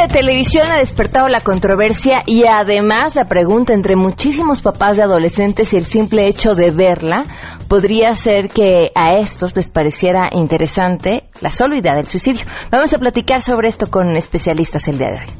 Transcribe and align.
de 0.00 0.08
televisión 0.08 0.66
ha 0.72 0.78
despertado 0.78 1.28
la 1.28 1.40
controversia 1.40 2.22
y 2.24 2.44
además 2.46 3.14
la 3.14 3.26
pregunta 3.26 3.74
entre 3.74 3.96
muchísimos 3.96 4.62
papás 4.62 4.96
de 4.96 5.02
adolescentes 5.02 5.68
si 5.68 5.76
el 5.76 5.84
simple 5.84 6.26
hecho 6.26 6.54
de 6.54 6.70
verla 6.70 7.22
podría 7.68 8.14
ser 8.14 8.48
que 8.48 8.90
a 8.94 9.18
estos 9.18 9.54
les 9.54 9.68
pareciera 9.68 10.30
interesante 10.32 11.24
la 11.42 11.50
idea 11.76 11.94
del 11.94 12.06
suicidio. 12.06 12.46
Vamos 12.70 12.94
a 12.94 12.98
platicar 12.98 13.42
sobre 13.42 13.68
esto 13.68 13.90
con 13.90 14.16
especialistas 14.16 14.88
el 14.88 14.98
día 14.98 15.08
de 15.08 15.16
hoy. 15.16 15.39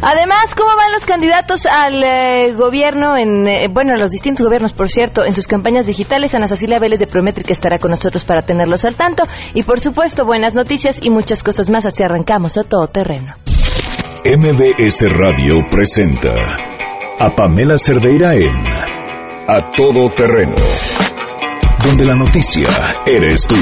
Además, 0.00 0.54
¿cómo 0.56 0.76
van 0.76 0.92
los 0.92 1.04
candidatos 1.04 1.66
al 1.66 2.02
eh, 2.04 2.52
gobierno 2.54 3.16
en, 3.16 3.48
eh, 3.48 3.68
los 3.98 4.10
distintos 4.10 4.46
gobiernos, 4.46 4.72
por 4.72 4.88
cierto, 4.88 5.24
en 5.24 5.34
sus 5.34 5.48
campañas 5.48 5.86
digitales? 5.86 6.34
Ana 6.34 6.46
Cecilia 6.46 6.78
Vélez 6.78 7.00
de 7.00 7.08
Prométrica 7.08 7.52
estará 7.52 7.78
con 7.78 7.90
nosotros 7.90 8.24
para 8.24 8.42
tenerlos 8.42 8.84
al 8.84 8.94
tanto. 8.94 9.24
Y, 9.54 9.64
por 9.64 9.80
supuesto, 9.80 10.24
buenas 10.24 10.54
noticias 10.54 11.00
y 11.02 11.10
muchas 11.10 11.42
cosas 11.42 11.68
más. 11.68 11.84
Así 11.84 12.04
arrancamos 12.04 12.56
a 12.56 12.64
todo 12.64 12.86
terreno. 12.86 13.32
MBS 14.24 15.04
Radio 15.10 15.54
presenta 15.70 16.34
a 17.18 17.34
Pamela 17.34 17.76
Cerdeira 17.76 18.34
en 18.34 18.66
A 19.48 19.72
Todo 19.76 20.10
Terreno, 20.16 20.54
donde 21.84 22.04
la 22.04 22.14
noticia 22.14 22.68
eres 23.04 23.46
tú. 23.48 23.56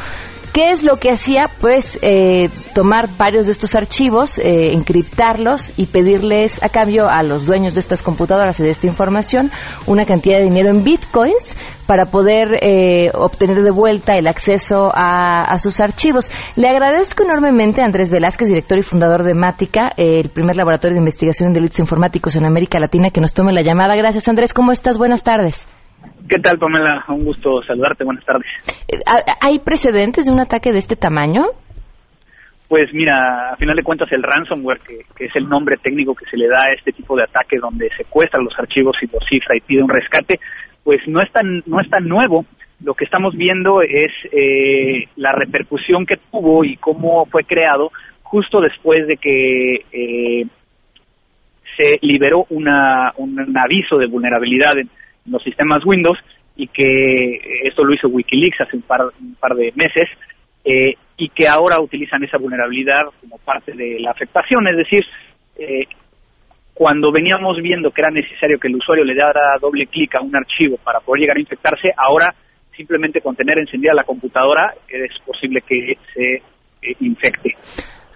¿Qué 0.58 0.70
es 0.70 0.82
lo 0.82 0.96
que 0.96 1.12
hacía? 1.12 1.44
Pues 1.60 2.00
eh, 2.02 2.50
tomar 2.74 3.08
varios 3.16 3.46
de 3.46 3.52
estos 3.52 3.76
archivos, 3.76 4.40
eh, 4.40 4.72
encriptarlos 4.72 5.72
y 5.78 5.86
pedirles 5.86 6.60
a 6.64 6.68
cambio 6.68 7.08
a 7.08 7.22
los 7.22 7.46
dueños 7.46 7.74
de 7.74 7.80
estas 7.80 8.02
computadoras 8.02 8.58
y 8.58 8.64
de 8.64 8.70
esta 8.70 8.88
información 8.88 9.52
una 9.86 10.04
cantidad 10.04 10.38
de 10.38 10.46
dinero 10.46 10.70
en 10.70 10.82
bitcoins 10.82 11.56
para 11.86 12.06
poder 12.06 12.58
eh, 12.60 13.12
obtener 13.14 13.62
de 13.62 13.70
vuelta 13.70 14.16
el 14.18 14.26
acceso 14.26 14.90
a, 14.92 15.56
sus 15.60 15.78
archivos. 15.78 16.28
Le 16.56 16.68
agradezco 16.68 17.22
enormemente 17.22 17.80
a 17.80 17.84
Andrés 17.84 18.10
Velázquez, 18.10 18.48
director 18.48 18.78
y 18.78 18.82
fundador 18.82 19.22
de 19.22 19.34
Mática, 19.34 19.92
el 19.96 20.28
primer 20.30 20.56
laboratorio 20.56 20.96
de 20.96 21.02
investigación 21.02 21.52
de 21.52 21.60
delitos 21.60 21.78
informáticos 21.78 22.34
en 22.34 22.44
América 22.44 22.80
Latina, 22.80 23.10
que 23.10 23.20
nos 23.20 23.32
tome 23.32 23.52
la 23.52 23.62
llamada. 23.62 23.94
Gracias, 23.94 24.26
Andrés. 24.26 24.52
¿Cómo 24.52 24.72
estás? 24.72 24.98
Buenas 24.98 25.22
tardes. 25.22 25.68
¿Qué 26.28 26.38
tal, 26.38 26.58
Pamela? 26.58 27.04
Un 27.08 27.24
gusto 27.24 27.62
saludarte. 27.62 28.04
Buenas 28.04 28.24
tardes. 28.24 28.46
Eh, 28.88 28.98
¿Hay 29.40 29.60
precedentes 29.60 30.26
de 30.26 30.32
un 30.32 30.40
ataque 30.40 30.72
de 30.72 30.78
este 30.78 30.94
tamaño? 30.94 31.46
Pues 32.68 32.92
mira, 32.92 33.52
a 33.52 33.56
final 33.56 33.76
de 33.76 33.82
cuentas 33.82 34.12
el 34.12 34.22
ransomware, 34.22 34.80
que, 34.80 35.24
es 35.24 35.34
el 35.36 35.48
nombre 35.48 35.76
técnico 35.82 36.14
que 36.14 36.26
se 36.26 36.36
le 36.36 36.48
da 36.48 36.64
a 36.68 36.74
este 36.74 36.92
tipo 36.92 37.16
de 37.16 37.22
ataque 37.22 37.56
donde 37.58 37.88
secuestran 37.96 38.44
los 38.44 38.52
archivos 38.58 38.94
y 39.00 39.06
los 39.06 39.24
cifra 39.26 39.56
y 39.56 39.60
pide 39.60 39.82
un 39.82 39.88
rescate, 39.88 40.38
pues 40.84 41.00
no 41.06 41.22
es 41.22 41.32
tan, 41.32 41.62
no 41.64 41.80
es 41.80 41.88
tan 41.88 42.06
nuevo. 42.06 42.44
Lo 42.84 42.92
que 42.92 43.04
estamos 43.04 43.34
viendo 43.34 43.80
es 43.80 44.12
eh, 44.30 45.08
la 45.16 45.32
repercusión 45.32 46.04
que 46.04 46.18
tuvo 46.30 46.62
y 46.62 46.76
cómo 46.76 47.24
fue 47.26 47.44
creado 47.44 47.90
justo 48.22 48.60
después 48.60 49.06
de 49.06 49.16
que 49.16 49.74
eh, 49.90 50.46
se 51.78 51.98
liberó 52.02 52.44
una, 52.50 53.14
un 53.16 53.56
aviso 53.56 53.96
de 53.96 54.06
vulnerabilidad 54.06 54.76
en, 54.76 54.90
los 55.30 55.42
sistemas 55.42 55.84
Windows 55.84 56.18
y 56.56 56.66
que 56.66 57.40
esto 57.64 57.84
lo 57.84 57.94
hizo 57.94 58.08
Wikileaks 58.08 58.60
hace 58.60 58.76
un 58.76 58.82
par, 58.82 59.00
un 59.20 59.36
par 59.36 59.54
de 59.54 59.72
meses 59.76 60.08
eh, 60.64 60.94
y 61.16 61.28
que 61.30 61.46
ahora 61.48 61.80
utilizan 61.80 62.22
esa 62.24 62.36
vulnerabilidad 62.36 63.02
como 63.20 63.38
parte 63.38 63.72
de 63.72 63.98
la 64.00 64.10
afectación, 64.10 64.66
es 64.68 64.76
decir, 64.76 65.04
eh, 65.56 65.86
cuando 66.74 67.10
veníamos 67.10 67.56
viendo 67.62 67.90
que 67.90 68.00
era 68.00 68.10
necesario 68.10 68.58
que 68.58 68.68
el 68.68 68.76
usuario 68.76 69.04
le 69.04 69.14
diera 69.14 69.56
doble 69.60 69.86
clic 69.86 70.14
a 70.14 70.20
un 70.20 70.34
archivo 70.36 70.76
para 70.84 71.00
poder 71.00 71.22
llegar 71.22 71.36
a 71.36 71.40
infectarse, 71.40 71.88
ahora 71.96 72.34
simplemente 72.76 73.20
con 73.20 73.34
tener 73.34 73.58
encendida 73.58 73.94
la 73.94 74.04
computadora 74.04 74.74
es 74.88 75.10
posible 75.24 75.60
que 75.66 75.96
se 76.14 76.34
eh, 76.34 76.96
infecte. 77.00 77.54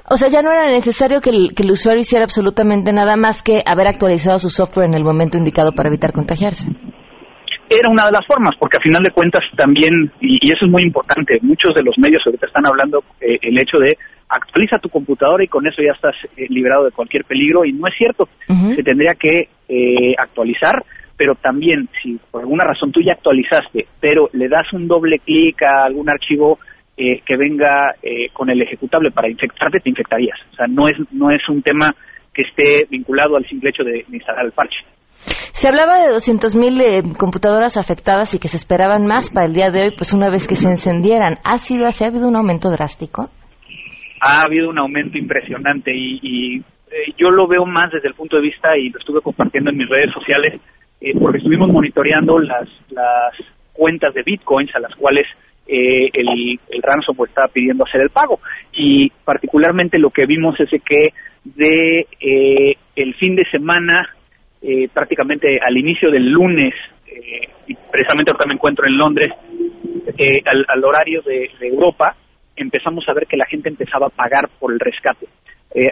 O 0.08 0.16
sea, 0.16 0.28
ya 0.28 0.42
no 0.42 0.52
era 0.52 0.68
necesario 0.68 1.20
que 1.20 1.30
el, 1.30 1.54
que 1.54 1.62
el, 1.62 1.70
usuario 1.70 2.00
hiciera 2.00 2.24
absolutamente 2.24 2.92
nada 2.92 3.16
más 3.16 3.42
que 3.42 3.62
haber 3.64 3.86
actualizado 3.86 4.38
su 4.38 4.50
software 4.50 4.86
en 4.86 4.94
el 4.94 5.04
momento 5.04 5.38
indicado 5.38 5.72
para 5.72 5.88
evitar 5.88 6.12
contagiarse 6.12 6.68
era 7.78 7.90
una 7.90 8.06
de 8.06 8.12
las 8.12 8.26
formas, 8.26 8.54
porque 8.58 8.76
a 8.76 8.80
final 8.80 9.02
de 9.02 9.10
cuentas 9.10 9.42
también, 9.56 10.10
y, 10.20 10.38
eso 10.44 10.64
es 10.64 10.70
muy 10.70 10.82
importante, 10.82 11.38
muchos 11.42 11.74
de 11.74 11.82
los 11.82 11.96
medios 11.98 12.22
ahorita 12.24 12.46
están 12.46 12.66
hablando 12.66 13.02
eh, 13.20 13.38
el 13.42 13.58
hecho 13.58 13.78
de 13.78 13.96
actualiza 14.28 14.78
tu 14.78 14.88
computadora 14.88 15.44
y 15.44 15.48
con 15.48 15.66
eso 15.66 15.82
ya 15.82 15.92
estás 15.92 16.14
eh, 16.36 16.46
liberado 16.48 16.84
de 16.84 16.92
cualquier 16.92 17.24
peligro, 17.24 17.64
y 17.64 17.72
no 17.72 17.86
es 17.86 17.94
cierto, 17.96 18.28
se 18.46 18.82
tendría 18.82 19.14
que 19.18 19.48
eh, 19.68 20.14
actualizar, 20.18 20.82
pero 21.16 21.34
también 21.34 21.88
si 22.02 22.18
por 22.30 22.40
alguna 22.40 22.64
razón 22.64 22.90
tú 22.92 23.00
ya 23.00 23.12
actualizaste, 23.12 23.86
pero 24.00 24.30
le 24.32 24.48
das 24.48 24.72
un 24.72 24.88
doble 24.88 25.18
clic 25.18 25.62
a 25.62 25.84
algún 25.84 26.08
archivo 26.08 26.58
que 26.96 27.36
venga 27.36 27.94
con 28.32 28.48
el 28.48 28.62
ejecutable 28.62 29.10
para 29.10 29.28
infectarte, 29.28 29.80
te 29.80 29.88
infectarías. 29.88 30.38
O 30.52 30.56
sea, 30.56 30.66
no 30.68 30.86
es, 30.86 30.96
no 31.10 31.30
es 31.30 31.40
un 31.48 31.62
tema 31.62 31.92
que 32.32 32.42
esté 32.42 32.86
vinculado 32.88 33.36
al 33.36 33.46
simple 33.46 33.70
hecho 33.70 33.82
de 33.82 34.04
instalar 34.12 34.44
el 34.44 34.52
parche. 34.52 34.78
Se 35.52 35.68
hablaba 35.68 36.00
de 36.00 36.12
200.000 36.12 36.80
eh, 36.80 37.02
computadoras 37.16 37.76
afectadas 37.76 38.34
y 38.34 38.40
que 38.40 38.48
se 38.48 38.56
esperaban 38.56 39.06
más 39.06 39.30
para 39.30 39.46
el 39.46 39.54
día 39.54 39.70
de 39.70 39.82
hoy, 39.82 39.90
pues 39.96 40.12
una 40.12 40.30
vez 40.30 40.48
que 40.48 40.54
se 40.54 40.68
encendieran. 40.68 41.38
¿Ha 41.44 41.58
sido 41.58 41.86
así? 41.86 42.04
¿Ha 42.04 42.08
habido 42.08 42.26
un 42.26 42.36
aumento 42.36 42.70
drástico? 42.70 43.30
Ha 44.20 44.42
habido 44.42 44.70
un 44.70 44.78
aumento 44.78 45.18
impresionante 45.18 45.92
y, 45.94 46.56
eh, 46.58 47.12
yo 47.16 47.30
lo 47.30 47.46
veo 47.46 47.64
más 47.64 47.90
desde 47.92 48.08
el 48.08 48.14
punto 48.14 48.36
de 48.36 48.42
vista, 48.42 48.76
y 48.76 48.90
lo 48.90 48.98
estuve 48.98 49.20
compartiendo 49.20 49.70
en 49.70 49.76
mis 49.76 49.88
redes 49.88 50.12
sociales, 50.12 50.60
eh, 51.00 51.12
porque 51.18 51.38
estuvimos 51.38 51.70
monitoreando 51.70 52.38
las, 52.38 52.68
las 52.90 53.34
cuentas 53.72 54.14
de 54.14 54.22
bitcoins 54.22 54.74
a 54.74 54.80
las 54.80 54.94
cuales 54.96 55.26
el, 55.66 56.58
el 56.68 56.82
ransomware 56.82 57.28
estaba 57.28 57.48
pidiendo 57.48 57.84
hacer 57.84 58.00
el 58.00 58.10
pago. 58.10 58.40
Y 58.72 59.10
particularmente 59.24 59.98
lo 59.98 60.10
que 60.10 60.26
vimos 60.26 60.58
es 60.60 60.70
que 60.82 61.14
de 61.44 62.76
el 62.96 63.14
fin 63.14 63.36
de 63.36 63.44
semana 63.50 64.08
eh, 64.62 64.88
prácticamente 64.92 65.58
al 65.60 65.76
inicio 65.76 66.10
del 66.10 66.30
lunes, 66.30 66.72
eh, 67.06 67.48
y 67.66 67.74
precisamente 67.90 68.30
ahora 68.30 68.46
me 68.46 68.54
encuentro 68.54 68.86
en 68.86 68.96
Londres, 68.96 69.32
eh, 70.18 70.38
al, 70.44 70.84
horario 70.84 71.20
de, 71.22 71.50
Europa, 71.60 72.14
empezamos 72.54 73.04
a 73.08 73.12
ver 73.12 73.26
que 73.26 73.36
la 73.36 73.46
gente 73.46 73.68
empezaba 73.68 74.06
a 74.06 74.10
pagar 74.10 74.48
por 74.60 74.72
el 74.72 74.78
rescate. 74.78 75.26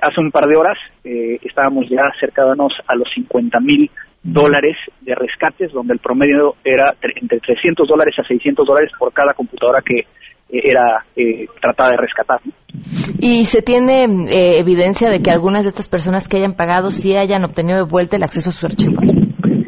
hace 0.02 0.20
un 0.20 0.31
par 0.31 0.44
de 0.44 0.56
horas 0.56 0.78
estábamos 1.02 1.88
ya 1.88 2.02
acercándonos 2.14 2.72
a 2.87 2.94
los 2.94 3.08
50 3.14 3.58
mil 3.61 3.90
dólares 4.22 4.76
de 5.00 5.14
rescates, 5.14 5.72
donde 5.72 5.94
el 5.94 5.99
promedio 6.00 6.56
era 6.62 6.94
entre 7.02 7.40
300 7.40 7.88
dólares 7.88 8.14
a 8.19 8.25
600 8.25 8.67
dólares 8.67 8.93
por 8.99 9.12
cada 9.12 9.32
computadora 9.32 9.81
que 9.81 10.06
era 10.52 11.05
tratada 11.61 11.91
de 11.91 11.97
rescatar. 11.97 12.41
¿Y 13.20 13.44
se 13.44 13.62
tiene 13.62 14.05
eh, 14.05 14.61
evidencia 14.61 15.11
de 15.11 15.20
que 15.20 15.31
algunas 15.31 15.64
de 15.64 15.69
estas 15.69 15.88
personas 15.88 16.29
que 16.29 16.38
hayan 16.38 16.55
pagado 16.55 16.91
sí 16.91 17.17
hayan 17.17 17.44
obtenido 17.44 17.85
de 17.85 17.91
vuelta 17.91 18.17
el 18.17 18.23
acceso 18.23 18.50
a 18.50 18.52
sus 18.52 18.64
archivos? 18.64 19.05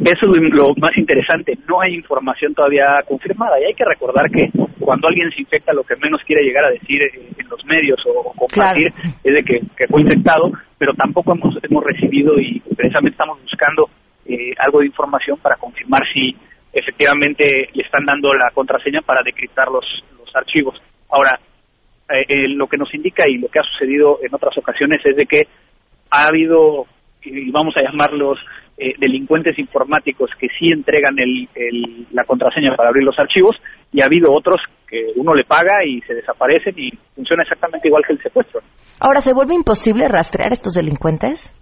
Eso 0.05 0.34
es 0.34 0.52
lo 0.52 0.75
más 0.76 0.96
interesante. 0.96 1.56
No 1.69 1.81
hay 1.81 1.94
información 1.94 2.55
todavía 2.55 2.87
confirmada. 3.06 3.61
Y 3.61 3.64
hay 3.64 3.75
que 3.75 3.84
recordar 3.84 4.29
que 4.31 4.50
cuando 4.81 5.06
alguien 5.06 5.31
se 5.31 5.43
infecta, 5.43 5.73
lo 5.73 5.84
que 5.84 5.94
menos 5.96 6.20
quiere 6.26 6.43
llegar 6.43 6.64
a 6.64 6.70
decir 6.70 7.02
eh, 7.02 7.31
en 7.38 7.49
los 7.49 7.64
medios 7.64 8.00
o, 8.06 8.32
compartir 8.35 8.88
es 9.23 9.35
de 9.35 9.43
que, 9.44 9.87
fue 9.87 10.00
infectado, 10.00 10.50
pero 10.78 10.93
tampoco 10.94 11.32
hemos, 11.32 11.56
hemos 11.62 11.85
recibido 11.85 12.38
y 12.40 12.61
precisamente 12.76 13.14
estamos 13.14 13.40
buscando 13.43 13.88
eh, 14.26 14.52
algo 14.58 14.81
de 14.81 14.87
información 14.87 15.38
para 15.40 15.56
confirmar 15.56 16.02
si 16.12 16.35
efectivamente 16.72 17.69
le 17.72 17.82
están 17.82 18.04
dando 18.04 18.32
la 18.34 18.50
contraseña 18.54 19.00
para 19.02 19.22
decriptar 19.22 19.69
los, 19.69 19.84
los 20.19 20.34
archivos. 20.34 20.80
Ahora, 21.10 21.38
eh, 22.10 22.24
eh, 22.28 22.48
lo 22.48 22.66
que 22.66 22.76
nos 22.76 22.92
indica 22.94 23.24
y 23.28 23.38
lo 23.38 23.48
que 23.48 23.58
ha 23.58 23.62
sucedido 23.62 24.19
en 24.22 24.34
otras 24.34 24.56
ocasiones 24.58 25.00
es 25.04 25.16
de 25.16 25.24
que 25.24 25.42
ha 26.10 26.26
habido, 26.26 26.86
y 27.22 27.50
vamos 27.50 27.74
a 27.76 27.82
llamarlos 27.82 28.38
eh, 28.76 28.94
delincuentes 28.98 29.58
informáticos 29.58 30.30
que 30.38 30.48
sí 30.58 30.70
entregan 30.72 31.14
el, 31.19 31.48
la 32.10 32.24
contraseña 32.24 32.75
para 32.76 32.88
abrir 32.88 33.04
los 33.04 33.18
archivos 33.18 33.56
y 33.92 34.02
ha 34.02 34.06
habido 34.06 34.32
otros 34.32 34.56
que 34.88 35.12
uno 35.16 35.34
le 35.34 35.44
paga 35.44 35.84
y 35.86 36.00
se 36.02 36.14
desaparecen 36.14 36.75
y 36.76 36.90
funciona 37.14 37.44
exactamente 37.44 37.88
igual 37.88 38.02
que 38.06 38.14
el 38.14 38.22
secuestro. 38.22 38.60
Ahora, 39.00 39.20
¿se 39.20 39.32
vuelve 39.32 39.54
imposible 39.54 40.08
rastrear 40.08 40.52
estos 40.52 40.75
delincuentes? 40.75 41.54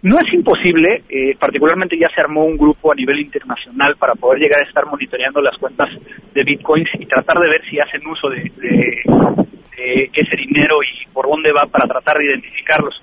No 0.00 0.16
es 0.16 0.32
imposible, 0.32 1.02
eh, 1.08 1.34
particularmente 1.40 1.98
ya 1.98 2.08
se 2.14 2.20
armó 2.20 2.44
un 2.44 2.56
grupo 2.56 2.92
a 2.92 2.94
nivel 2.94 3.18
internacional 3.18 3.96
para 3.98 4.14
poder 4.14 4.38
llegar 4.38 4.62
a 4.62 4.68
estar 4.68 4.86
monitoreando 4.86 5.40
las 5.40 5.58
cuentas 5.58 5.88
de 6.32 6.44
bitcoins 6.44 6.88
y 7.00 7.06
tratar 7.06 7.38
de 7.40 7.48
ver 7.48 7.62
si 7.68 7.80
hacen 7.80 8.06
uso 8.06 8.28
de, 8.30 8.52
ese 10.14 10.36
dinero 10.36 10.76
y 10.82 11.06
por 11.12 11.28
dónde 11.28 11.52
va 11.52 11.66
para 11.70 11.88
tratar 11.88 12.18
de 12.18 12.26
identificarlos. 12.26 13.02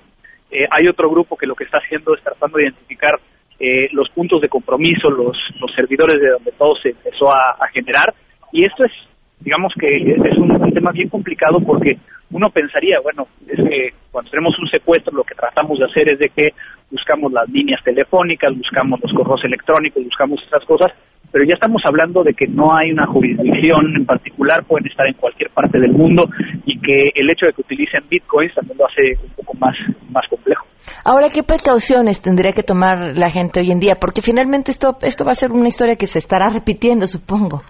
Eh, 0.50 0.66
hay 0.70 0.88
otro 0.88 1.10
grupo 1.10 1.36
que 1.36 1.46
lo 1.46 1.54
que 1.54 1.64
está 1.64 1.78
haciendo 1.78 2.14
es 2.14 2.22
tratando 2.22 2.56
de 2.56 2.64
identificar 2.64 3.18
eh, 3.58 3.88
los 3.92 4.08
puntos 4.10 4.40
de 4.40 4.48
compromiso, 4.48 5.10
los, 5.10 5.36
los 5.60 5.74
servidores 5.74 6.20
de 6.20 6.30
donde 6.30 6.52
todo 6.52 6.76
se 6.76 6.90
empezó 6.90 7.30
a, 7.30 7.56
generar 7.72 8.14
y 8.52 8.64
esto 8.64 8.84
es, 8.84 8.92
digamos 9.40 9.72
que 9.78 9.96
es 9.96 10.38
un 10.38 10.72
tema 10.72 10.92
bien 10.92 11.08
complicado 11.08 11.58
porque 11.60 11.98
uno 12.30 12.50
pensaría, 12.50 12.98
bueno, 13.00 13.26
es 13.46 13.56
que 13.56 13.90
cuando 14.10 14.30
tenemos 14.30 14.58
un 14.58 14.68
secuestro 14.68 15.14
lo 15.14 15.24
que 15.24 15.34
tratamos 15.34 15.78
de 15.78 15.84
hacer 15.84 16.08
es 16.08 16.18
de 16.18 16.28
que 16.30 16.50
buscamos 16.90 17.32
las 17.32 17.48
líneas 17.48 17.82
telefónicas, 17.84 18.56
buscamos 18.56 19.00
los 19.00 19.12
correos 19.12 19.44
electrónicos, 19.44 20.02
buscamos 20.04 20.42
estas 20.42 20.64
cosas, 20.64 20.92
pero 21.30 21.44
ya 21.44 21.54
estamos 21.54 21.82
hablando 21.84 22.22
de 22.22 22.34
que 22.34 22.46
no 22.46 22.74
hay 22.74 22.90
una 22.92 23.06
jurisdicción 23.06 23.94
en 23.96 24.06
particular, 24.06 24.64
pueden 24.64 24.86
estar 24.86 25.06
en 25.06 25.14
cualquier 25.14 25.50
parte 25.50 25.78
del 25.78 25.92
mundo 25.92 26.28
y 26.64 26.78
que 26.80 27.10
el 27.14 27.30
hecho 27.30 27.46
de 27.46 27.52
que 27.52 27.62
utilicen 27.62 28.02
bitcoins 28.08 28.54
también 28.54 28.78
lo 28.78 28.86
hace 28.86 29.18
un 29.22 29.30
poco 29.36 29.54
más, 29.58 29.74
más 30.10 30.26
complejo. 30.28 30.66
Ahora, 31.04 31.28
¿qué 31.32 31.42
precauciones 31.42 32.20
tendría 32.20 32.52
que 32.52 32.62
tomar 32.62 33.16
la 33.16 33.30
gente 33.30 33.60
hoy 33.60 33.70
en 33.70 33.80
día? 33.80 33.96
Porque 34.00 34.22
finalmente 34.22 34.70
esto, 34.70 34.96
esto 35.02 35.24
va 35.24 35.32
a 35.32 35.34
ser 35.34 35.52
una 35.52 35.68
historia 35.68 35.96
que 35.96 36.06
se 36.06 36.18
estará 36.18 36.48
repitiendo, 36.48 37.06
supongo. 37.06 37.62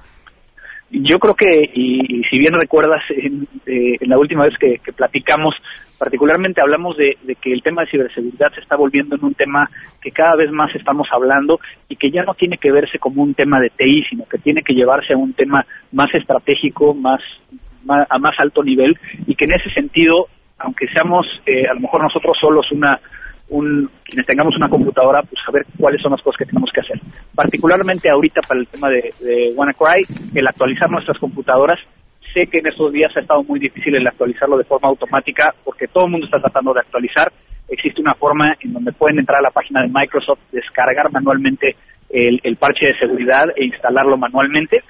Yo 0.91 1.19
creo 1.19 1.35
que, 1.35 1.71
y, 1.75 2.23
si 2.31 2.39
bien 2.39 2.55
recuerdas, 2.55 3.03
en, 3.11 3.49
eh, 3.67 3.97
la 4.03 4.19
última 4.19 4.45
vez 4.45 4.55
que, 4.59 4.81
platicamos, 4.93 5.55
particularmente 5.99 6.61
hablamos 6.61 6.97
de, 6.97 7.17
que 7.41 7.53
el 7.53 7.63
tema 7.63 7.83
de 7.83 7.91
ciberseguridad 7.91 8.53
se 8.55 8.61
está 8.61 8.77
volviendo 8.77 9.17
en 9.17 9.25
un 9.25 9.35
tema 9.35 9.69
que 10.01 10.13
cada 10.13 10.37
vez 10.37 10.51
más 10.53 10.73
estamos 10.77 11.09
hablando 11.11 11.59
y 11.89 11.97
que 11.97 12.11
ya 12.11 12.23
no 12.23 12.35
tiene 12.35 12.59
que 12.59 12.71
verse 12.71 13.01
como 13.01 13.23
un 13.23 13.35
tema 13.35 13.61
de 13.61 13.71
TI, 13.71 14.05
sino 14.09 14.27
que 14.27 14.39
tiene 14.39 14.63
que 14.63 14.75
llevarse 14.75 15.13
a 15.13 15.17
un 15.17 15.33
tema 15.33 15.67
más 15.91 16.15
estratégico, 16.15 16.95
más, 16.95 17.21
a 17.89 18.19
más 18.19 18.33
alto 18.39 18.63
nivel 18.63 18.97
y 19.27 19.35
que 19.35 19.47
en 19.47 19.53
ese 19.59 19.71
sentido, 19.71 20.29
aunque 20.59 20.87
seamos 20.89 21.27
eh, 21.47 21.67
a 21.67 21.75
lo 21.75 21.81
mejor 21.81 22.03
nosotros 22.03 22.37
solos 22.41 22.71
una 22.71 23.01
un, 23.49 23.89
quienes 24.05 24.27
tengamos 24.27 24.57
una 24.57 24.69
computadora, 24.69 25.23
pues 25.23 25.41
saber 25.45 25.65
cuáles 25.79 26.01
son 26.03 26.13
las 26.13 26.23
cosas 26.23 26.39
que 26.39 26.47
tenemos 26.47 26.71
que 26.73 26.81
hacer. 26.81 27.01
Particularmente 27.35 28.11
ahorita 28.11 28.41
para 28.47 28.61
el 28.61 28.67
tema 28.67 28.89
de, 28.89 29.13
WannaCry, 29.55 30.05
el 30.35 30.47
actualizar 30.47 30.91
nuestras 30.91 31.19
computadoras, 31.19 31.79
sé 32.35 32.47
que 32.47 32.59
en 32.59 32.67
estos 32.67 32.93
días 32.93 33.17
ha 33.17 33.21
estado 33.21 33.43
muy 33.45 33.61
difícil 33.61 33.95
el 33.95 34.07
actualizarlo 34.07 34.59
de 34.59 34.65
forma 34.65 34.89
automática 34.89 35.55
porque 35.65 35.87
todo 35.87 36.07
el 36.07 36.11
mundo 36.11 36.27
está 36.27 36.41
tratando 36.41 36.75
de 36.75 36.81
actualizar. 36.81 37.33
Existe 37.69 38.01
una 38.01 38.15
forma 38.15 38.55
en 38.61 38.73
donde 38.73 38.93
pueden 38.93 39.19
entrar 39.19 39.39
a 39.39 39.43
la 39.43 39.51
página 39.51 39.83
de 39.83 39.89
Microsoft, 39.89 40.41
descargar 40.53 41.11
manualmente 41.11 41.77
el, 42.11 42.41
el 42.43 42.57
parche 42.57 42.87
de 42.87 42.99
seguridad 42.99 43.45
e 43.57 43.65
instalarlo 43.65 44.17
manualmente. 44.17 44.83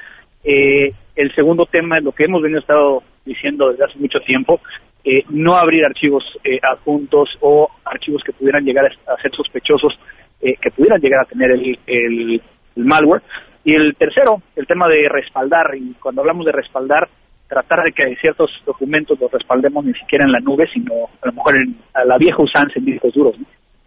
Eh, 0.44 0.92
el 1.14 1.34
segundo 1.34 1.66
tema 1.66 1.98
es 1.98 2.04
lo 2.04 2.12
que 2.12 2.24
hemos 2.24 2.42
venido 2.42 2.60
estado 2.60 3.02
diciendo 3.24 3.70
desde 3.70 3.84
hace 3.84 3.98
mucho 3.98 4.20
tiempo, 4.20 4.60
eh, 5.08 5.22
no 5.30 5.54
abrir 5.54 5.86
archivos 5.86 6.24
eh, 6.42 6.58
adjuntos 6.60 7.28
o 7.40 7.68
archivos 7.84 8.22
que 8.26 8.32
pudieran 8.32 8.64
llegar 8.64 8.86
a, 8.86 9.22
ser 9.22 9.30
sospechosos, 9.30 9.96
eh, 10.40 10.56
que 10.60 10.72
pudieran 10.72 11.00
llegar 11.00 11.20
a 11.20 11.28
tener 11.28 11.52
el, 11.52 12.42
malware. 12.74 13.22
Y 13.62 13.76
el 13.76 13.94
tercero, 13.94 14.42
el 14.56 14.66
tema 14.66 14.88
de 14.88 15.08
respaldar, 15.08 15.76
y 15.76 15.94
cuando 15.94 16.22
hablamos 16.22 16.44
de 16.44 16.50
respaldar, 16.50 17.08
tratar 17.48 17.84
de 17.84 17.92
que 17.92 18.16
ciertos 18.16 18.50
documentos 18.66 19.16
los 19.20 19.30
respaldemos 19.30 19.84
ni 19.84 19.94
siquiera 19.94 20.24
en 20.24 20.32
la 20.32 20.40
nube, 20.40 20.66
sino 20.74 20.92
a 21.22 21.26
lo 21.26 21.32
mejor 21.32 21.56
en, 21.56 21.76
a 21.94 22.04
la 22.04 22.18
vieja 22.18 22.42
usanza 22.42 22.74
en 22.76 22.86
discos 22.86 23.14
duros. 23.14 23.36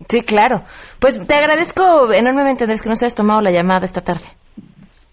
Sí, 0.07 0.22
claro. 0.22 0.62
Pues 1.01 1.19
te 1.27 1.36
agradezco 1.36 2.13
enormemente, 2.13 2.63
Andrés, 2.63 2.81
que 2.81 2.88
nos 2.88 3.04
hayas 3.04 3.15
tomado 3.15 3.42
la 3.42 3.51
llamada 3.51 3.83
esta 3.83 4.00
tarde. 4.00 4.38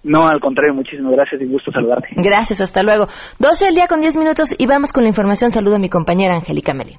No, 0.06 0.28
al 0.28 0.40
contrario, 0.40 0.72
muchísimas 0.72 1.12
gracias 1.12 1.42
y 1.42 1.46
gusto 1.46 1.72
saludarte. 1.72 2.08
Gracias, 2.14 2.60
hasta 2.60 2.82
luego. 2.82 3.06
12 3.40 3.64
del 3.66 3.74
día 3.74 3.88
con 3.88 4.00
10 4.00 4.16
minutos 4.16 4.54
y 4.56 4.66
vamos 4.66 4.92
con 4.92 5.02
la 5.02 5.08
información. 5.08 5.50
Saludo 5.50 5.76
a 5.76 5.78
mi 5.80 5.88
compañera 5.88 6.36
Angélica 6.36 6.72
Melín. 6.74 6.98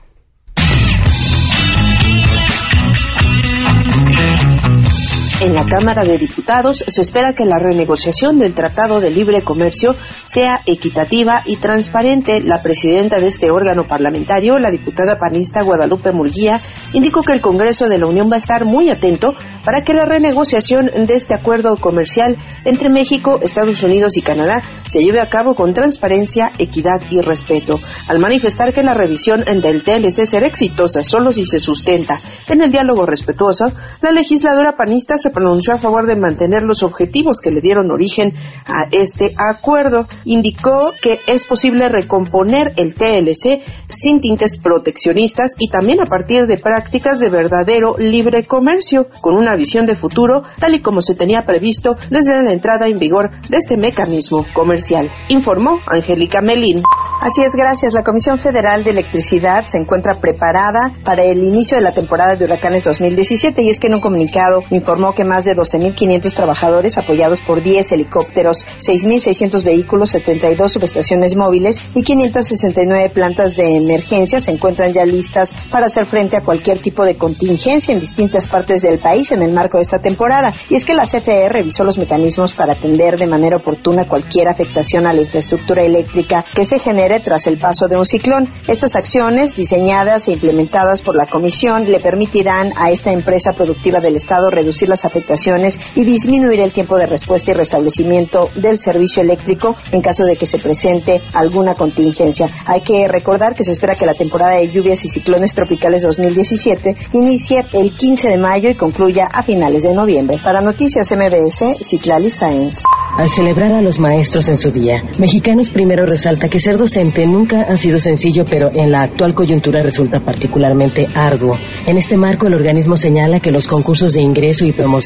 En 5.47 5.55
la 5.55 5.65
Cámara 5.65 6.03
de 6.03 6.17
Diputados 6.17 6.83
se 6.85 7.01
espera 7.01 7.33
que 7.33 7.45
la 7.45 7.57
renegociación 7.57 8.37
del 8.37 8.53
Tratado 8.53 8.99
de 8.99 9.11
Libre 9.11 9.43
Comercio 9.43 9.95
sea 10.25 10.59
equitativa 10.65 11.41
y 11.45 11.55
transparente. 11.55 12.41
La 12.41 12.61
presidenta 12.61 13.21
de 13.21 13.29
este 13.29 13.49
órgano 13.49 13.87
parlamentario, 13.87 14.57
la 14.57 14.71
diputada 14.71 15.17
panista 15.17 15.61
Guadalupe 15.61 16.11
Murguía, 16.11 16.59
indicó 16.91 17.23
que 17.23 17.31
el 17.31 17.39
Congreso 17.39 17.87
de 17.87 17.97
la 17.97 18.07
Unión 18.07 18.29
va 18.29 18.35
a 18.35 18.39
estar 18.39 18.65
muy 18.65 18.89
atento 18.89 19.35
para 19.63 19.85
que 19.85 19.93
la 19.93 20.03
renegociación 20.03 20.91
de 21.05 21.15
este 21.15 21.33
acuerdo 21.33 21.77
comercial 21.77 22.35
entre 22.65 22.89
México, 22.89 23.39
Estados 23.41 23.81
Unidos 23.83 24.17
y 24.17 24.23
Canadá 24.23 24.61
se 24.85 24.99
lleve 24.99 25.21
a 25.21 25.29
cabo 25.29 25.55
con 25.55 25.71
transparencia, 25.71 26.51
equidad 26.57 26.99
y 27.09 27.21
respeto. 27.21 27.79
Al 28.09 28.19
manifestar 28.19 28.73
que 28.73 28.83
la 28.83 28.95
revisión 28.95 29.45
del 29.45 29.85
TLC 29.85 30.25
será 30.25 30.45
exitosa 30.45 31.03
solo 31.03 31.31
si 31.31 31.45
se 31.45 31.59
sustenta 31.59 32.19
en 32.49 32.61
el 32.61 32.69
diálogo 32.69 33.05
respetuoso, 33.05 33.71
la 34.01 34.11
legisladora 34.11 34.75
panista 34.75 35.15
se 35.15 35.36
pronunció 35.37 35.75
a 35.75 35.77
favor 35.77 36.07
de 36.07 36.15
mantener 36.15 36.63
los 36.63 36.81
objetivos 36.81 37.41
que 37.41 37.51
le 37.51 37.61
dieron 37.61 37.91
origen 37.91 38.33
a 38.65 38.87
este 38.91 39.35
acuerdo. 39.37 40.07
Indicó 40.25 40.93
que 40.99 41.19
es 41.27 41.45
posible 41.45 41.89
recomponer 41.89 42.73
el 42.75 42.95
TLC 42.95 43.61
sin 43.87 44.19
tintes 44.19 44.57
proteccionistas 44.57 45.53
y 45.59 45.69
también 45.69 46.01
a 46.01 46.07
partir 46.07 46.47
de 46.47 46.57
prácticas 46.57 47.19
de 47.19 47.29
verdadero 47.29 47.95
libre 47.99 48.45
comercio, 48.45 49.09
con 49.21 49.35
una 49.35 49.55
visión 49.55 49.85
de 49.85 49.95
futuro 49.95 50.41
tal 50.59 50.73
y 50.73 50.81
como 50.81 51.01
se 51.01 51.13
tenía 51.13 51.45
previsto 51.45 51.97
desde 52.09 52.41
la 52.41 52.53
entrada 52.53 52.87
en 52.87 52.97
vigor 52.97 53.29
de 53.47 53.57
este 53.57 53.77
mecanismo 53.77 54.43
comercial, 54.55 55.11
informó 55.29 55.77
Angélica 55.85 56.41
Melín. 56.41 56.81
Así 57.21 57.41
es, 57.41 57.55
gracias. 57.55 57.93
La 57.93 58.03
Comisión 58.03 58.37
Federal 58.37 58.83
de 58.83 58.91
Electricidad 58.91 59.63
se 59.63 59.77
encuentra 59.77 60.15
preparada 60.21 60.93
para 61.03 61.23
el 61.23 61.43
inicio 61.43 61.77
de 61.77 61.83
la 61.83 61.91
temporada 61.91 62.35
de 62.35 62.45
huracanes 62.45 62.83
2017 62.83 63.63
y 63.63 63.69
es 63.69 63.79
que 63.79 63.87
en 63.87 63.95
un 63.95 64.01
comunicado 64.01 64.61
informó 64.69 65.13
que 65.17 65.23
más 65.23 65.43
de 65.43 65.55
12.500 65.55 66.31
trabajadores 66.33 66.99
apoyados 66.99 67.41
por 67.41 67.63
10 67.63 67.91
helicópteros, 67.91 68.65
6.600 68.77 69.63
vehículos, 69.63 70.11
72 70.11 70.71
subestaciones 70.71 71.35
móviles 71.35 71.81
y 71.95 72.03
569 72.03 73.09
plantas 73.09 73.55
de 73.55 73.77
emergencia 73.77 74.39
se 74.39 74.51
encuentran 74.51 74.93
ya 74.93 75.05
listas 75.05 75.55
para 75.71 75.87
hacer 75.87 76.05
frente 76.05 76.37
a 76.37 76.43
cualquier 76.43 76.77
tipo 76.77 77.03
de 77.03 77.17
contingencia 77.17 77.93
en 77.93 77.99
distintas 77.99 78.47
partes 78.47 78.83
del 78.83 78.99
país 78.99 79.31
en 79.31 79.41
el 79.41 79.53
marco 79.53 79.77
de 79.77 79.83
esta 79.83 79.97
temporada. 79.97 80.53
Y 80.69 80.75
es 80.75 80.85
que 80.85 80.93
la 80.93 81.07
CFE 81.07 81.49
revisó 81.49 81.83
los 81.83 81.97
mecanismos 81.97 82.53
para 82.53 82.73
atender 82.73 83.17
de 83.17 83.25
manera 83.25 83.57
oportuna 83.57 84.07
cualquier 84.07 84.49
afectación 84.49 85.07
a 85.07 85.13
la 85.13 85.21
infraestructura 85.21 85.83
eléctrica 85.83 86.45
que 86.53 86.63
se 86.63 86.77
genere 86.77 87.21
tras 87.21 87.47
el 87.47 87.57
paso 87.57 87.87
de 87.87 87.97
un 87.97 88.05
ciclón. 88.05 88.53
Estas 88.67 88.95
acciones, 88.95 89.55
diseñadas 89.55 90.27
e 90.27 90.33
implementadas 90.33 91.01
por 91.01 91.15
la 91.15 91.25
Comisión, 91.25 91.89
le 91.89 91.97
permitirán 91.97 92.71
a 92.77 92.91
esta 92.91 93.11
empresa 93.11 93.53
productiva 93.53 93.99
del 93.99 94.15
Estado 94.15 94.51
reducir 94.51 94.89
las 94.89 95.06
afectaciones 95.07 95.79
y 95.95 96.03
disminuir 96.03 96.61
el 96.61 96.71
tiempo 96.71 96.97
de 96.97 97.07
respuesta 97.07 97.51
y 97.51 97.53
restablecimiento 97.55 98.49
del 98.55 98.79
servicio 98.79 99.21
eléctrico 99.21 99.75
en 99.91 100.01
caso 100.01 100.23
de 100.23 100.35
que 100.35 100.45
se 100.45 100.59
presente 100.59 101.21
alguna 101.33 101.73
contingencia. 101.73 102.47
Hay 102.65 102.81
que 102.81 103.07
recordar 103.07 103.55
que 103.55 103.63
se 103.63 103.71
espera 103.71 103.95
que 103.95 104.05
la 104.05 104.13
temporada 104.13 104.55
de 104.55 104.67
lluvias 104.67 105.03
y 105.05 105.09
ciclones 105.09 105.53
tropicales 105.53 106.03
2017 106.03 106.95
inicie 107.13 107.65
el 107.73 107.93
15 107.95 108.29
de 108.29 108.37
mayo 108.37 108.69
y 108.69 108.75
concluya 108.75 109.27
a 109.31 109.41
finales 109.41 109.83
de 109.83 109.93
noviembre. 109.93 110.37
Para 110.43 110.61
Noticias 110.61 111.11
MBS, 111.11 111.77
Ciclali 111.83 112.29
Science. 112.29 112.83
Al 113.17 113.29
celebrar 113.29 113.71
a 113.71 113.81
los 113.81 113.99
maestros 113.99 114.47
en 114.49 114.55
su 114.55 114.71
día, 114.71 115.01
Mexicanos 115.17 115.71
Primero 115.71 116.05
resalta 116.05 116.49
que 116.49 116.59
ser 116.59 116.77
docente 116.77 117.25
nunca 117.25 117.63
ha 117.67 117.75
sido 117.75 117.97
sencillo, 117.97 118.43
pero 118.47 118.69
en 118.71 118.91
la 118.91 119.01
actual 119.01 119.33
coyuntura 119.33 119.81
resulta 119.81 120.19
particularmente 120.19 121.07
arduo. 121.15 121.55
En 121.87 121.97
este 121.97 122.15
marco, 122.15 122.47
el 122.47 122.53
organismo 122.53 122.95
señala 122.95 123.39
que 123.39 123.51
los 123.51 123.67
concursos 123.67 124.13
de 124.13 124.21
ingreso 124.21 124.65
y 124.65 124.71
promoción 124.71 124.96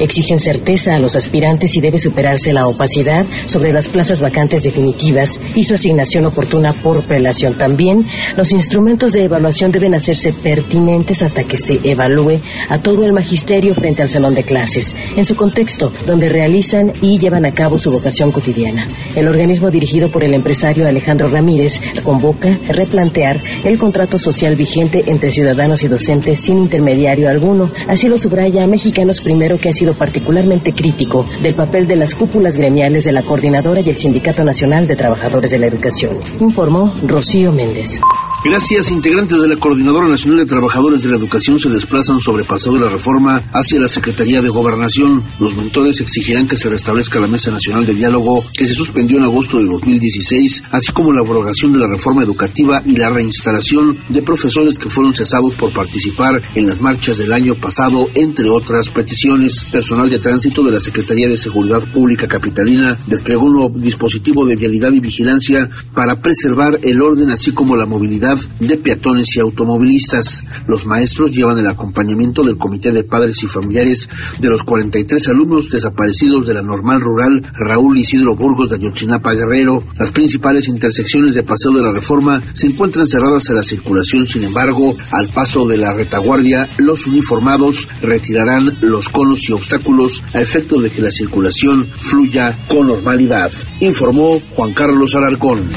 exigen 0.00 0.38
certeza 0.38 0.94
a 0.94 0.98
los 0.98 1.16
aspirantes 1.16 1.76
y 1.76 1.80
debe 1.80 1.98
superarse 1.98 2.52
la 2.52 2.66
opacidad 2.66 3.24
sobre 3.46 3.72
las 3.72 3.88
plazas 3.88 4.20
vacantes 4.20 4.62
definitivas 4.62 5.40
y 5.54 5.62
su 5.62 5.74
asignación 5.74 6.26
oportuna 6.26 6.72
por 6.72 7.02
prelación. 7.04 7.58
También, 7.58 8.06
los 8.36 8.52
instrumentos 8.52 9.12
de 9.12 9.24
evaluación 9.24 9.72
deben 9.72 9.94
hacerse 9.94 10.32
pertinentes 10.32 11.22
hasta 11.22 11.44
que 11.44 11.56
se 11.56 11.80
evalúe 11.82 12.40
a 12.68 12.78
todo 12.78 13.04
el 13.04 13.12
magisterio 13.12 13.74
frente 13.74 14.02
al 14.02 14.08
salón 14.08 14.34
de 14.34 14.44
clases, 14.44 14.94
en 15.16 15.24
su 15.24 15.36
contexto, 15.36 15.92
donde 16.06 16.28
realizan 16.28 16.92
y 17.00 17.18
llevan 17.18 17.46
a 17.46 17.54
cabo 17.54 17.78
su 17.78 17.90
vocación 17.90 18.32
cotidiana. 18.32 18.88
El 19.14 19.28
organismo 19.28 19.70
dirigido 19.70 20.08
por 20.08 20.24
el 20.24 20.34
empresario 20.34 20.86
Alejandro 20.86 21.28
Ramírez 21.28 21.80
convoca 22.02 22.48
a 22.48 22.72
replantear 22.72 23.40
el 23.64 23.78
contrato 23.78 24.18
social 24.18 24.56
vigente 24.56 25.04
entre 25.06 25.30
ciudadanos 25.30 25.82
y 25.82 25.88
docentes 25.88 26.40
sin 26.40 26.58
intermediario 26.58 27.28
alguno. 27.28 27.66
Así 27.88 28.08
lo 28.08 28.16
subraya 28.18 28.66
Mexicanos 28.66 29.20
Primero, 29.32 29.58
que 29.58 29.70
ha 29.70 29.72
sido 29.72 29.94
particularmente 29.94 30.74
crítico 30.74 31.26
del 31.42 31.54
papel 31.54 31.86
de 31.86 31.96
las 31.96 32.14
cúpulas 32.14 32.58
gremiales 32.58 33.04
de 33.04 33.12
la 33.12 33.22
Coordinadora 33.22 33.80
y 33.80 33.88
el 33.88 33.96
Sindicato 33.96 34.44
Nacional 34.44 34.86
de 34.86 34.94
Trabajadores 34.94 35.50
de 35.50 35.58
la 35.58 35.68
Educación. 35.68 36.18
Informó 36.38 36.92
Rocío 37.06 37.50
Méndez. 37.50 37.98
Gracias, 38.44 38.90
integrantes 38.90 39.40
de 39.40 39.46
la 39.46 39.56
Coordinadora 39.56 40.08
Nacional 40.08 40.40
de 40.40 40.46
Trabajadores 40.46 41.02
de 41.04 41.10
la 41.10 41.16
Educación 41.16 41.60
se 41.60 41.70
desplazan 41.70 42.20
sobre 42.20 42.44
pasado 42.44 42.74
de 42.74 42.82
la 42.82 42.90
reforma 42.90 43.40
hacia 43.52 43.80
la 43.80 43.86
Secretaría 43.88 44.42
de 44.42 44.48
Gobernación. 44.48 45.24
Los 45.38 45.56
mentores 45.56 46.00
exigirán 46.00 46.48
que 46.48 46.56
se 46.56 46.68
restablezca 46.68 47.20
la 47.20 47.28
Mesa 47.28 47.52
Nacional 47.52 47.86
de 47.86 47.94
Diálogo 47.94 48.44
que 48.52 48.66
se 48.66 48.74
suspendió 48.74 49.18
en 49.18 49.24
agosto 49.24 49.58
de 49.58 49.66
2016, 49.66 50.64
así 50.72 50.92
como 50.92 51.12
la 51.12 51.22
abrogación 51.22 51.72
de 51.72 51.78
la 51.78 51.86
reforma 51.86 52.24
educativa 52.24 52.82
y 52.84 52.96
la 52.96 53.10
reinstalación 53.10 53.98
de 54.08 54.22
profesores 54.22 54.76
que 54.76 54.90
fueron 54.90 55.14
cesados 55.14 55.54
por 55.54 55.72
participar 55.72 56.42
en 56.56 56.66
las 56.66 56.80
marchas 56.80 57.18
del 57.18 57.32
año 57.32 57.54
pasado, 57.60 58.08
entre 58.14 58.50
otras 58.50 58.90
peticiones. 58.90 59.21
Personal 59.70 60.10
de 60.10 60.18
tránsito 60.18 60.64
de 60.64 60.72
la 60.72 60.80
Secretaría 60.80 61.28
de 61.28 61.36
Seguridad 61.36 61.80
Pública 61.92 62.26
Capitalina 62.26 62.98
desplegó 63.06 63.44
un 63.44 63.80
dispositivo 63.80 64.44
de 64.46 64.56
vialidad 64.56 64.90
y 64.90 64.98
vigilancia 64.98 65.70
para 65.94 66.20
preservar 66.20 66.80
el 66.82 67.00
orden 67.00 67.30
así 67.30 67.52
como 67.52 67.76
la 67.76 67.86
movilidad 67.86 68.36
de 68.58 68.76
peatones 68.78 69.36
y 69.36 69.40
automovilistas. 69.40 70.42
Los 70.66 70.86
maestros 70.86 71.30
llevan 71.30 71.60
el 71.60 71.68
acompañamiento 71.68 72.42
del 72.42 72.58
Comité 72.58 72.90
de 72.90 73.04
Padres 73.04 73.40
y 73.44 73.46
Familiares 73.46 74.08
de 74.40 74.48
los 74.48 74.64
43 74.64 75.28
alumnos 75.28 75.70
desaparecidos 75.70 76.44
de 76.44 76.54
la 76.54 76.62
normal 76.62 77.00
rural 77.00 77.46
Raúl 77.54 77.98
Isidro 77.98 78.34
Burgos 78.34 78.70
de 78.70 78.76
Ayotzinapa 78.76 79.34
Guerrero. 79.34 79.84
Las 80.00 80.10
principales 80.10 80.66
intersecciones 80.66 81.34
de 81.34 81.44
Paseo 81.44 81.70
de 81.70 81.82
la 81.82 81.92
Reforma 81.92 82.42
se 82.54 82.66
encuentran 82.66 83.06
cerradas 83.06 83.48
a 83.50 83.54
la 83.54 83.62
circulación, 83.62 84.26
sin 84.26 84.42
embargo, 84.42 84.96
al 85.12 85.28
paso 85.28 85.64
de 85.68 85.76
la 85.76 85.94
retaguardia, 85.94 86.68
los 86.78 87.06
uniformados 87.06 87.88
retirarán 88.00 88.78
los 88.80 89.11
conos 89.12 89.48
y 89.48 89.52
obstáculos 89.52 90.24
a 90.34 90.40
efecto 90.40 90.80
de 90.80 90.90
que 90.90 91.02
la 91.02 91.10
circulación 91.10 91.86
fluya 91.86 92.56
con 92.68 92.88
normalidad, 92.88 93.52
informó 93.80 94.40
Juan 94.54 94.72
Carlos 94.72 95.14
Alarcón. 95.14 95.70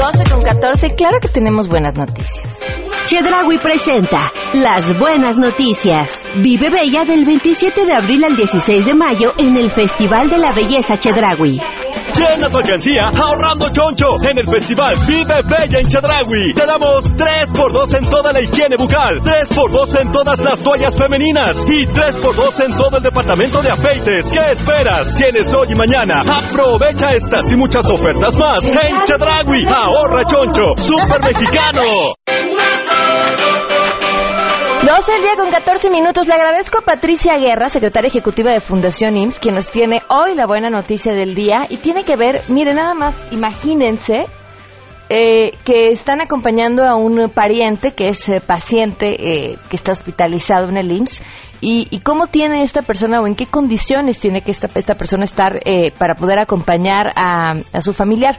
12 0.00 0.30
con 0.30 0.42
14, 0.42 0.94
claro 0.94 1.18
que 1.20 1.28
tenemos 1.28 1.68
buenas 1.68 1.94
noticias. 1.94 2.60
Chedragui 3.06 3.58
presenta 3.58 4.32
Las 4.54 4.98
Buenas 4.98 5.36
Noticias. 5.36 6.24
Vive 6.42 6.70
Bella 6.70 7.04
del 7.04 7.24
27 7.24 7.84
de 7.84 7.92
abril 7.92 8.24
al 8.24 8.36
16 8.36 8.86
de 8.86 8.94
mayo 8.94 9.34
en 9.36 9.56
el 9.56 9.68
Festival 9.68 10.30
de 10.30 10.38
la 10.38 10.52
Belleza 10.52 10.98
Chedragui. 10.98 11.60
Llena 12.20 12.50
tu 12.50 12.58
alcancía 12.58 13.08
ahorrando 13.08 13.70
choncho 13.70 14.22
en 14.22 14.36
el 14.36 14.46
festival 14.46 14.94
Vive 15.06 15.40
Bella 15.42 15.78
en 15.78 15.88
Chedragui. 15.88 16.52
Te 16.52 16.66
damos 16.66 17.16
3x2 17.16 17.96
en 17.96 18.10
toda 18.10 18.32
la 18.34 18.42
higiene 18.42 18.76
bucal, 18.76 19.22
3x2 19.22 20.00
en 20.02 20.12
todas 20.12 20.38
las 20.40 20.58
toallas 20.58 20.94
femeninas 20.94 21.56
y 21.66 21.86
3x2 21.86 22.64
en 22.66 22.76
todo 22.76 22.98
el 22.98 23.02
departamento 23.02 23.62
de 23.62 23.70
afeites. 23.70 24.26
¿Qué 24.26 24.52
esperas? 24.52 25.14
Tienes 25.14 25.50
hoy 25.54 25.68
y 25.70 25.74
mañana. 25.74 26.20
Aprovecha 26.20 27.08
estas 27.08 27.50
y 27.52 27.56
muchas 27.56 27.88
ofertas 27.88 28.34
más 28.36 28.64
en 28.64 29.02
Chedragui. 29.04 29.64
Ahorra 29.66 30.26
choncho, 30.26 30.74
super 30.76 31.22
mexicano. 31.22 31.82
12 34.90 35.14
el 35.14 35.22
día 35.22 35.36
con 35.36 35.52
14 35.52 35.88
minutos. 35.88 36.26
Le 36.26 36.34
agradezco 36.34 36.80
a 36.80 36.84
Patricia 36.84 37.38
Guerra, 37.38 37.68
secretaria 37.68 38.08
ejecutiva 38.08 38.50
de 38.50 38.58
Fundación 38.58 39.16
IMSS, 39.16 39.38
quien 39.38 39.54
nos 39.54 39.70
tiene 39.70 40.02
hoy 40.08 40.34
la 40.34 40.48
buena 40.48 40.68
noticia 40.68 41.14
del 41.14 41.36
día 41.36 41.64
y 41.68 41.76
tiene 41.76 42.02
que 42.02 42.16
ver, 42.16 42.42
mire, 42.48 42.74
nada 42.74 42.92
más, 42.94 43.24
imagínense 43.30 44.26
eh, 45.08 45.52
que 45.64 45.90
están 45.92 46.20
acompañando 46.20 46.84
a 46.84 46.96
un 46.96 47.30
pariente 47.30 47.92
que 47.92 48.08
es 48.08 48.28
eh, 48.28 48.40
paciente 48.40 49.52
eh, 49.52 49.58
que 49.68 49.76
está 49.76 49.92
hospitalizado 49.92 50.68
en 50.68 50.76
el 50.76 50.90
IMSS 50.90 51.22
y, 51.60 52.00
cómo 52.00 52.26
tiene 52.26 52.62
esta 52.62 52.82
persona 52.82 53.20
o 53.20 53.28
en 53.28 53.36
qué 53.36 53.46
condiciones 53.46 54.18
tiene 54.18 54.40
que 54.42 54.50
esta, 54.50 54.68
esta 54.74 54.96
persona 54.96 55.22
estar 55.22 55.60
para 55.98 56.16
poder 56.16 56.40
acompañar 56.40 57.12
a, 57.14 57.52
a 57.72 57.80
su 57.80 57.92
familiar. 57.92 58.36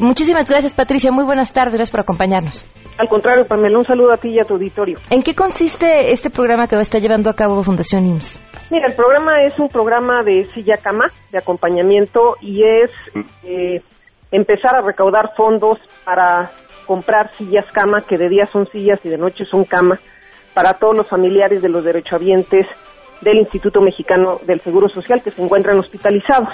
muchísimas 0.00 0.46
gracias 0.46 0.74
Patricia, 0.74 1.10
muy 1.10 1.24
buenas 1.24 1.54
tardes, 1.54 1.72
gracias 1.72 1.92
por 1.92 2.00
acompañarnos. 2.00 2.66
Al 3.00 3.08
contrario, 3.08 3.46
Pamela, 3.46 3.78
un 3.78 3.84
saludo 3.86 4.12
a 4.12 4.18
ti 4.18 4.28
y 4.28 4.40
a 4.40 4.42
tu 4.42 4.54
auditorio. 4.54 4.98
¿En 5.08 5.22
qué 5.22 5.34
consiste 5.34 6.12
este 6.12 6.28
programa 6.28 6.68
que 6.68 6.78
está 6.78 6.98
llevando 6.98 7.30
a 7.30 7.34
cabo 7.34 7.62
Fundación 7.62 8.04
IMSS? 8.04 8.42
Mira, 8.70 8.88
el 8.88 8.94
programa 8.94 9.42
es 9.42 9.58
un 9.58 9.70
programa 9.70 10.22
de 10.22 10.46
silla 10.52 10.76
cama, 10.76 11.06
de 11.32 11.38
acompañamiento, 11.38 12.36
y 12.42 12.62
es 12.62 12.90
eh, 13.42 13.80
empezar 14.30 14.76
a 14.76 14.82
recaudar 14.82 15.30
fondos 15.34 15.78
para 16.04 16.50
comprar 16.84 17.30
sillas 17.38 17.64
cama, 17.72 18.02
que 18.06 18.18
de 18.18 18.28
día 18.28 18.44
son 18.44 18.66
sillas 18.66 19.00
y 19.02 19.08
de 19.08 19.16
noche 19.16 19.46
son 19.50 19.64
cama, 19.64 19.98
para 20.52 20.74
todos 20.74 20.94
los 20.94 21.08
familiares 21.08 21.62
de 21.62 21.70
los 21.70 21.82
derechohabientes 21.82 22.66
del 23.22 23.38
Instituto 23.38 23.80
Mexicano 23.80 24.40
del 24.46 24.60
Seguro 24.60 24.90
Social 24.90 25.22
que 25.22 25.30
se 25.30 25.42
encuentran 25.42 25.78
hospitalizados. 25.78 26.50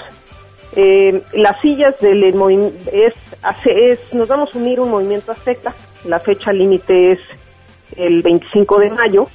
Eh, 0.75 1.23
las 1.33 1.59
sillas 1.61 1.97
del 1.99 2.23
es, 2.23 3.13
es, 3.65 4.13
nos 4.13 4.27
vamos 4.27 4.53
a 4.53 4.57
unir 4.57 4.79
un 4.79 4.91
movimiento 4.91 5.31
azteca, 5.31 5.73
la 6.07 6.19
fecha 6.19 6.51
límite 6.51 7.11
es 7.11 7.19
el 7.95 8.21
25 8.21 8.79
de 8.79 8.89
mayo, 8.91 9.25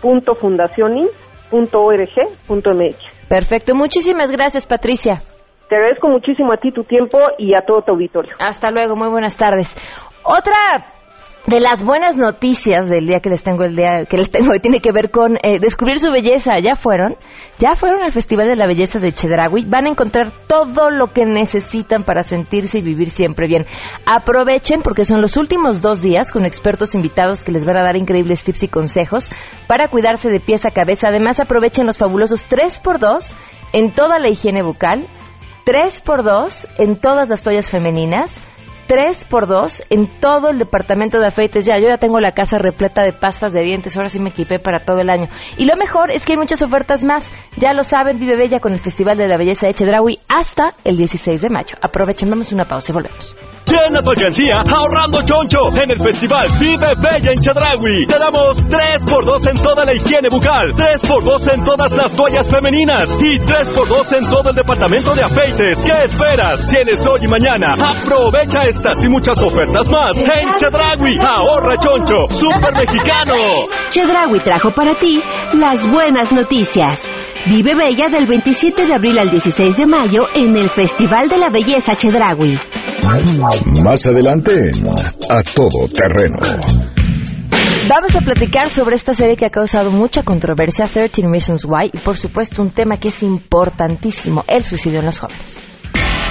www.fundacionins.org.mx. 0.02 2.96
Perfecto, 3.28 3.74
muchísimas 3.74 4.30
gracias, 4.30 4.66
Patricia. 4.66 5.20
Te 5.68 5.74
agradezco 5.74 6.08
muchísimo 6.08 6.52
a 6.52 6.58
ti 6.58 6.70
tu 6.70 6.84
tiempo 6.84 7.18
y 7.38 7.56
a 7.56 7.62
todo 7.62 7.82
tu 7.82 7.90
auditorio. 7.92 8.36
Hasta 8.38 8.70
luego, 8.70 8.94
muy 8.94 9.08
buenas 9.08 9.36
tardes. 9.36 9.76
Otra 10.22 10.54
de 11.46 11.60
las 11.60 11.84
buenas 11.84 12.16
noticias 12.16 12.88
del 12.88 13.06
día 13.06 13.20
que 13.20 13.30
les 13.30 13.44
tengo 13.44 13.62
el 13.62 13.76
día 13.76 14.04
que 14.04 14.16
les 14.16 14.30
tengo 14.30 14.50
hoy 14.50 14.60
tiene 14.66 14.80
que 14.80 14.90
ver 14.90 15.10
con 15.10 15.38
eh, 15.42 15.58
descubrir 15.60 15.98
su 15.98 16.10
belleza. 16.10 16.58
Ya 16.58 16.74
fueron, 16.74 17.16
ya 17.58 17.74
fueron 17.74 18.02
al 18.02 18.10
Festival 18.10 18.48
de 18.48 18.56
la 18.56 18.66
Belleza 18.66 18.98
de 18.98 19.12
Chedraui. 19.12 19.64
Van 19.64 19.86
a 19.86 19.90
encontrar 19.90 20.32
todo 20.48 20.90
lo 20.90 21.12
que 21.12 21.24
necesitan 21.24 22.02
para 22.02 22.22
sentirse 22.22 22.78
y 22.78 22.82
vivir 22.82 23.10
siempre 23.10 23.46
bien. 23.46 23.64
Aprovechen 24.06 24.82
porque 24.82 25.04
son 25.04 25.22
los 25.22 25.36
últimos 25.36 25.80
dos 25.80 26.02
días 26.02 26.32
con 26.32 26.44
expertos 26.44 26.94
invitados 26.94 27.44
que 27.44 27.52
les 27.52 27.64
van 27.64 27.76
a 27.76 27.84
dar 27.84 27.96
increíbles 27.96 28.42
tips 28.42 28.64
y 28.64 28.68
consejos 28.68 29.30
para 29.68 29.88
cuidarse 29.88 30.30
de 30.30 30.40
pies 30.40 30.66
a 30.66 30.72
cabeza. 30.72 31.08
Además 31.08 31.38
aprovechen 31.38 31.86
los 31.86 31.96
fabulosos 31.96 32.48
3x2 32.48 33.32
en 33.72 33.92
toda 33.92 34.18
la 34.18 34.28
higiene 34.28 34.62
bucal, 34.62 35.06
3x2 35.64 36.66
en 36.78 36.96
todas 36.96 37.28
las 37.28 37.42
toallas 37.42 37.70
femeninas 37.70 38.40
3 38.86 39.24
por 39.26 39.46
2 39.46 39.84
en 39.90 40.06
todo 40.20 40.50
el 40.50 40.58
departamento 40.58 41.18
de 41.18 41.26
afeites. 41.26 41.66
Ya, 41.66 41.78
yo 41.78 41.88
ya 41.88 41.98
tengo 41.98 42.20
la 42.20 42.32
casa 42.32 42.58
repleta 42.58 43.02
de 43.02 43.12
pastas 43.12 43.52
de 43.52 43.62
dientes, 43.62 43.96
ahora 43.96 44.08
sí 44.08 44.18
me 44.18 44.30
equipé 44.30 44.58
para 44.58 44.78
todo 44.78 45.00
el 45.00 45.10
año. 45.10 45.28
Y 45.56 45.64
lo 45.66 45.76
mejor 45.76 46.10
es 46.10 46.24
que 46.24 46.32
hay 46.32 46.38
muchas 46.38 46.62
ofertas 46.62 47.04
más. 47.04 47.30
Ya 47.56 47.72
lo 47.72 47.84
saben, 47.84 48.18
Vive 48.18 48.36
Bella 48.36 48.60
con 48.60 48.72
el 48.72 48.78
Festival 48.78 49.16
de 49.16 49.28
la 49.28 49.36
Belleza 49.36 49.66
de 49.66 49.74
Chedraui 49.74 50.18
hasta 50.28 50.68
el 50.84 50.96
16 50.96 51.40
de 51.42 51.50
mayo. 51.50 51.76
Aprovechen, 51.82 52.30
vamos 52.30 52.52
una 52.52 52.64
pausa 52.64 52.92
y 52.92 52.94
volvemos. 52.94 53.36
Llena 53.66 54.00
tu 54.00 54.10
alcancía 54.10 54.60
ahorrando 54.60 55.22
choncho 55.22 55.74
en 55.82 55.90
el 55.90 56.00
festival 56.00 56.48
Vive 56.60 56.94
Bella 56.98 57.32
en 57.32 57.40
Chedraui. 57.40 58.06
Te 58.06 58.18
damos 58.18 58.68
3x2 58.68 59.50
en 59.50 59.62
toda 59.62 59.84
la 59.84 59.92
higiene 59.92 60.28
bucal, 60.28 60.72
3x2 60.74 61.54
en 61.54 61.64
todas 61.64 61.92
las 61.92 62.12
toallas 62.12 62.46
femeninas 62.46 63.18
y 63.20 63.40
3x2 63.40 64.18
en 64.18 64.30
todo 64.30 64.50
el 64.50 64.56
departamento 64.56 65.14
de 65.14 65.22
afeites. 65.24 65.78
¿Qué 65.78 66.04
esperas? 66.04 66.66
Tienes 66.66 67.04
hoy 67.06 67.20
y 67.24 67.28
mañana. 67.28 67.74
Aprovecha 67.74 68.60
estas 68.76 69.02
y 69.04 69.08
muchas 69.08 69.40
ofertas 69.42 69.88
más 69.90 70.16
en 70.16 70.56
Chedraui. 70.58 71.18
Ahorra 71.18 71.78
choncho, 71.78 72.26
super 72.28 72.74
mexicano. 72.74 73.34
Chedraui 73.88 74.38
trajo 74.40 74.70
para 74.72 74.94
ti 74.94 75.22
las 75.54 75.90
buenas 75.90 76.30
noticias. 76.30 77.08
Vive 77.48 77.74
Bella 77.74 78.08
del 78.08 78.26
27 78.26 78.86
de 78.86 78.94
abril 78.94 79.18
al 79.18 79.30
16 79.30 79.76
de 79.76 79.86
mayo 79.86 80.28
en 80.34 80.56
el 80.56 80.68
Festival 80.68 81.28
de 81.28 81.38
la 81.38 81.48
Belleza 81.48 81.94
Chedraui. 81.94 82.58
Más 83.82 84.06
adelante 84.06 84.70
en 84.70 84.88
A 85.30 85.42
Todo 85.42 85.88
Terreno. 85.88 86.38
Vamos 87.88 88.14
a 88.14 88.20
platicar 88.20 88.68
sobre 88.68 88.96
esta 88.96 89.14
serie 89.14 89.36
que 89.36 89.46
ha 89.46 89.50
causado 89.50 89.90
mucha 89.90 90.22
controversia, 90.22 90.86
13 90.86 91.22
Reasons 91.28 91.64
Why, 91.64 91.90
y 91.94 91.98
por 91.98 92.16
supuesto 92.16 92.60
un 92.62 92.70
tema 92.70 92.98
que 92.98 93.08
es 93.08 93.22
importantísimo, 93.22 94.44
el 94.48 94.62
suicidio 94.64 94.98
en 94.98 95.06
los 95.06 95.20
jóvenes. 95.20 95.65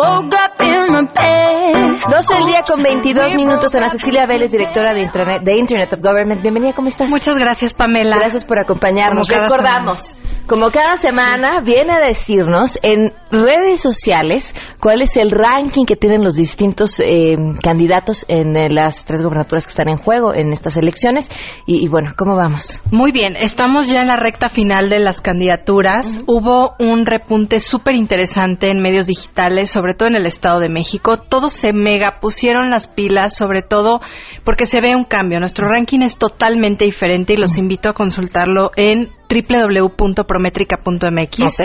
Woke 0.00 0.34
up 0.34 0.60
in 0.60 0.92
my 0.92 1.02
bed. 1.02 2.00
12 2.10 2.34
del 2.34 2.46
día 2.46 2.62
con 2.66 2.82
22 2.82 3.34
minutos. 3.34 3.74
Ana 3.74 3.90
Cecilia 3.90 4.26
Vélez, 4.26 4.50
directora 4.50 4.94
de 4.94 5.02
Internet, 5.02 5.42
de 5.42 5.58
Internet 5.58 5.92
of 5.92 6.00
Government. 6.00 6.42
Bienvenida, 6.42 6.72
¿cómo 6.72 6.88
estás? 6.88 7.10
Muchas 7.10 7.38
gracias, 7.38 7.74
Pamela. 7.74 8.18
Gracias 8.18 8.44
por 8.44 8.58
acompañarnos. 8.58 9.28
Recordamos, 9.28 10.16
como 10.46 10.70
cada 10.70 10.96
semana, 10.96 11.60
viene 11.60 11.92
a 11.92 12.00
decirnos 12.00 12.78
en 12.82 13.12
redes 13.30 13.80
sociales 13.80 14.54
cuál 14.80 15.02
es 15.02 15.16
el 15.16 15.30
ranking 15.30 15.84
que 15.84 15.96
tienen 15.96 16.24
los 16.24 16.34
distintos 16.34 17.00
eh, 17.00 17.36
candidatos 17.62 18.26
en 18.28 18.56
eh, 18.56 18.68
las 18.68 19.04
tres 19.04 19.22
gobernaturas 19.22 19.66
que 19.66 19.70
están 19.70 19.88
en 19.88 19.96
juego 19.96 20.34
en 20.34 20.52
estas 20.52 20.76
elecciones. 20.76 21.30
Y, 21.66 21.84
y 21.84 21.88
bueno, 21.88 22.12
¿cómo 22.16 22.36
vamos? 22.36 22.82
Muy 22.90 23.12
bien, 23.12 23.36
estamos 23.36 23.88
ya 23.88 24.00
en 24.00 24.08
la 24.08 24.16
recta 24.16 24.48
final 24.48 24.90
de 24.90 24.98
las 24.98 25.20
candidaturas. 25.20 26.20
Hubo 26.26 26.74
un 26.78 27.06
repunte 27.06 27.60
súper 27.60 27.94
interesante 27.94 28.70
en 28.70 28.82
medios 28.82 29.06
digitales, 29.06 29.70
sobre 29.70 29.94
todo 29.94 30.08
en 30.08 30.16
el 30.16 30.26
Estado 30.26 30.60
de 30.60 30.68
México. 30.68 31.18
Todos 31.18 31.52
se 31.52 31.72
mega 31.72 32.20
pusieron 32.20 32.70
las 32.70 32.88
pilas, 32.88 33.36
sobre 33.36 33.62
todo 33.62 34.00
porque 34.44 34.66
se 34.66 34.80
ve 34.80 34.96
un 34.96 35.04
cambio. 35.04 35.40
Nuestro 35.40 35.68
ranking 35.68 36.00
es 36.00 36.16
totalmente 36.16 36.84
diferente 36.84 37.34
y 37.34 37.36
los 37.36 37.56
invito 37.56 37.88
a 37.88 37.94
consultarlo 37.94 38.72
en 38.76 39.10
www.prometrica.mx. 39.30 41.62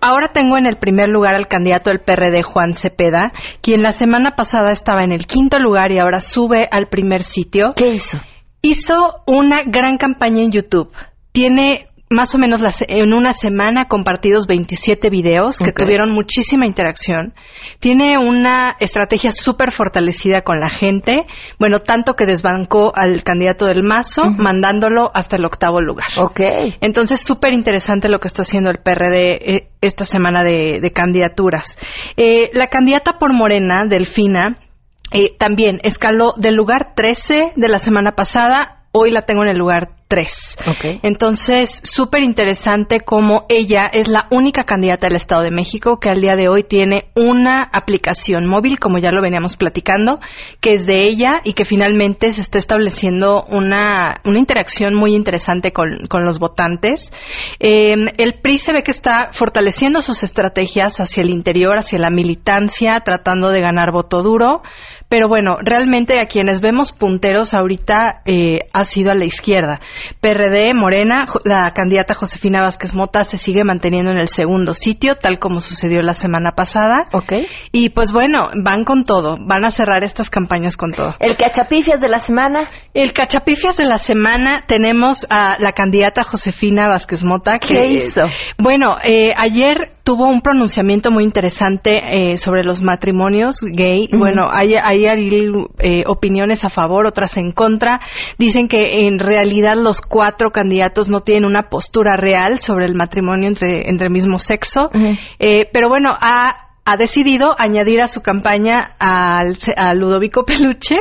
Ahora 0.00 0.28
tengo 0.28 0.56
en 0.58 0.66
el 0.66 0.76
primer 0.76 1.08
lugar 1.08 1.34
al 1.34 1.48
candidato 1.48 1.90
del 1.90 2.00
PRD, 2.00 2.42
Juan 2.42 2.74
Cepeda, 2.74 3.32
quien 3.62 3.82
la 3.82 3.92
semana 3.92 4.36
pasada 4.36 4.72
estaba 4.72 5.04
en 5.04 5.12
el 5.12 5.26
quinto 5.26 5.58
lugar 5.58 5.92
y 5.92 5.98
ahora 5.98 6.20
sube 6.20 6.68
al 6.70 6.88
primer 6.88 7.22
sitio. 7.22 7.70
¿Qué 7.74 7.88
hizo? 7.88 8.20
Hizo 8.60 9.22
una 9.26 9.62
gran 9.64 9.96
campaña 9.98 10.42
en 10.42 10.50
YouTube. 10.52 10.92
Tiene 11.32 11.88
más 12.10 12.34
o 12.34 12.38
menos 12.38 12.60
las- 12.60 12.84
en 12.88 13.12
una 13.12 13.32
semana 13.32 13.86
compartidos 13.86 14.46
27 14.46 15.10
videos 15.10 15.58
que 15.58 15.72
tuvieron 15.72 16.10
muchísima 16.10 16.66
interacción. 16.66 17.34
Tiene 17.80 18.16
una 18.18 18.76
estrategia 18.80 19.32
súper 19.32 19.72
fortalecida 19.72 20.42
con 20.42 20.58
la 20.60 20.70
gente. 20.70 21.26
Bueno, 21.58 21.80
tanto 21.80 22.14
que 22.16 22.26
desbancó 22.26 22.92
al 22.94 23.22
candidato 23.24 23.66
del 23.66 23.82
Mazo, 23.82 24.30
mandándolo 24.30 25.10
hasta 25.14 25.36
el 25.36 25.44
octavo 25.44 25.80
lugar. 25.80 26.06
Ok. 26.18 26.40
Entonces, 26.80 27.20
súper 27.20 27.52
interesante 27.52 28.08
lo 28.08 28.20
que 28.20 28.28
está 28.28 28.42
haciendo 28.42 28.70
el 28.70 28.78
PRD 28.78 29.54
eh, 29.54 29.68
esta 29.80 30.04
semana 30.04 30.42
de, 30.42 30.80
de 30.80 30.90
candidaturas. 30.92 31.78
Eh, 32.16 32.50
la 32.54 32.68
candidata 32.68 33.18
por 33.18 33.32
Morena, 33.32 33.84
Delfina, 33.86 34.58
eh, 35.12 35.34
también 35.38 35.80
escaló 35.84 36.34
del 36.36 36.54
lugar 36.54 36.94
13 36.94 37.52
de 37.56 37.68
la 37.68 37.78
semana 37.78 38.12
pasada, 38.12 38.84
hoy 38.92 39.10
la 39.10 39.22
tengo 39.22 39.42
en 39.42 39.50
el 39.50 39.56
lugar 39.58 39.90
3. 40.08 40.56
Ok. 40.66 41.00
Entonces, 41.02 41.80
súper 41.84 42.22
interesante 42.22 43.00
cómo 43.00 43.44
ella 43.48 43.86
es 43.92 44.08
la 44.08 44.26
única 44.30 44.64
candidata 44.64 45.06
del 45.06 45.16
Estado 45.16 45.42
de 45.42 45.50
México 45.50 46.00
que 46.00 46.08
al 46.08 46.22
día 46.22 46.34
de 46.34 46.48
hoy 46.48 46.64
tiene 46.64 47.10
una 47.14 47.62
aplicación 47.62 48.46
móvil, 48.46 48.78
como 48.78 48.98
ya 48.98 49.12
lo 49.12 49.20
veníamos 49.20 49.56
platicando, 49.56 50.18
que 50.60 50.70
es 50.70 50.86
de 50.86 51.06
ella 51.06 51.42
y 51.44 51.52
que 51.52 51.66
finalmente 51.66 52.32
se 52.32 52.40
está 52.40 52.58
estableciendo 52.58 53.44
una, 53.44 54.22
una 54.24 54.38
interacción 54.38 54.94
muy 54.94 55.14
interesante 55.14 55.72
con, 55.72 56.06
con 56.08 56.24
los 56.24 56.38
votantes. 56.38 57.12
Eh, 57.60 57.94
el 58.16 58.40
PRI 58.40 58.58
se 58.58 58.72
ve 58.72 58.82
que 58.82 58.90
está 58.90 59.30
fortaleciendo 59.32 60.00
sus 60.00 60.22
estrategias 60.22 61.00
hacia 61.00 61.22
el 61.22 61.30
interior, 61.30 61.76
hacia 61.76 61.98
la 61.98 62.10
militancia, 62.10 63.00
tratando 63.00 63.50
de 63.50 63.60
ganar 63.60 63.92
voto 63.92 64.22
duro. 64.22 64.62
Pero 65.08 65.28
bueno, 65.28 65.56
realmente 65.62 66.20
a 66.20 66.26
quienes 66.26 66.60
vemos 66.60 66.92
punteros 66.92 67.54
ahorita 67.54 68.22
eh, 68.26 68.68
ha 68.72 68.84
sido 68.84 69.10
a 69.10 69.14
la 69.14 69.24
izquierda. 69.24 69.80
PRD, 70.20 70.74
Morena, 70.74 71.26
la 71.44 71.72
candidata 71.72 72.14
Josefina 72.14 72.60
Vázquez 72.60 72.94
Mota 72.94 73.24
se 73.24 73.38
sigue 73.38 73.64
manteniendo 73.64 74.10
en 74.10 74.18
el 74.18 74.28
segundo 74.28 74.74
sitio, 74.74 75.16
tal 75.16 75.38
como 75.38 75.60
sucedió 75.60 76.02
la 76.02 76.14
semana 76.14 76.52
pasada. 76.52 77.06
Ok. 77.12 77.32
Y 77.72 77.90
pues 77.90 78.12
bueno, 78.12 78.50
van 78.62 78.84
con 78.84 79.04
todo, 79.04 79.38
van 79.40 79.64
a 79.64 79.70
cerrar 79.70 80.04
estas 80.04 80.28
campañas 80.28 80.76
con 80.76 80.92
todo. 80.92 81.14
El 81.20 81.36
cachapifias 81.36 82.00
de 82.00 82.08
la 82.08 82.18
semana. 82.18 82.64
El 82.92 83.12
cachapifias 83.12 83.78
de 83.78 83.84
la 83.84 83.98
semana 83.98 84.64
tenemos 84.66 85.26
a 85.30 85.56
la 85.58 85.72
candidata 85.72 86.22
Josefina 86.22 86.86
Vázquez 86.86 87.24
Mota. 87.24 87.58
Que, 87.58 87.68
¿Qué 87.68 87.86
hizo? 87.86 88.22
Bueno, 88.58 88.98
eh, 89.02 89.32
ayer 89.36 89.97
tuvo 90.08 90.26
un 90.26 90.40
pronunciamiento 90.40 91.10
muy 91.10 91.22
interesante 91.22 92.00
eh, 92.02 92.38
sobre 92.38 92.64
los 92.64 92.80
matrimonios 92.80 93.56
gay. 93.62 94.08
Bueno, 94.10 94.48
hay, 94.50 94.72
hay, 94.74 95.04
eh, 95.04 96.04
opiniones 96.06 96.64
a 96.64 96.70
favor, 96.70 97.04
otras 97.04 97.36
en 97.36 97.52
contra. 97.52 98.00
Dicen 98.38 98.68
que 98.68 99.06
en 99.06 99.18
realidad 99.18 99.76
los 99.76 100.00
cuatro 100.00 100.50
candidatos 100.50 101.10
no 101.10 101.20
tienen 101.20 101.44
una 101.44 101.68
postura 101.68 102.16
real 102.16 102.58
sobre 102.58 102.86
el 102.86 102.94
matrimonio 102.94 103.48
entre, 103.48 103.90
entre 103.90 104.06
el 104.06 104.12
mismo 104.14 104.38
sexo. 104.38 104.90
Eh, 105.38 105.68
pero 105.74 105.90
bueno, 105.90 106.16
ha 106.18 106.68
ha 106.90 106.96
decidido 106.96 107.54
añadir 107.58 108.00
a 108.00 108.08
su 108.08 108.22
campaña 108.22 108.94
al, 108.98 109.58
a 109.76 109.92
Ludovico 109.92 110.46
Peluche, 110.46 110.96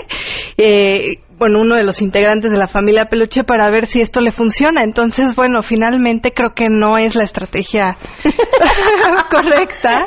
eh, 0.58 1.20
bueno, 1.38 1.60
uno 1.62 1.76
de 1.76 1.84
los 1.84 2.02
integrantes 2.02 2.52
de 2.52 2.58
la 2.58 2.68
familia 2.68 3.06
Peluche 3.06 3.44
para 3.44 3.70
ver 3.70 3.86
si 3.86 4.02
esto 4.02 4.22
le 4.22 4.32
funciona. 4.32 4.84
Entonces, 4.84 5.36
bueno, 5.36 5.62
finalmente 5.62 6.34
creo 6.34 6.54
que 6.56 6.68
no 6.70 6.98
es 6.98 7.16
la 7.16 7.24
estrategia 7.24 7.96
correcta. 9.30 10.06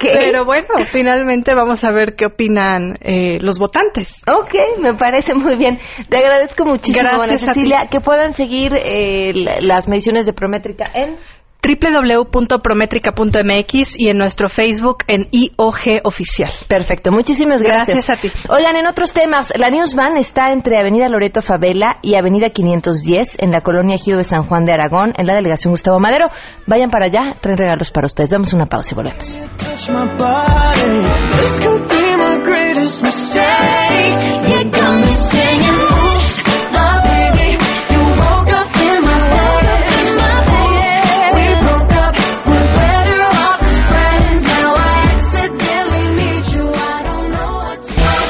Pero 0.00 0.44
bueno, 0.44 0.68
finalmente 0.86 1.54
vamos 1.54 1.84
a 1.84 1.90
ver 1.90 2.14
qué 2.16 2.26
opinan 2.26 2.94
eh, 3.00 3.38
los 3.40 3.58
votantes. 3.58 4.22
Ok, 4.26 4.80
me 4.80 4.94
parece 4.94 5.34
muy 5.34 5.56
bien. 5.56 5.78
Te 6.08 6.18
agradezco 6.18 6.64
muchísimo, 6.64 7.10
Gracias 7.10 7.42
Cecilia. 7.42 7.88
Que 7.90 8.00
puedan 8.00 8.32
seguir 8.32 8.72
eh, 8.74 9.32
las 9.60 9.86
mediciones 9.86 10.24
de 10.24 10.32
Prométrica 10.32 10.90
en 10.94 11.16
www.prometrica.mx 11.64 13.98
y 13.98 14.08
en 14.08 14.18
nuestro 14.18 14.48
Facebook 14.48 14.98
en 15.06 15.28
IOG 15.30 16.02
Oficial. 16.04 16.50
Perfecto, 16.68 17.10
muchísimas 17.10 17.62
gracias. 17.62 18.06
Gracias 18.06 18.18
a 18.18 18.20
ti. 18.20 18.30
Oigan, 18.48 18.76
en 18.76 18.86
otros 18.86 19.14
temas, 19.14 19.52
la 19.56 19.70
Newsman 19.70 20.16
está 20.16 20.52
entre 20.52 20.78
Avenida 20.78 21.08
Loreto 21.08 21.40
Favela 21.40 21.96
y 22.02 22.16
Avenida 22.16 22.50
510 22.50 23.42
en 23.42 23.50
la 23.50 23.62
colonia 23.62 23.94
Ejido 23.94 24.18
de 24.18 24.24
San 24.24 24.42
Juan 24.44 24.64
de 24.64 24.72
Aragón, 24.72 25.14
en 25.16 25.26
la 25.26 25.34
delegación 25.34 25.72
Gustavo 25.72 25.98
Madero. 25.98 26.26
Vayan 26.66 26.90
para 26.90 27.06
allá, 27.06 27.34
traen 27.40 27.56
regalos 27.58 27.90
para 27.90 28.04
ustedes. 28.06 28.30
Vamos 28.32 28.52
a 28.52 28.56
una 28.56 28.66
pausa 28.66 28.90
y 28.92 28.96
volvemos. 28.96 29.40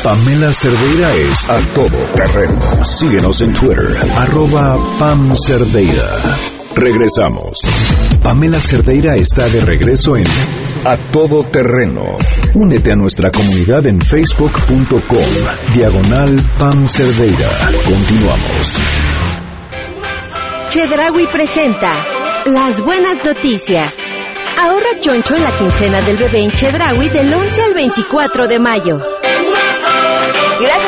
Pamela 0.05 0.53
Cerdeira 0.53 1.15
es 1.15 1.49
a 1.49 1.59
todo 1.75 1.97
terreno. 2.15 2.61
Síguenos 2.85 3.41
en 3.41 3.55
Twitter, 3.55 3.97
arroba 4.15 4.77
Pam 4.99 5.35
Cerdeira. 5.35 6.37
Regresamos. 6.75 7.57
Pamela 8.23 8.61
Cerdeira 8.61 9.17
está 9.17 9.49
de 9.49 9.63
regreso 9.63 10.15
en 10.19 10.27
A 10.85 10.99
Todo 11.11 11.45
Terreno. 11.45 12.03
Únete 12.53 12.93
a 12.93 12.97
nuestra 12.97 13.31
comunidad 13.31 13.87
en 13.87 13.99
facebook.com, 13.99 15.73
diagonal 15.73 16.39
Pam 16.59 16.87
Cerdeira. 16.87 17.49
Continuamos. 17.87 18.79
Chedraui 20.69 21.27
presenta 21.29 21.93
Las 22.45 22.83
Buenas 22.83 23.25
Noticias. 23.25 23.97
Ahorra 24.61 25.01
choncho 25.01 25.35
en 25.35 25.43
la 25.43 25.57
quincena 25.57 26.03
del 26.03 26.19
bebé 26.19 26.45
en 26.45 26.51
Chedraui 26.51 27.09
del 27.09 27.33
11 27.33 27.63
al 27.63 27.73
24 27.73 28.49
de 28.49 28.59
mayo. 28.59 29.01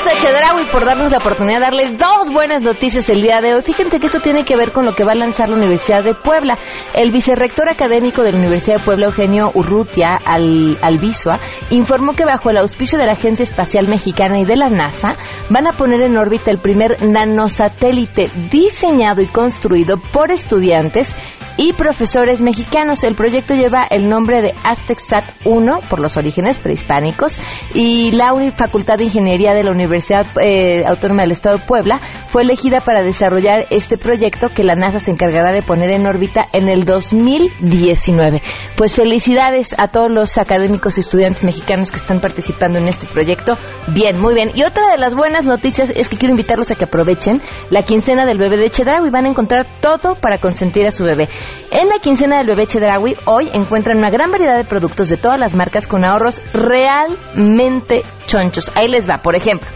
Gracias 0.07 0.25
a 0.25 0.29
Chedraui 0.29 0.65
por 0.67 0.85
darnos 0.85 1.11
la 1.11 1.19
oportunidad 1.19 1.59
de 1.59 1.65
darles 1.65 1.99
dos 1.99 2.33
buenas 2.33 2.63
noticias 2.63 3.09
el 3.09 3.23
día 3.23 3.41
de 3.41 3.55
hoy. 3.55 3.63
Fíjense 3.63 3.99
que 3.99 4.07
esto 4.07 4.21
tiene 4.21 4.45
que 4.45 4.55
ver 4.55 4.71
con 4.71 4.85
lo 4.85 4.95
que 4.95 5.03
va 5.03 5.13
a 5.13 5.17
lanzar 5.17 5.49
la 5.49 5.57
Universidad 5.57 6.05
de 6.05 6.15
Puebla. 6.15 6.57
El 6.95 7.11
vicerrector 7.11 7.69
académico 7.69 8.23
de 8.23 8.31
la 8.31 8.39
Universidad 8.39 8.77
de 8.77 8.85
Puebla, 8.85 9.07
Eugenio 9.07 9.51
Urrutia 9.55 10.21
al, 10.25 10.79
Albizua, 10.81 11.41
informó 11.71 12.13
que 12.13 12.25
bajo 12.25 12.51
el 12.51 12.59
auspicio 12.59 13.01
de 13.01 13.07
la 13.07 13.15
Agencia 13.15 13.43
Espacial 13.43 13.89
Mexicana 13.89 14.39
y 14.39 14.45
de 14.45 14.55
la 14.55 14.71
NASA 14.71 15.17
van 15.51 15.67
a 15.67 15.73
poner 15.73 16.01
en 16.03 16.17
órbita 16.17 16.53
el 16.53 16.59
primer 16.59 17.03
nanosatélite 17.03 18.31
diseñado 18.53 19.23
y 19.23 19.27
construido 19.27 19.97
por 19.97 20.31
estudiantes 20.31 21.17
y 21.57 21.73
profesores 21.73 22.41
mexicanos. 22.41 23.05
El 23.05 23.15
proyecto 23.15 23.55
lleva 23.55 23.85
el 23.91 24.09
nombre 24.09 24.43
de 24.43 24.55
AztecSat 24.65 25.25
1 25.45 25.81
por 25.89 26.01
los 26.01 26.17
orígenes 26.17 26.59
prehispánicos 26.59 27.39
y 27.75 28.13
la 28.13 28.35
Facultad 28.57 28.99
de 28.99 29.05
Ingeniería 29.05 29.55
de 29.55 29.63
la 29.63 29.71
Universidad 29.71 30.27
eh, 30.41 30.85
Autónoma 30.87 31.23
del 31.23 31.33
Estado 31.33 31.59
de 31.59 31.65
Puebla 31.65 32.01
fue 32.29 32.43
elegida 32.43 32.81
para 32.81 33.03
desarrollar 33.03 33.67
este 33.71 33.97
proyecto 33.97 34.49
que 34.49 34.63
la 34.63 34.75
NASA 34.75 34.99
se 34.99 35.11
encargará 35.11 35.53
de 35.53 35.63
poner 35.63 35.91
en 35.91 36.07
órbita 36.07 36.47
en 36.53 36.69
el 36.69 36.85
2019. 36.85 38.43
Pues 38.77 38.95
felicidades 38.95 39.75
a 39.79 39.89
todos 39.89 40.11
los 40.11 40.37
académicos 40.39 40.97
y 40.97 41.01
estudiantes 41.01 41.45
mexicanos 41.45 41.91
que 41.91 41.97
están 41.97 42.21
participando 42.21 42.79
en 42.79 42.89
este 42.89 43.07
proyecto. 43.07 43.57
Bien, 43.89 44.21
muy 44.21 44.35
bien. 44.35 44.51
Y 44.55 44.65
otra 44.65 44.91
de 44.91 44.99
las 44.99 45.15
buenas 45.15 45.45
noticias 45.45 45.91
es 45.95 46.09
que 46.09 46.17
quiero 46.17 46.33
invitarlos 46.33 46.71
a 46.71 46.75
que 46.75 46.85
aprovechen 46.85 47.41
la 47.71 47.83
quincena 47.83 48.27
del 48.27 48.39
bebé 48.39 48.59
de 48.59 48.71
Chedraui 48.71 49.09
y 49.09 49.11
van 49.11 49.27
a 49.27 49.29
encontrar 49.29 49.67
todo 49.81 50.15
para 50.15 50.39
consentir 50.39 50.87
a 50.87 50.91
su 50.91 51.05
bebé. 51.05 51.29
En 51.71 51.89
la 51.89 51.99
quincena 51.99 52.39
del 52.39 52.47
bebé 52.47 52.67
Chedraui 52.67 53.17
hoy 53.27 53.51
encuentran 53.53 53.99
una 53.99 54.11
gran 54.11 54.31
variedad 54.31 54.57
de 54.57 54.65
productos 54.65 55.09
de 55.09 55.17
todas 55.17 55.39
las 55.39 55.55
marcas 55.55 55.87
con 55.87 56.05
ahorros 56.05 56.41
realmente 56.55 58.03
chonchos. 58.27 58.73
Ahí 58.77 58.89
les 58.89 59.09
va, 59.09 59.19
por 59.19 59.35
ejemplo. 59.37 59.69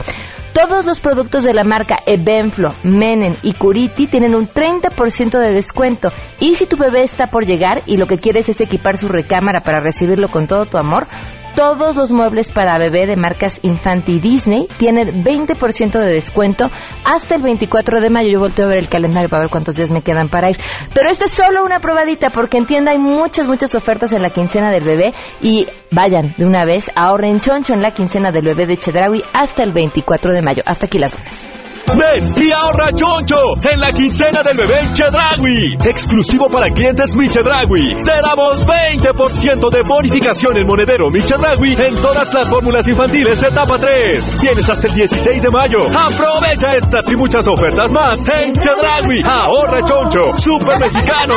Todos 0.52 0.84
los 0.84 0.98
productos 1.00 1.44
de 1.44 1.54
la 1.54 1.62
marca 1.62 2.00
Ebenflo, 2.06 2.74
Menen 2.82 3.36
y 3.42 3.52
Curiti 3.52 4.08
tienen 4.08 4.34
un 4.34 4.48
30% 4.48 5.38
de 5.38 5.52
descuento. 5.52 6.12
Y 6.40 6.56
si 6.56 6.66
tu 6.66 6.76
bebé 6.76 7.02
está 7.02 7.28
por 7.28 7.44
llegar 7.44 7.82
y 7.86 7.96
lo 7.96 8.06
que 8.06 8.18
quieres 8.18 8.48
es 8.48 8.60
equipar 8.60 8.98
su 8.98 9.06
recámara 9.06 9.60
para 9.60 9.78
recibirlo 9.78 10.28
con 10.28 10.48
todo 10.48 10.66
tu 10.66 10.76
amor, 10.76 11.06
todos 11.54 11.96
los 11.96 12.12
muebles 12.12 12.50
para 12.50 12.78
bebé 12.78 13.06
de 13.06 13.16
marcas 13.16 13.60
Infanti 13.62 14.12
y 14.12 14.20
Disney 14.20 14.66
tienen 14.78 15.24
20% 15.24 15.98
de 15.98 16.12
descuento 16.12 16.70
hasta 17.04 17.34
el 17.34 17.42
24 17.42 18.00
de 18.00 18.10
mayo. 18.10 18.30
Yo 18.30 18.40
volteo 18.40 18.66
a 18.66 18.68
ver 18.68 18.78
el 18.78 18.88
calendario 18.88 19.28
para 19.28 19.42
ver 19.42 19.50
cuántos 19.50 19.76
días 19.76 19.90
me 19.90 20.02
quedan 20.02 20.28
para 20.28 20.50
ir. 20.50 20.58
Pero 20.94 21.10
esto 21.10 21.26
es 21.26 21.32
solo 21.32 21.64
una 21.64 21.80
probadita 21.80 22.30
porque 22.30 22.58
en 22.58 22.66
tienda 22.66 22.92
hay 22.92 22.98
muchas, 22.98 23.48
muchas 23.48 23.74
ofertas 23.74 24.12
en 24.12 24.22
la 24.22 24.30
quincena 24.30 24.70
del 24.70 24.84
bebé 24.84 25.12
y 25.40 25.66
vayan 25.90 26.34
de 26.36 26.46
una 26.46 26.64
vez, 26.64 26.90
ahorren 26.94 27.40
choncho 27.40 27.74
en 27.74 27.82
la 27.82 27.90
quincena 27.90 28.30
del 28.30 28.44
bebé 28.44 28.66
de 28.66 28.76
Chedraui 28.76 29.22
hasta 29.32 29.62
el 29.62 29.72
24 29.72 30.32
de 30.32 30.42
mayo. 30.42 30.62
Hasta 30.66 30.86
aquí 30.86 30.98
las 30.98 31.12
buenas. 31.12 31.49
Ven 31.96 32.24
y 32.36 32.52
ahorra 32.52 32.92
choncho 32.92 33.54
en 33.70 33.80
la 33.80 33.92
quincena 33.92 34.42
del 34.42 34.56
bebé 34.56 34.80
Chedragui. 34.92 35.78
Exclusivo 35.84 36.48
para 36.48 36.70
clientes 36.70 37.16
Michedragui. 37.16 37.94
Te 37.96 38.20
damos 38.22 38.66
20% 38.66 39.70
de 39.70 39.82
bonificación 39.82 40.56
en 40.56 40.66
monedero 40.66 41.10
Michedragui 41.10 41.74
en 41.74 41.96
todas 41.96 42.32
las 42.32 42.48
fórmulas 42.48 42.86
infantiles 42.86 43.42
etapa 43.42 43.78
3. 43.78 44.36
Tienes 44.40 44.68
hasta 44.68 44.86
el 44.86 44.94
16 44.94 45.42
de 45.42 45.50
mayo. 45.50 45.80
Aprovecha 45.84 46.76
estas 46.76 47.10
y 47.12 47.16
muchas 47.16 47.46
ofertas 47.48 47.90
más 47.90 48.26
en 48.28 48.54
Chedragui. 48.54 49.22
Ahorra 49.24 49.84
choncho. 49.84 50.36
Super 50.36 50.78
mexicano. 50.78 51.34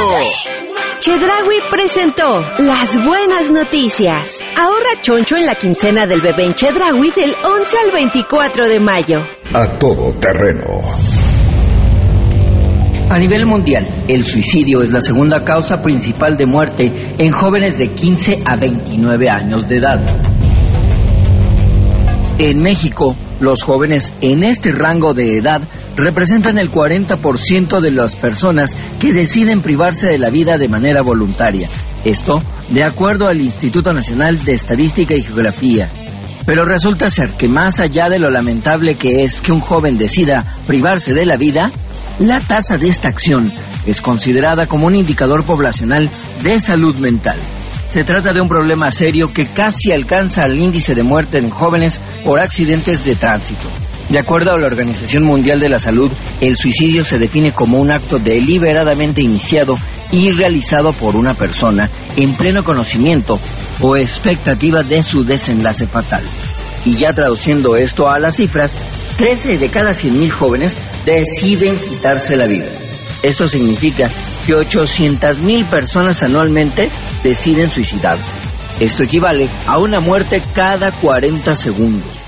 Chedragui 1.00 1.60
presentó 1.70 2.42
las 2.60 3.04
buenas 3.04 3.52
noticias. 3.52 4.40
Ahorra 4.56 5.02
choncho 5.02 5.36
en 5.36 5.46
la 5.46 5.56
quincena 5.56 6.06
del 6.06 6.22
bebé 6.22 6.46
en 6.46 6.54
Chedragui 6.54 7.12
del 7.12 7.36
11 7.44 7.78
al 7.78 7.92
24 7.92 8.68
de 8.68 8.80
mayo. 8.80 9.18
A 9.56 9.78
todo 9.78 10.12
terreno. 10.14 10.82
A 13.08 13.20
nivel 13.20 13.46
mundial, 13.46 13.86
el 14.08 14.24
suicidio 14.24 14.82
es 14.82 14.90
la 14.90 15.00
segunda 15.00 15.44
causa 15.44 15.80
principal 15.80 16.36
de 16.38 16.48
muerte 16.48 16.92
en 17.20 17.32
jóvenes 17.32 17.78
de 17.78 17.90
15 17.90 18.42
a 18.46 18.56
29 18.56 19.30
años 19.30 19.68
de 19.68 19.78
edad. 19.78 20.00
En 22.40 22.64
México, 22.64 23.16
los 23.40 23.62
jóvenes 23.62 24.12
en 24.22 24.44
este 24.44 24.72
rango 24.72 25.14
de 25.14 25.38
edad 25.38 25.62
representan 25.96 26.58
el 26.58 26.72
40% 26.72 27.80
de 27.80 27.92
las 27.92 28.16
personas 28.16 28.76
que 29.00 29.14
deciden 29.14 29.62
privarse 29.62 30.08
de 30.08 30.18
la 30.18 30.32
vida 30.32 30.58
de 30.58 30.68
manera 30.68 31.04
voluntaria. 31.04 31.70
Esto 32.04 32.42
de 32.70 32.84
acuerdo 32.84 33.28
al 33.28 33.40
Instituto 33.40 33.94
Nacional 33.94 34.44
de 34.44 34.54
Estadística 34.54 35.16
y 35.16 35.22
Geografía. 35.22 35.92
Pero 36.46 36.66
resulta 36.66 37.10
ser 37.10 37.30
que 37.32 37.48
más 37.48 37.80
allá 37.80 38.10
de 38.10 38.20
lo 38.20 38.30
lamentable 38.30 38.96
que 38.96 39.24
es 39.24 39.42
que 39.42 39.52
un 39.52 39.62
joven 39.62 39.98
decida 39.98 40.44
privarse 40.68 41.14
de 41.14 41.26
la 41.26 41.38
vida, 41.38 41.72
la 42.20 42.40
tasa 42.42 42.78
de 42.78 42.90
esta 42.90 43.08
acción 43.08 43.52
es 43.86 44.02
considerada 44.02 44.66
como 44.68 44.88
un 44.88 44.96
indicador 44.96 45.46
poblacional 45.46 46.10
de 46.42 46.60
salud 46.60 46.96
mental. 46.96 47.40
Se 47.90 48.04
trata 48.04 48.34
de 48.34 48.42
un 48.42 48.50
problema 48.50 48.92
serio 48.92 49.32
que 49.32 49.46
casi 49.48 49.92
alcanza 49.92 50.46
el 50.46 50.60
índice 50.60 50.96
de 50.96 51.04
muerte 51.04 51.38
en 51.38 51.50
jóvenes 51.50 52.02
por 52.26 52.40
accidentes 52.40 53.06
de 53.06 53.16
tránsito. 53.16 53.70
De 54.10 54.20
acuerdo 54.20 54.52
a 54.52 54.58
la 54.58 54.68
Organización 54.68 55.24
Mundial 55.24 55.60
de 55.60 55.70
la 55.70 55.80
Salud, 55.80 56.12
el 56.42 56.58
suicidio 56.58 57.06
se 57.06 57.20
define 57.20 57.54
como 57.54 57.80
un 57.80 57.92
acto 57.92 58.20
deliberadamente 58.20 59.22
iniciado 59.22 59.78
y 60.12 60.32
realizado 60.32 60.92
por 60.92 61.16
una 61.16 61.34
persona 61.34 61.90
en 62.16 62.34
pleno 62.34 62.64
conocimiento 62.64 63.40
o 63.82 63.96
expectativa 63.96 64.84
de 64.84 65.04
su 65.04 65.24
desenlace 65.24 65.88
fatal. 65.88 66.24
Y 66.86 66.98
ya 66.98 67.14
traduciendo 67.14 67.76
esto 67.76 68.10
a 68.10 68.20
las 68.20 68.36
cifras, 68.36 68.76
13 69.18 69.58
de 69.58 69.70
cada 69.70 69.92
100.000 69.92 70.30
jóvenes 70.32 70.78
deciden 71.06 71.78
quitarse 71.78 72.36
la 72.36 72.48
vida. 72.48 72.68
Esto 73.22 73.48
significa 73.48 74.10
que 74.46 74.54
800.000 74.54 75.66
personas 75.66 76.24
anualmente 76.24 76.90
deciden 77.24 77.70
suicidarse. 77.70 78.32
Esto 78.80 79.04
equivale 79.04 79.48
a 79.68 79.78
una 79.78 80.00
muerte 80.00 80.42
cada 80.54 80.92
40 80.92 81.56
segundos. 81.56 82.23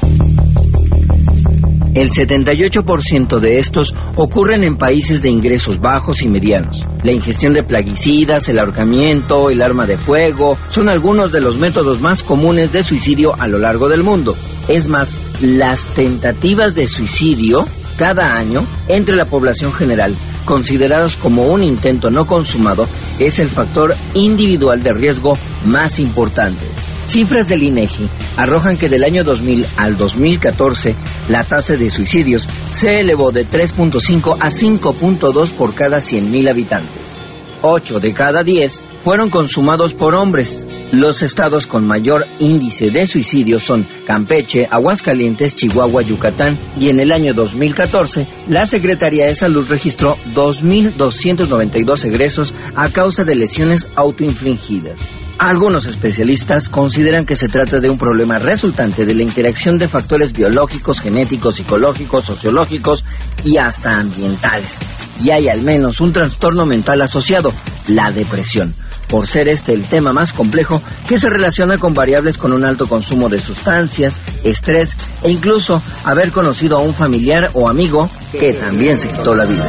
El 1.95 2.09
78% 2.09 3.39
de 3.39 3.57
estos 3.57 3.95
ocurren 4.17 4.65
en 4.65 4.75
países 4.75 5.21
de 5.21 5.31
ingresos 5.31 5.79
bajos 5.79 6.21
y 6.21 6.27
medianos. 6.27 6.83
La 7.03 7.13
ingestión 7.13 7.53
de 7.53 7.63
plaguicidas, 7.63 8.49
el 8.49 8.59
ahorcamiento, 8.59 9.49
el 9.49 9.61
arma 9.61 9.85
de 9.85 9.97
fuego 9.97 10.57
son 10.67 10.89
algunos 10.89 11.31
de 11.31 11.39
los 11.39 11.55
métodos 11.55 12.01
más 12.01 12.21
comunes 12.21 12.73
de 12.73 12.83
suicidio 12.83 13.33
a 13.39 13.47
lo 13.47 13.59
largo 13.59 13.87
del 13.87 14.03
mundo. 14.03 14.35
Es 14.67 14.89
más, 14.89 15.17
las 15.41 15.87
tentativas 15.87 16.75
de 16.75 16.89
suicidio 16.89 17.65
cada 17.95 18.35
año 18.35 18.67
entre 18.89 19.15
la 19.15 19.23
población 19.23 19.71
general, 19.71 20.13
considerados 20.43 21.15
como 21.15 21.47
un 21.47 21.63
intento 21.63 22.09
no 22.09 22.25
consumado, 22.25 22.89
es 23.19 23.39
el 23.39 23.47
factor 23.47 23.95
individual 24.13 24.83
de 24.83 24.91
riesgo 24.91 25.31
más 25.63 25.99
importante. 25.99 26.65
Cifras 27.07 27.47
del 27.49 27.63
INEGI 27.63 28.09
arrojan 28.37 28.77
que 28.77 28.89
del 28.89 29.03
año 29.03 29.23
2000 29.23 29.65
al 29.77 29.95
2014 29.95 30.95
la 31.29 31.43
tasa 31.43 31.75
de 31.75 31.89
suicidios 31.89 32.47
se 32.71 32.99
elevó 32.99 33.31
de 33.31 33.47
3.5 33.47 34.37
a 34.39 34.49
5.2 34.49 35.51
por 35.51 35.73
cada 35.73 35.97
100.000 35.97 36.51
habitantes. 36.51 37.15
8 37.61 37.99
de 37.99 38.13
cada 38.13 38.43
10 38.43 38.83
fueron 39.03 39.29
consumados 39.29 39.93
por 39.93 40.13
hombres. 40.13 40.67
Los 40.91 41.23
estados 41.23 41.67
con 41.67 41.85
mayor 41.85 42.25
índice 42.39 42.89
de 42.91 43.05
suicidios 43.05 43.63
son 43.63 43.87
Campeche, 44.05 44.67
Aguascalientes, 44.69 45.55
Chihuahua, 45.55 46.01
Yucatán 46.03 46.59
y 46.79 46.89
en 46.89 46.99
el 46.99 47.11
año 47.11 47.33
2014 47.33 48.27
la 48.47 48.65
Secretaría 48.65 49.25
de 49.25 49.35
Salud 49.35 49.67
registró 49.67 50.15
2.292 50.33 52.05
egresos 52.05 52.53
a 52.75 52.89
causa 52.89 53.23
de 53.23 53.35
lesiones 53.35 53.89
autoinfligidas. 53.95 55.24
Algunos 55.37 55.85
especialistas 55.85 56.69
consideran 56.69 57.25
que 57.25 57.35
se 57.35 57.49
trata 57.49 57.79
de 57.79 57.89
un 57.89 57.97
problema 57.97 58.39
resultante 58.39 59.05
de 59.05 59.13
la 59.13 59.23
interacción 59.23 59.77
de 59.77 59.89
factores 59.89 60.31
biológicos, 60.31 61.01
genéticos, 61.01 61.55
psicológicos, 61.55 62.23
sociológicos 62.23 63.03
y 63.43 63.57
hasta 63.57 63.99
ambientales. 63.99 64.77
Y 65.21 65.31
hay 65.31 65.49
al 65.49 65.61
menos 65.61 65.99
un 65.99 66.13
trastorno 66.13 66.65
mental 66.65 67.01
asociado, 67.01 67.51
la 67.89 68.13
depresión, 68.13 68.73
por 69.09 69.27
ser 69.27 69.49
este 69.49 69.73
el 69.73 69.83
tema 69.83 70.13
más 70.13 70.31
complejo 70.31 70.81
que 71.05 71.17
se 71.17 71.29
relaciona 71.29 71.77
con 71.77 71.93
variables 71.93 72.37
con 72.37 72.53
un 72.53 72.65
alto 72.65 72.87
consumo 72.87 73.27
de 73.27 73.37
sustancias, 73.37 74.17
estrés 74.45 74.95
e 75.21 75.31
incluso 75.31 75.81
haber 76.05 76.31
conocido 76.31 76.77
a 76.77 76.81
un 76.81 76.93
familiar 76.93 77.51
o 77.53 77.67
amigo 77.67 78.09
que 78.39 78.53
también 78.53 78.97
se 78.97 79.09
quitó 79.09 79.35
la 79.35 79.43
vida. 79.43 79.65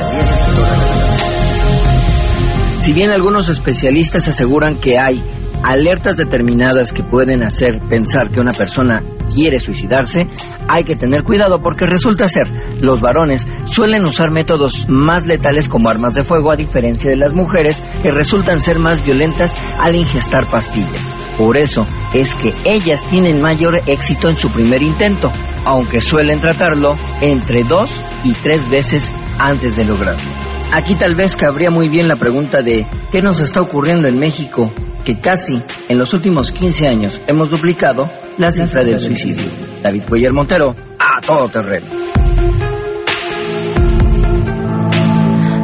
Si 2.82 2.92
bien 2.92 3.10
algunos 3.10 3.48
especialistas 3.48 4.28
aseguran 4.28 4.76
que 4.76 4.96
hay 4.96 5.20
alertas 5.62 6.16
determinadas 6.16 6.92
que 6.92 7.02
pueden 7.02 7.42
hacer 7.42 7.80
pensar 7.88 8.30
que 8.30 8.40
una 8.40 8.52
persona 8.52 9.02
quiere 9.34 9.60
suicidarse, 9.60 10.28
hay 10.68 10.84
que 10.84 10.96
tener 10.96 11.22
cuidado 11.22 11.60
porque 11.60 11.86
resulta 11.86 12.28
ser, 12.28 12.48
los 12.80 13.00
varones 13.00 13.46
suelen 13.64 14.04
usar 14.04 14.30
métodos 14.30 14.86
más 14.88 15.26
letales 15.26 15.68
como 15.68 15.88
armas 15.88 16.14
de 16.14 16.24
fuego 16.24 16.52
a 16.52 16.56
diferencia 16.56 17.10
de 17.10 17.16
las 17.16 17.32
mujeres 17.32 17.82
que 18.02 18.10
resultan 18.10 18.60
ser 18.60 18.78
más 18.78 19.04
violentas 19.04 19.56
al 19.80 19.94
ingestar 19.94 20.46
pastillas. 20.46 21.16
Por 21.38 21.58
eso 21.58 21.86
es 22.14 22.34
que 22.34 22.54
ellas 22.64 23.02
tienen 23.04 23.42
mayor 23.42 23.80
éxito 23.86 24.28
en 24.28 24.36
su 24.36 24.50
primer 24.50 24.82
intento, 24.82 25.30
aunque 25.66 26.00
suelen 26.00 26.40
tratarlo 26.40 26.96
entre 27.20 27.62
dos 27.62 28.00
y 28.24 28.32
tres 28.32 28.70
veces 28.70 29.12
antes 29.38 29.76
de 29.76 29.84
lograrlo. 29.84 30.46
Aquí 30.72 30.94
tal 30.94 31.14
vez 31.14 31.36
cabría 31.36 31.70
muy 31.70 31.88
bien 31.88 32.08
la 32.08 32.16
pregunta 32.16 32.62
de 32.62 32.86
¿qué 33.12 33.22
nos 33.22 33.40
está 33.40 33.60
ocurriendo 33.60 34.08
en 34.08 34.18
México? 34.18 34.72
Que 35.06 35.20
casi 35.20 35.62
en 35.88 35.98
los 35.98 36.12
últimos 36.14 36.50
15 36.50 36.88
años 36.88 37.20
hemos 37.28 37.48
duplicado 37.48 38.10
la 38.38 38.50
cifra 38.50 38.82
del 38.82 38.98
suicidio. 38.98 39.46
David 39.80 40.02
Cuellar 40.08 40.32
Montero, 40.32 40.74
a 40.98 41.20
todo 41.24 41.48
terreno. 41.48 41.86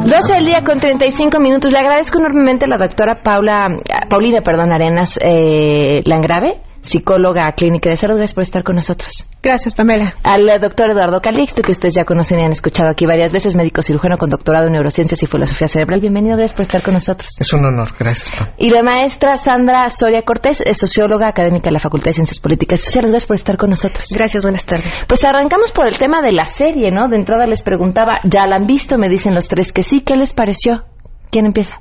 12 0.05 0.33
del 0.33 0.45
día 0.45 0.63
con 0.63 0.79
35 0.79 1.41
minutos. 1.41 1.73
Le 1.73 1.77
agradezco 1.77 2.19
enormemente 2.19 2.63
a 2.63 2.69
la 2.69 2.77
doctora 2.77 3.15
Paula, 3.21 3.65
Paulina, 4.07 4.39
perdón, 4.39 4.71
Arenas 4.71 5.19
eh, 5.21 6.01
Langrave 6.05 6.61
psicóloga 6.83 7.51
clínica 7.53 7.89
de 7.89 7.95
salud. 7.95 8.17
Gracias 8.17 8.35
por 8.35 8.43
estar 8.43 8.63
con 8.63 8.75
nosotros. 8.75 9.25
Gracias, 9.41 9.73
Pamela. 9.73 10.13
Al 10.23 10.45
doctor 10.61 10.91
Eduardo 10.91 11.21
Calixto, 11.21 11.61
que 11.61 11.71
ustedes 11.71 11.95
ya 11.95 12.05
conocen 12.05 12.39
y 12.39 12.43
han 12.43 12.51
escuchado 12.51 12.89
aquí 12.89 13.05
varias 13.05 13.31
veces, 13.31 13.55
médico 13.55 13.81
cirujano 13.81 14.17
con 14.17 14.29
doctorado 14.29 14.67
en 14.67 14.73
neurociencias 14.73 15.21
y 15.23 15.25
filosofía 15.25 15.67
cerebral. 15.67 15.99
Bienvenido, 15.99 16.37
gracias 16.37 16.55
por 16.55 16.61
estar 16.61 16.81
con 16.81 16.93
nosotros. 16.93 17.31
Es 17.39 17.51
un 17.53 17.65
honor, 17.65 17.89
gracias. 17.97 18.31
Pam. 18.37 18.49
Y 18.57 18.69
la 18.69 18.83
maestra 18.83 19.37
Sandra 19.37 19.89
Soria 19.89 20.21
Cortés, 20.21 20.61
es 20.61 20.77
socióloga 20.77 21.27
académica 21.27 21.65
de 21.65 21.71
la 21.71 21.79
Facultad 21.79 22.07
de 22.07 22.13
Ciencias 22.13 22.39
Políticas 22.39 22.81
y 22.81 22.83
Sociales. 22.83 23.11
Gracias 23.11 23.27
por 23.27 23.35
estar 23.35 23.57
con 23.57 23.69
nosotros. 23.69 24.07
Gracias, 24.11 24.43
buenas 24.43 24.65
tardes. 24.65 25.05
Pues 25.07 25.23
arrancamos 25.25 25.71
por 25.71 25.87
el 25.87 25.97
tema 25.97 26.21
de 26.21 26.31
la 26.31 26.45
serie, 26.45 26.91
¿no? 26.91 27.07
De 27.07 27.17
entrada 27.17 27.45
les 27.45 27.63
preguntaba, 27.63 28.19
¿ya 28.23 28.45
la 28.47 28.57
han 28.57 28.65
visto? 28.65 28.97
Me 28.97 29.09
dicen 29.09 29.33
los 29.33 29.47
tres 29.47 29.71
que 29.71 29.83
sí. 29.83 30.01
¿Qué 30.01 30.15
les 30.15 30.33
pareció? 30.33 30.85
¿Quién 31.31 31.45
empieza? 31.45 31.79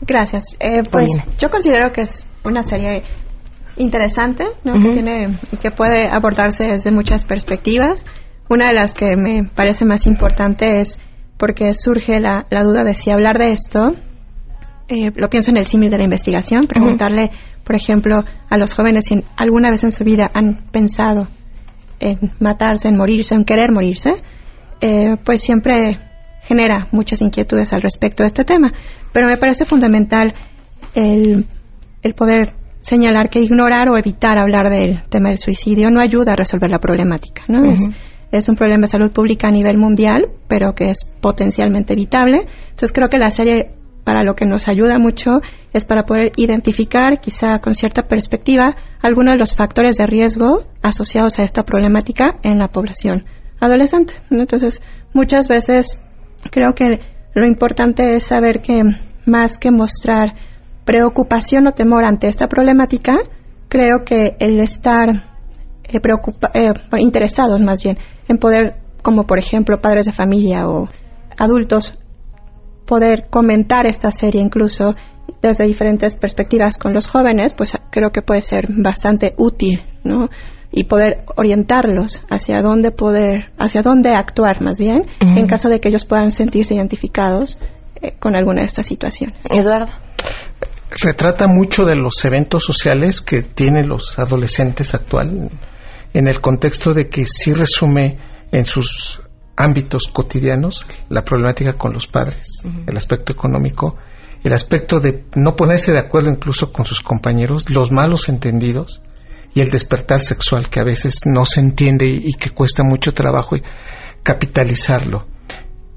Gracias. 0.00 0.56
Eh, 0.58 0.82
pues 0.90 1.10
yo 1.38 1.50
considero 1.50 1.92
que 1.92 2.02
es 2.02 2.26
una 2.44 2.62
serie 2.62 3.02
interesante 3.76 4.46
¿no? 4.64 4.74
que 4.74 4.90
tiene 4.90 5.38
y 5.50 5.56
que 5.56 5.70
puede 5.70 6.08
abordarse 6.08 6.64
desde 6.64 6.90
muchas 6.90 7.24
perspectivas. 7.24 8.04
Una 8.48 8.68
de 8.68 8.74
las 8.74 8.94
que 8.94 9.16
me 9.16 9.44
parece 9.44 9.84
más 9.84 10.06
importante 10.06 10.80
es 10.80 10.98
porque 11.38 11.74
surge 11.74 12.20
la, 12.20 12.46
la 12.50 12.62
duda 12.62 12.84
de 12.84 12.94
si 12.94 13.10
hablar 13.10 13.38
de 13.38 13.52
esto, 13.52 13.94
eh, 14.88 15.10
lo 15.14 15.28
pienso 15.28 15.50
en 15.50 15.56
el 15.56 15.66
símil 15.66 15.90
de 15.90 15.98
la 15.98 16.04
investigación, 16.04 16.66
preguntarle, 16.66 17.30
por 17.64 17.76
ejemplo, 17.76 18.24
a 18.50 18.58
los 18.58 18.74
jóvenes 18.74 19.06
si 19.06 19.24
alguna 19.36 19.70
vez 19.70 19.84
en 19.84 19.92
su 19.92 20.04
vida 20.04 20.30
han 20.34 20.56
pensado 20.70 21.28
en 21.98 22.32
matarse, 22.40 22.88
en 22.88 22.96
morirse, 22.96 23.34
en 23.34 23.44
querer 23.44 23.72
morirse, 23.72 24.10
eh, 24.80 25.16
pues 25.24 25.40
siempre 25.40 25.98
genera 26.42 26.88
muchas 26.90 27.22
inquietudes 27.22 27.72
al 27.72 27.80
respecto 27.80 28.22
de 28.22 28.26
este 28.26 28.44
tema. 28.44 28.72
Pero 29.12 29.28
me 29.28 29.36
parece 29.36 29.64
fundamental 29.64 30.34
el, 30.94 31.46
el 32.02 32.14
poder 32.14 32.54
señalar 32.82 33.30
que 33.30 33.40
ignorar 33.40 33.88
o 33.88 33.96
evitar 33.96 34.38
hablar 34.38 34.68
del 34.68 35.02
tema 35.08 35.30
del 35.30 35.38
suicidio 35.38 35.90
no 35.90 36.00
ayuda 36.00 36.32
a 36.32 36.36
resolver 36.36 36.70
la 36.70 36.78
problemática. 36.78 37.44
¿no? 37.48 37.64
es, 37.64 37.88
es 38.30 38.48
un 38.48 38.56
problema 38.56 38.82
de 38.82 38.88
salud 38.88 39.12
pública 39.12 39.48
a 39.48 39.50
nivel 39.50 39.78
mundial, 39.78 40.28
pero 40.48 40.74
que 40.74 40.90
es 40.90 41.04
potencialmente 41.20 41.94
evitable. 41.94 42.46
Entonces 42.70 42.92
creo 42.92 43.08
que 43.08 43.18
la 43.18 43.30
serie 43.30 43.70
para 44.04 44.24
lo 44.24 44.34
que 44.34 44.46
nos 44.46 44.66
ayuda 44.68 44.98
mucho 44.98 45.40
es 45.72 45.84
para 45.84 46.04
poder 46.04 46.32
identificar, 46.36 47.20
quizá 47.20 47.60
con 47.60 47.74
cierta 47.74 48.02
perspectiva, 48.02 48.74
algunos 49.00 49.34
de 49.34 49.38
los 49.38 49.54
factores 49.54 49.96
de 49.96 50.06
riesgo 50.06 50.64
asociados 50.82 51.38
a 51.38 51.44
esta 51.44 51.62
problemática 51.62 52.36
en 52.42 52.58
la 52.58 52.68
población 52.68 53.24
adolescente. 53.60 54.14
Entonces, 54.30 54.82
muchas 55.12 55.46
veces 55.46 56.00
creo 56.50 56.74
que 56.74 57.00
lo 57.34 57.46
importante 57.46 58.16
es 58.16 58.24
saber 58.24 58.60
que 58.60 58.82
más 59.24 59.56
que 59.58 59.70
mostrar 59.70 60.34
preocupación 60.84 61.66
o 61.66 61.72
temor 61.72 62.04
ante 62.04 62.28
esta 62.28 62.46
problemática, 62.48 63.14
creo 63.68 64.04
que 64.04 64.36
el 64.38 64.60
estar 64.60 65.08
eh, 65.84 66.00
preocupa- 66.00 66.50
eh, 66.54 66.72
interesados 66.98 67.60
más 67.60 67.82
bien 67.82 67.98
en 68.28 68.38
poder, 68.38 68.76
como 69.02 69.26
por 69.26 69.38
ejemplo 69.38 69.80
padres 69.80 70.06
de 70.06 70.12
familia 70.12 70.68
o 70.68 70.88
adultos, 71.38 71.98
poder 72.86 73.28
comentar 73.30 73.86
esta 73.86 74.10
serie 74.12 74.40
incluso 74.40 74.94
desde 75.40 75.64
diferentes 75.64 76.16
perspectivas 76.16 76.78
con 76.78 76.92
los 76.92 77.06
jóvenes, 77.06 77.54
pues 77.54 77.76
creo 77.90 78.10
que 78.10 78.22
puede 78.22 78.42
ser 78.42 78.66
bastante 78.70 79.34
útil, 79.38 79.82
¿no? 80.04 80.28
Y 80.70 80.84
poder 80.84 81.24
orientarlos 81.36 82.22
hacia 82.30 82.60
dónde 82.62 82.90
poder, 82.90 83.52
hacia 83.58 83.82
dónde 83.82 84.10
actuar 84.14 84.62
más 84.62 84.78
bien, 84.78 85.06
en 85.20 85.46
caso 85.46 85.68
de 85.68 85.80
que 85.80 85.88
ellos 85.88 86.04
puedan 86.04 86.30
sentirse 86.30 86.74
identificados 86.74 87.58
eh, 88.00 88.14
con 88.18 88.34
alguna 88.34 88.60
de 88.60 88.66
estas 88.66 88.86
situaciones. 88.86 89.36
Eduardo. 89.50 89.92
Retrata 91.00 91.46
mucho 91.46 91.84
de 91.84 91.96
los 91.96 92.24
eventos 92.24 92.64
sociales 92.64 93.20
que 93.20 93.42
tienen 93.42 93.88
los 93.88 94.18
adolescentes 94.18 94.94
actual 94.94 95.50
en 96.12 96.28
el 96.28 96.40
contexto 96.40 96.92
de 96.92 97.08
que 97.08 97.24
sí 97.24 97.54
resume 97.54 98.18
en 98.50 98.66
sus 98.66 99.22
ámbitos 99.56 100.08
cotidianos 100.12 100.86
la 101.08 101.24
problemática 101.24 101.74
con 101.74 101.92
los 101.92 102.06
padres, 102.06 102.62
el 102.86 102.96
aspecto 102.96 103.32
económico, 103.32 103.96
el 104.44 104.52
aspecto 104.52 104.98
de 104.98 105.24
no 105.34 105.56
ponerse 105.56 105.92
de 105.92 106.00
acuerdo 106.00 106.30
incluso 106.30 106.72
con 106.72 106.84
sus 106.84 107.00
compañeros, 107.00 107.70
los 107.70 107.90
malos 107.90 108.28
entendidos 108.28 109.00
y 109.54 109.60
el 109.60 109.70
despertar 109.70 110.20
sexual 110.20 110.68
que 110.68 110.80
a 110.80 110.84
veces 110.84 111.20
no 111.24 111.44
se 111.44 111.60
entiende 111.60 112.06
y, 112.06 112.22
y 112.24 112.34
que 112.34 112.50
cuesta 112.50 112.82
mucho 112.82 113.14
trabajo 113.14 113.56
y 113.56 113.62
capitalizarlo. 114.22 115.26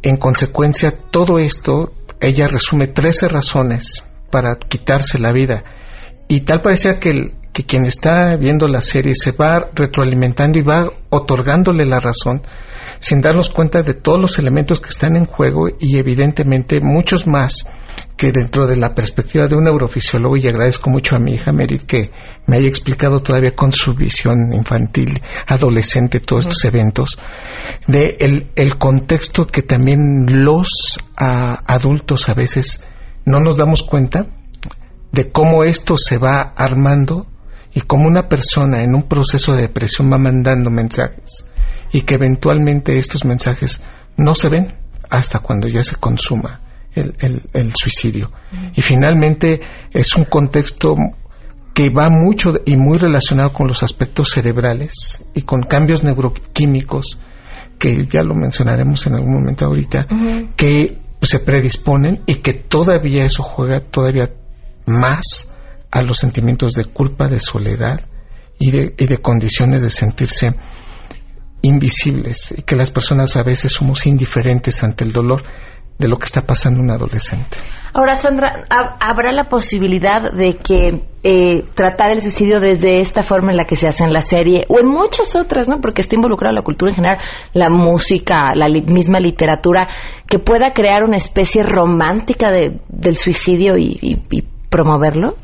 En 0.03 0.17
consecuencia, 0.17 0.91
todo 0.91 1.39
esto, 1.39 1.93
ella 2.21 2.47
resume 2.47 2.87
13 2.87 3.27
razones 3.29 4.03
para 4.35 4.55
quitarse 4.57 5.17
la 5.17 5.31
vida. 5.31 5.63
Y 6.27 6.41
tal 6.41 6.59
parecía 6.61 6.99
que, 6.99 7.09
el- 7.11 7.33
que 7.53 7.63
quien 7.63 7.85
está 7.85 8.35
viendo 8.35 8.67
la 8.67 8.81
serie 8.81 9.13
se 9.15 9.31
va 9.31 9.69
retroalimentando 9.73 10.59
y 10.59 10.61
va 10.61 10.89
otorgándole 11.09 11.85
la 11.85 12.01
razón 12.01 12.41
sin 12.99 13.21
darnos 13.21 13.49
cuenta 13.49 13.81
de 13.81 13.93
todos 13.93 14.19
los 14.19 14.37
elementos 14.37 14.81
que 14.81 14.89
están 14.89 15.15
en 15.15 15.23
juego 15.25 15.69
y 15.79 15.97
evidentemente 15.97 16.81
muchos 16.81 17.27
más 17.27 17.65
que 18.17 18.33
dentro 18.33 18.67
de 18.67 18.75
la 18.75 18.93
perspectiva 18.93 19.45
de 19.47 19.55
un 19.55 19.63
neurofisiólogo, 19.65 20.35
y 20.35 20.47
agradezco 20.47 20.89
mucho 20.89 21.15
a 21.15 21.19
mi 21.19 21.33
hija 21.33 21.51
Merit 21.53 21.83
que 21.83 22.11
me 22.45 22.57
haya 22.57 22.67
explicado 22.67 23.19
todavía 23.19 23.51
con 23.55 23.71
su 23.71 23.93
visión 23.93 24.51
infantil, 24.53 25.21
adolescente, 25.47 26.19
todos 26.19 26.45
estos 26.47 26.65
eventos, 26.65 27.17
de 27.87 28.17
el, 28.19 28.51
el 28.55 28.77
contexto 28.77 29.47
que 29.47 29.61
también 29.61 30.43
los 30.43 30.97
ah, 31.17 31.61
adultos 31.65 32.27
a 32.27 32.33
veces 32.33 32.83
no 33.25 33.39
nos 33.39 33.57
damos 33.57 33.83
cuenta 33.83 34.27
de 35.11 35.31
cómo 35.31 35.63
esto 35.63 35.97
se 35.97 36.17
va 36.17 36.53
armando 36.55 37.27
y 37.73 37.81
cómo 37.81 38.07
una 38.07 38.29
persona 38.29 38.83
en 38.83 38.95
un 38.95 39.03
proceso 39.03 39.53
de 39.53 39.63
depresión 39.63 40.11
va 40.11 40.17
mandando 40.17 40.69
mensajes 40.69 41.45
y 41.91 42.01
que 42.01 42.15
eventualmente 42.15 42.97
estos 42.97 43.25
mensajes 43.25 43.81
no 44.17 44.35
se 44.35 44.49
ven 44.49 44.75
hasta 45.09 45.39
cuando 45.39 45.67
ya 45.67 45.83
se 45.83 45.95
consuma 45.95 46.61
el, 46.95 47.73
suicidio. 47.75 48.31
Y 48.73 48.81
finalmente 48.81 49.59
es 49.91 50.15
un 50.15 50.23
contexto 50.23 50.95
que 51.73 51.89
va 51.89 52.09
mucho 52.09 52.53
y 52.65 52.77
muy 52.77 52.97
relacionado 52.97 53.51
con 53.51 53.67
los 53.67 53.83
aspectos 53.83 54.29
cerebrales 54.29 55.23
y 55.33 55.41
con 55.41 55.63
cambios 55.63 56.03
neuroquímicos 56.03 57.19
que 57.77 58.05
ya 58.07 58.23
lo 58.23 58.33
mencionaremos 58.33 59.05
en 59.07 59.15
algún 59.15 59.33
momento 59.33 59.65
ahorita, 59.65 60.07
que 60.55 61.01
se 61.25 61.39
predisponen 61.39 62.23
y 62.25 62.35
que 62.35 62.53
todavía 62.53 63.25
eso 63.25 63.43
juega 63.43 63.79
todavía 63.79 64.31
más 64.85 65.49
a 65.91 66.01
los 66.01 66.17
sentimientos 66.17 66.73
de 66.73 66.85
culpa, 66.85 67.27
de 67.27 67.39
soledad 67.39 68.01
y 68.59 68.71
de, 68.71 68.95
y 68.97 69.07
de 69.07 69.17
condiciones 69.17 69.81
de 69.83 69.89
sentirse 69.89 70.55
invisibles 71.61 72.53
y 72.57 72.61
que 72.61 72.75
las 72.75 72.91
personas 72.91 73.35
a 73.35 73.43
veces 73.43 73.71
somos 73.71 74.05
indiferentes 74.05 74.83
ante 74.83 75.03
el 75.03 75.11
dolor 75.11 75.41
de 75.97 76.07
lo 76.07 76.17
que 76.17 76.25
está 76.25 76.41
pasando 76.41 76.81
un 76.81 76.91
adolescente. 76.91 77.57
Ahora, 77.93 78.15
Sandra, 78.15 78.65
¿habrá 78.69 79.31
la 79.31 79.47
posibilidad 79.47 80.31
de 80.33 80.57
que 80.57 81.07
eh, 81.23 81.63
tratar 81.73 82.11
el 82.11 82.21
suicidio 82.21 82.59
desde 82.59 82.99
esta 82.99 83.23
forma 83.23 83.51
en 83.51 83.57
la 83.57 83.63
que 83.63 83.77
se 83.77 83.87
hace 83.87 84.03
en 84.03 84.11
la 84.11 84.19
serie 84.19 84.65
o 84.67 84.79
en 84.79 84.87
muchas 84.87 85.35
otras, 85.37 85.69
¿no? 85.69 85.79
Porque 85.79 86.01
está 86.01 86.15
involucrada 86.15 86.53
la 86.53 86.61
cultura 86.61 86.91
en 86.91 86.95
general, 86.95 87.17
la 87.53 87.69
música, 87.69 88.53
la 88.53 88.67
misma 88.67 89.21
literatura, 89.21 89.87
que 90.27 90.39
pueda 90.39 90.73
crear 90.73 91.05
una 91.05 91.15
especie 91.15 91.63
romántica 91.63 92.51
de, 92.51 92.81
del 92.89 93.15
suicidio 93.15 93.77
y, 93.77 93.97
y 94.01 94.43
promoverlo? 94.75 95.35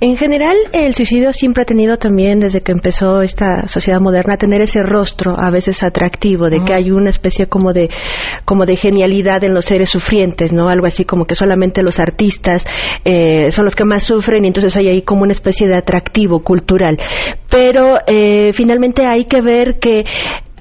En 0.00 0.16
general, 0.16 0.56
el 0.72 0.94
suicidio 0.94 1.32
siempre 1.32 1.62
ha 1.62 1.64
tenido 1.64 1.96
también, 1.96 2.40
desde 2.40 2.60
que 2.60 2.72
empezó 2.72 3.22
esta 3.22 3.68
sociedad 3.68 4.00
moderna, 4.00 4.36
tener 4.36 4.62
ese 4.62 4.82
rostro 4.82 5.38
a 5.38 5.48
veces 5.50 5.84
atractivo, 5.84 6.48
de 6.48 6.64
que 6.64 6.74
hay 6.74 6.90
una 6.90 7.10
especie 7.10 7.46
como 7.46 7.72
de, 7.72 7.88
como 8.44 8.64
de 8.64 8.74
genialidad 8.74 9.44
en 9.44 9.54
los 9.54 9.66
seres 9.66 9.90
sufrientes, 9.90 10.52
¿no? 10.52 10.68
Algo 10.68 10.86
así 10.86 11.04
como 11.04 11.24
que 11.24 11.36
solamente 11.36 11.82
los 11.82 12.00
artistas 12.00 12.66
eh, 13.04 13.52
son 13.52 13.64
los 13.64 13.76
que 13.76 13.84
más 13.84 14.02
sufren 14.02 14.44
y 14.44 14.48
entonces 14.48 14.76
hay 14.76 14.88
ahí 14.88 15.02
como 15.02 15.22
una 15.22 15.32
especie 15.32 15.68
de 15.68 15.76
atractivo 15.76 16.40
cultural. 16.40 16.98
Pero 17.48 17.98
eh, 18.08 18.52
finalmente 18.54 19.06
hay 19.06 19.26
que 19.26 19.40
ver 19.40 19.78
que 19.78 20.04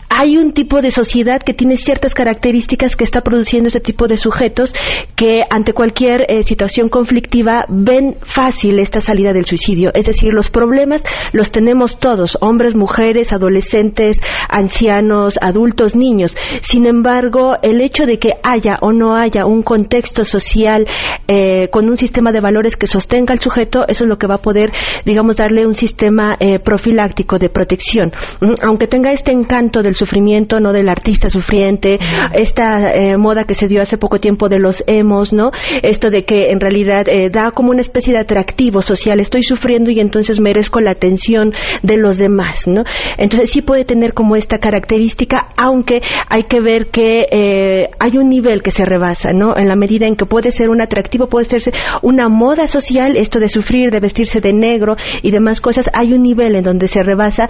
hay 0.10 0.38
un 0.38 0.54
tipo 0.54 0.82
de 0.82 0.91
sociedad 0.91 1.41
que 1.41 1.54
tiene 1.54 1.78
ciertas 1.78 2.13
características 2.13 2.95
que 2.95 3.04
está 3.04 3.22
produciendo 3.22 3.67
este 3.67 3.80
tipo 3.80 4.08
de 4.08 4.17
sujetos 4.17 4.74
que 5.15 5.43
ante 5.50 5.74
cualquier 5.74 6.26
eh, 6.28 6.43
situación 6.43 6.89
conflictiva 6.89 7.65
ven 7.69 8.17
fácil 8.22 8.80
esta 8.80 9.02
salida 9.02 9.34
del 9.34 9.45
suicidio. 9.45 9.91
Es 9.93 10.06
decir, 10.06 10.34
los 10.34 10.50
problemas 10.50 11.04
los 11.32 11.52
tenemos 11.52 12.00
todos, 12.00 12.38
hombres, 12.41 12.76
mujeres, 12.76 13.32
adolescentes, 13.34 14.22
ancianos, 14.50 15.38
adultos, 15.41 15.95
niños. 15.95 16.36
Sin 16.62 16.86
embargo, 16.86 17.58
el 17.62 17.82
hecho 17.82 18.06
de 18.06 18.19
que 18.19 18.34
haya 18.43 18.78
o 18.82 18.91
no 18.91 19.15
haya 19.15 19.45
un 19.45 19.62
contexto 19.62 20.24
social 20.24 20.88
eh, 21.28 21.69
con 21.69 21.88
un 21.88 21.98
sistema 21.98 22.32
de 22.32 22.41
valores 22.41 22.76
que 22.76 22.88
sostenga 22.88 23.34
al 23.34 23.39
sujeto, 23.39 23.88
eso 23.88 24.04
es 24.06 24.10
lo 24.10 24.17
que 24.17 24.28
va 24.28 24.36
a 24.36 24.41
poder, 24.41 24.72
digamos, 25.06 25.38
darle 25.38 25.67
un 25.67 25.76
sistema 25.76 26.36
eh, 26.39 26.60
profiláctico 26.60 27.38
de 27.38 27.50
protección. 27.50 28.12
Mm, 28.41 28.65
aunque 28.65 28.88
tenga 28.88 29.12
este 29.12 29.32
encanto 29.32 29.82
del 29.82 29.95
sufrimiento, 29.99 30.59
¿no? 30.59 30.73
Del 30.73 30.89
artista 30.89 31.29
sufriente, 31.29 31.99
esta 32.33 32.93
eh, 32.93 33.17
moda 33.17 33.43
que 33.43 33.53
se 33.53 33.67
dio 33.67 33.81
hace 33.81 33.97
poco 33.97 34.17
tiempo 34.17 34.49
de 34.49 34.59
los 34.59 34.83
emos, 34.88 35.33
¿no? 35.33 35.51
Esto 35.83 36.09
de 36.09 36.23
que 36.23 36.51
en 36.51 36.59
realidad 36.59 37.07
eh, 37.07 37.29
da 37.29 37.51
como 37.51 37.71
una 37.71 37.81
especie 37.81 38.13
de 38.13 38.19
atractivo 38.19 38.81
social, 38.81 39.19
estoy 39.19 39.43
sufriendo 39.43 39.91
y 39.91 39.99
entonces 39.99 40.39
merezco 40.39 40.79
la 40.79 40.91
atención 40.91 41.51
de 41.83 41.97
los 41.97 42.17
demás, 42.17 42.67
¿no? 42.67 42.83
Entonces 43.17 43.51
sí 43.51 43.62
puede 43.62 43.85
tener 43.85 44.13
como 44.13 44.35
esta 44.35 44.57
característica, 44.57 45.49
aunque 45.62 46.01
hay 46.29 46.43
que 46.43 46.62
ver 46.62 46.88
que 46.88 47.27
eh, 47.31 47.89
hay 47.99 48.17
un 48.17 48.29
nivel 48.29 48.62
que 48.62 48.71
se 48.71 48.85
rebasa, 48.85 49.31
¿no? 49.33 49.55
En 49.57 49.67
la 49.67 49.75
medida 49.75 50.07
en 50.07 50.15
que 50.15 50.25
puede 50.25 50.51
ser 50.51 50.69
un 50.69 50.81
atractivo, 50.81 51.27
puede 51.27 51.45
ser 51.45 51.73
una 52.01 52.29
moda 52.29 52.67
social, 52.67 53.17
esto 53.17 53.39
de 53.39 53.49
sufrir, 53.49 53.91
de 53.91 53.99
vestirse 53.99 54.39
de 54.39 54.53
negro 54.53 54.95
y 55.21 55.31
demás 55.31 55.59
cosas, 55.59 55.89
hay 55.93 56.13
un 56.13 56.21
nivel 56.21 56.55
en 56.55 56.63
donde 56.63 56.88
se 56.88 57.03
rebasa 57.03 57.49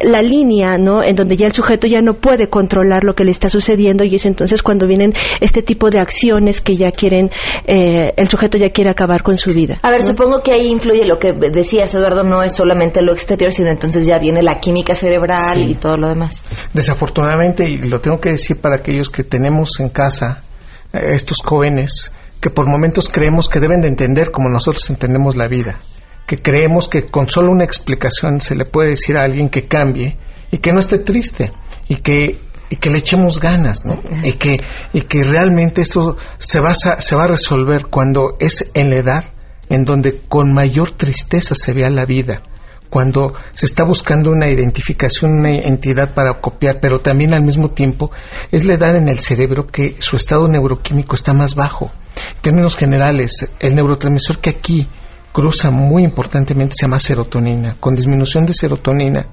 la 0.00 0.22
línea, 0.22 0.78
¿no? 0.78 1.02
En 1.02 1.14
donde 1.14 1.36
ya 1.36 1.49
el 1.50 1.56
sujeto 1.56 1.88
ya 1.88 2.00
no 2.00 2.14
puede 2.14 2.48
controlar 2.48 3.02
lo 3.02 3.14
que 3.14 3.24
le 3.24 3.32
está 3.32 3.48
sucediendo 3.48 4.04
y 4.04 4.14
es 4.14 4.24
entonces 4.24 4.62
cuando 4.62 4.86
vienen 4.86 5.12
este 5.40 5.62
tipo 5.62 5.90
de 5.90 6.00
acciones 6.00 6.60
que 6.60 6.76
ya 6.76 6.92
quieren, 6.92 7.28
eh, 7.66 8.12
el 8.16 8.28
sujeto 8.28 8.56
ya 8.56 8.70
quiere 8.70 8.92
acabar 8.92 9.24
con 9.24 9.36
su 9.36 9.52
vida. 9.52 9.80
A 9.82 9.90
ver, 9.90 10.02
supongo 10.02 10.42
que 10.44 10.52
ahí 10.52 10.68
influye 10.68 11.04
lo 11.04 11.18
que 11.18 11.32
decías, 11.32 11.92
Eduardo, 11.92 12.22
no 12.22 12.44
es 12.44 12.54
solamente 12.54 13.02
lo 13.02 13.12
exterior, 13.12 13.50
sino 13.50 13.68
entonces 13.68 14.06
ya 14.06 14.20
viene 14.20 14.42
la 14.42 14.58
química 14.58 14.94
cerebral 14.94 15.58
y 15.68 15.74
todo 15.74 15.96
lo 15.96 16.08
demás. 16.08 16.44
Desafortunadamente, 16.72 17.68
y 17.68 17.78
lo 17.78 18.00
tengo 18.00 18.20
que 18.20 18.30
decir 18.30 18.60
para 18.60 18.76
aquellos 18.76 19.10
que 19.10 19.24
tenemos 19.24 19.80
en 19.80 19.88
casa, 19.88 20.44
eh, 20.92 21.00
estos 21.14 21.38
jóvenes, 21.42 22.12
que 22.40 22.50
por 22.50 22.68
momentos 22.68 23.08
creemos 23.08 23.48
que 23.48 23.58
deben 23.58 23.80
de 23.80 23.88
entender 23.88 24.30
como 24.30 24.48
nosotros 24.48 24.88
entendemos 24.88 25.34
la 25.34 25.48
vida, 25.48 25.80
que 26.28 26.40
creemos 26.40 26.88
que 26.88 27.06
con 27.06 27.28
solo 27.28 27.50
una 27.50 27.64
explicación 27.64 28.40
se 28.40 28.54
le 28.54 28.66
puede 28.66 28.90
decir 28.90 29.16
a 29.16 29.22
alguien 29.22 29.48
que 29.48 29.66
cambie 29.66 30.16
y 30.50 30.58
que 30.58 30.72
no 30.72 30.80
esté 30.80 30.98
triste 30.98 31.52
y 31.88 31.96
que 31.96 32.38
y 32.72 32.76
que 32.76 32.90
le 32.90 32.98
echemos 32.98 33.40
ganas, 33.40 33.84
¿no? 33.84 34.00
Y 34.22 34.34
que 34.34 34.60
y 34.92 35.02
que 35.02 35.24
realmente 35.24 35.82
esto 35.82 36.16
se 36.38 36.60
va 36.60 36.70
a, 36.70 36.74
se 36.74 37.16
va 37.16 37.24
a 37.24 37.28
resolver 37.28 37.86
cuando 37.86 38.36
es 38.38 38.70
en 38.74 38.90
la 38.90 38.98
edad 38.98 39.24
en 39.68 39.84
donde 39.84 40.20
con 40.28 40.52
mayor 40.52 40.92
tristeza 40.92 41.54
se 41.54 41.72
vea 41.72 41.90
la 41.90 42.04
vida, 42.04 42.42
cuando 42.90 43.34
se 43.52 43.66
está 43.66 43.84
buscando 43.84 44.30
una 44.30 44.50
identificación, 44.50 45.38
una 45.38 45.54
entidad 45.54 46.12
para 46.12 46.40
copiar, 46.40 46.80
pero 46.80 46.98
también 47.00 47.32
al 47.32 47.42
mismo 47.42 47.70
tiempo 47.70 48.10
es 48.50 48.64
la 48.64 48.74
edad 48.74 48.96
en 48.96 49.08
el 49.08 49.20
cerebro 49.20 49.68
que 49.68 49.96
su 50.00 50.16
estado 50.16 50.48
neuroquímico 50.48 51.14
está 51.14 51.32
más 51.32 51.54
bajo. 51.54 51.90
En 52.36 52.42
términos 52.42 52.76
generales, 52.76 53.48
el 53.60 53.76
neurotransmisor 53.76 54.40
que 54.40 54.50
aquí 54.50 54.88
cruza 55.32 55.70
muy 55.70 56.02
importantemente 56.02 56.74
se 56.76 56.86
llama 56.86 56.98
serotonina. 56.98 57.76
Con 57.78 57.94
disminución 57.94 58.44
de 58.46 58.54
serotonina, 58.54 59.26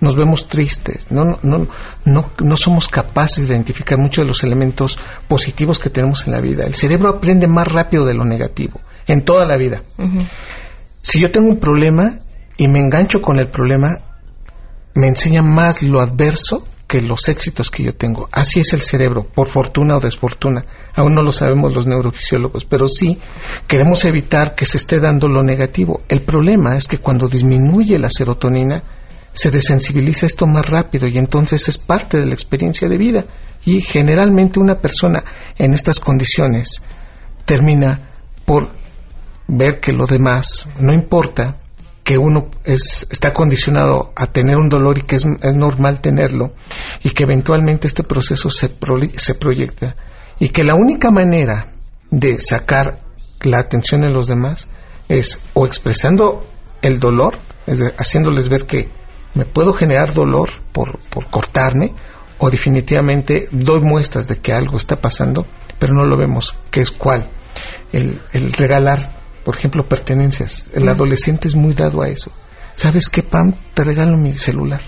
nos 0.00 0.16
vemos 0.16 0.48
tristes, 0.48 1.10
no, 1.10 1.38
no, 1.42 1.68
no, 2.04 2.32
no 2.42 2.56
somos 2.56 2.88
capaces 2.88 3.48
de 3.48 3.54
identificar 3.54 3.98
muchos 3.98 4.24
de 4.24 4.28
los 4.28 4.42
elementos 4.42 4.98
positivos 5.28 5.78
que 5.78 5.90
tenemos 5.90 6.26
en 6.26 6.32
la 6.32 6.40
vida. 6.40 6.64
El 6.64 6.74
cerebro 6.74 7.10
aprende 7.10 7.46
más 7.46 7.68
rápido 7.68 8.06
de 8.06 8.14
lo 8.14 8.24
negativo, 8.24 8.80
en 9.06 9.24
toda 9.24 9.46
la 9.46 9.56
vida. 9.56 9.82
Si 11.02 11.20
yo 11.20 11.30
tengo 11.30 11.48
un 11.48 11.58
problema 11.58 12.18
y 12.56 12.68
me 12.68 12.78
engancho 12.78 13.20
con 13.20 13.38
el 13.38 13.48
problema, 13.48 13.98
me 14.94 15.08
enseña 15.08 15.42
más 15.42 15.82
lo 15.82 16.00
adverso 16.00 16.66
que 16.90 17.00
los 17.00 17.28
éxitos 17.28 17.70
que 17.70 17.84
yo 17.84 17.94
tengo. 17.94 18.28
Así 18.32 18.60
es 18.60 18.72
el 18.72 18.80
cerebro, 18.80 19.24
por 19.24 19.46
fortuna 19.46 19.96
o 19.96 20.00
desfortuna. 20.00 20.64
Aún 20.96 21.14
no 21.14 21.22
lo 21.22 21.30
sabemos 21.30 21.72
los 21.72 21.86
neurofisiólogos, 21.86 22.64
pero 22.64 22.88
sí 22.88 23.16
queremos 23.68 24.04
evitar 24.06 24.56
que 24.56 24.66
se 24.66 24.78
esté 24.78 24.98
dando 24.98 25.28
lo 25.28 25.44
negativo. 25.44 26.00
El 26.08 26.22
problema 26.22 26.74
es 26.74 26.88
que 26.88 26.98
cuando 26.98 27.28
disminuye 27.28 27.96
la 27.96 28.10
serotonina, 28.10 28.82
se 29.32 29.50
desensibiliza 29.50 30.26
esto 30.26 30.46
más 30.46 30.68
rápido 30.68 31.06
y 31.08 31.18
entonces 31.18 31.68
es 31.68 31.78
parte 31.78 32.18
de 32.18 32.26
la 32.26 32.34
experiencia 32.34 32.88
de 32.88 32.98
vida. 32.98 33.24
Y 33.64 33.80
generalmente 33.80 34.58
una 34.58 34.80
persona 34.80 35.24
en 35.58 35.74
estas 35.74 36.00
condiciones 36.00 36.82
termina 37.44 38.10
por 38.44 38.72
ver 39.46 39.80
que 39.80 39.92
lo 39.92 40.06
demás 40.06 40.66
no 40.78 40.92
importa, 40.92 41.56
que 42.02 42.16
uno 42.16 42.50
es, 42.64 43.06
está 43.10 43.32
condicionado 43.32 44.12
a 44.16 44.26
tener 44.26 44.56
un 44.56 44.68
dolor 44.68 44.98
y 44.98 45.02
que 45.02 45.16
es, 45.16 45.24
normal 45.54 46.00
tenerlo 46.00 46.54
y 47.04 47.10
que 47.10 47.24
eventualmente 47.24 47.86
este 47.86 48.02
proceso 48.02 48.50
se, 48.50 48.70
se 49.16 49.34
proyecta 49.34 49.96
y 50.38 50.48
que 50.48 50.64
la 50.64 50.74
única 50.74 51.10
manera 51.10 51.74
de 52.10 52.40
sacar 52.40 53.00
la 53.42 53.58
atención 53.58 54.04
en 54.04 54.12
los 54.12 54.26
demás 54.26 54.68
es 55.08 55.38
o 55.54 55.66
expresando 55.66 56.46
el 56.82 56.98
dolor, 56.98 57.38
es 57.66 57.80
haciéndoles 57.98 58.48
ver 58.48 58.64
que 58.64 58.88
me 59.34 59.44
puedo 59.44 59.72
generar 59.72 60.12
dolor 60.12 60.50
por, 60.72 61.00
por 61.10 61.30
cortarme 61.30 61.94
o 62.38 62.50
definitivamente 62.50 63.48
doy 63.50 63.80
muestras 63.80 64.26
de 64.26 64.38
que 64.38 64.52
algo 64.52 64.76
está 64.76 65.00
pasando, 65.00 65.46
pero 65.78 65.94
no 65.94 66.04
lo 66.04 66.16
vemos, 66.16 66.56
que 66.70 66.80
es 66.80 66.90
cuál. 66.90 67.30
El, 67.92 68.20
el 68.32 68.52
regalar, 68.52 69.12
por 69.44 69.56
ejemplo, 69.56 69.88
pertenencias. 69.88 70.68
El 70.72 70.88
adolescente 70.88 71.48
es 71.48 71.54
muy 71.54 71.74
dado 71.74 72.02
a 72.02 72.08
eso. 72.08 72.32
¿Sabes 72.74 73.08
qué, 73.08 73.22
Pam? 73.22 73.54
Te 73.74 73.84
regalo 73.84 74.16
mi 74.16 74.32
celular. 74.32 74.80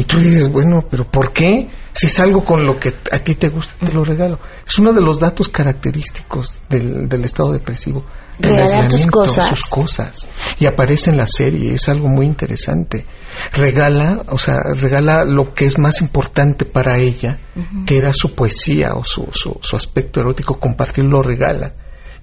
Y 0.00 0.04
tú 0.04 0.16
dices, 0.16 0.48
bueno, 0.48 0.86
pero 0.90 1.04
¿por 1.10 1.30
qué? 1.30 1.68
Si 1.92 2.06
es 2.06 2.18
algo 2.20 2.42
con 2.42 2.64
lo 2.64 2.80
que 2.80 2.94
a 3.12 3.18
ti 3.18 3.34
te 3.34 3.50
gusta, 3.50 3.74
te 3.84 3.92
lo 3.92 4.02
regalo. 4.02 4.38
Es 4.66 4.78
uno 4.78 4.94
de 4.94 5.02
los 5.02 5.20
datos 5.20 5.50
característicos 5.50 6.56
del, 6.70 7.06
del 7.06 7.22
estado 7.26 7.52
depresivo. 7.52 8.06
Regalar 8.38 8.86
sus 8.86 9.06
cosas. 9.08 9.48
sus 9.50 9.66
cosas. 9.66 10.26
Y 10.58 10.64
aparece 10.64 11.10
en 11.10 11.18
la 11.18 11.26
serie, 11.26 11.74
es 11.74 11.86
algo 11.90 12.08
muy 12.08 12.24
interesante. 12.24 13.04
Regala, 13.52 14.22
o 14.28 14.38
sea, 14.38 14.62
regala 14.72 15.26
lo 15.26 15.52
que 15.52 15.66
es 15.66 15.78
más 15.78 16.00
importante 16.00 16.64
para 16.64 16.96
ella, 16.96 17.38
que 17.84 17.98
era 17.98 18.14
su 18.14 18.34
poesía 18.34 18.94
o 18.94 19.04
su, 19.04 19.28
su, 19.32 19.58
su 19.60 19.76
aspecto 19.76 20.20
erótico, 20.20 20.58
compartirlo 20.58 21.20
regala. 21.20 21.74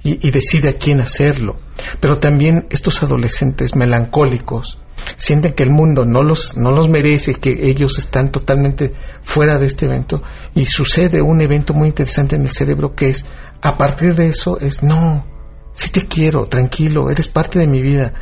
Y, 0.01 0.27
y 0.27 0.31
decide 0.31 0.69
a 0.69 0.77
quién 0.79 0.99
hacerlo. 0.99 1.59
Pero 1.99 2.17
también 2.17 2.65
estos 2.71 3.03
adolescentes 3.03 3.75
melancólicos, 3.75 4.79
sienten 5.15 5.53
que 5.53 5.63
el 5.63 5.71
mundo 5.71 6.05
no 6.05 6.23
los, 6.23 6.57
no 6.57 6.71
los 6.71 6.89
merece, 6.89 7.35
que 7.35 7.69
ellos 7.69 7.97
están 7.97 8.31
totalmente 8.31 8.93
fuera 9.21 9.57
de 9.57 9.65
este 9.65 9.85
evento 9.85 10.21
y 10.53 10.65
sucede 10.65 11.21
un 11.21 11.41
evento 11.41 11.73
muy 11.73 11.89
interesante 11.89 12.35
en 12.35 12.43
el 12.43 12.49
cerebro 12.49 12.93
que 12.95 13.09
es, 13.09 13.25
a 13.61 13.77
partir 13.77 14.15
de 14.15 14.27
eso 14.27 14.59
es, 14.59 14.83
no, 14.83 15.25
sí 15.73 15.91
te 15.91 16.07
quiero, 16.07 16.45
tranquilo, 16.45 17.09
eres 17.09 17.27
parte 17.27 17.59
de 17.59 17.67
mi 17.67 17.81
vida. 17.81 18.13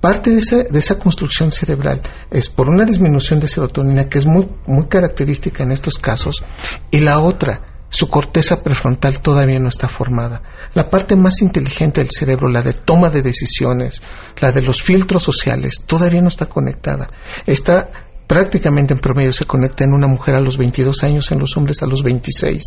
Parte 0.00 0.30
de 0.30 0.38
esa, 0.40 0.64
de 0.64 0.78
esa 0.80 0.98
construcción 0.98 1.52
cerebral 1.52 2.02
es 2.28 2.50
por 2.50 2.68
una 2.68 2.84
disminución 2.84 3.38
de 3.38 3.46
serotonina 3.46 4.08
que 4.08 4.18
es 4.18 4.26
muy, 4.26 4.48
muy 4.66 4.86
característica 4.86 5.62
en 5.62 5.70
estos 5.70 5.96
casos 5.96 6.42
y 6.90 6.98
la 6.98 7.20
otra, 7.20 7.71
su 7.92 8.08
corteza 8.08 8.62
prefrontal 8.64 9.20
todavía 9.20 9.58
no 9.60 9.68
está 9.68 9.86
formada. 9.86 10.40
La 10.72 10.88
parte 10.88 11.14
más 11.14 11.42
inteligente 11.42 12.00
del 12.00 12.10
cerebro, 12.10 12.48
la 12.48 12.62
de 12.62 12.72
toma 12.72 13.10
de 13.10 13.20
decisiones, 13.20 14.02
la 14.40 14.50
de 14.50 14.62
los 14.62 14.82
filtros 14.82 15.22
sociales, 15.22 15.84
todavía 15.86 16.22
no 16.22 16.28
está 16.28 16.46
conectada. 16.46 17.10
Está 17.44 17.90
prácticamente 18.26 18.94
en 18.94 19.00
promedio 19.00 19.30
se 19.32 19.44
conecta 19.44 19.84
en 19.84 19.92
una 19.92 20.06
mujer 20.06 20.34
a 20.36 20.40
los 20.40 20.56
22 20.56 21.02
años, 21.04 21.30
en 21.32 21.38
los 21.38 21.54
hombres 21.58 21.82
a 21.82 21.86
los 21.86 22.02
26. 22.02 22.62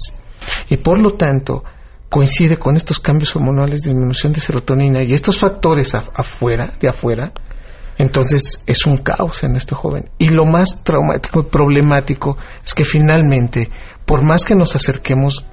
Y 0.69 0.77
por 0.77 0.99
lo 0.99 1.15
tanto, 1.15 1.63
coincide 2.07 2.57
con 2.57 2.77
estos 2.77 2.99
cambios 2.99 3.35
hormonales, 3.35 3.81
disminución 3.81 4.31
de 4.31 4.41
serotonina 4.41 5.01
y 5.01 5.13
estos 5.13 5.39
factores 5.39 5.95
af- 5.95 6.11
afuera, 6.13 6.71
de 6.79 6.87
afuera, 6.87 7.33
entonces 7.97 8.61
es 8.67 8.85
un 8.85 8.97
caos 8.97 9.43
en 9.43 9.55
este 9.55 9.73
joven. 9.73 10.09
Y 10.19 10.29
lo 10.29 10.45
más 10.45 10.83
traumático 10.83 11.39
y 11.39 11.49
problemático 11.49 12.37
es 12.63 12.73
que 12.75 12.83
finalmente, 12.85 13.69
por 14.05 14.21
más 14.21 14.45
que 14.45 14.55
nos 14.55 14.75
acerquemos, 14.75 15.45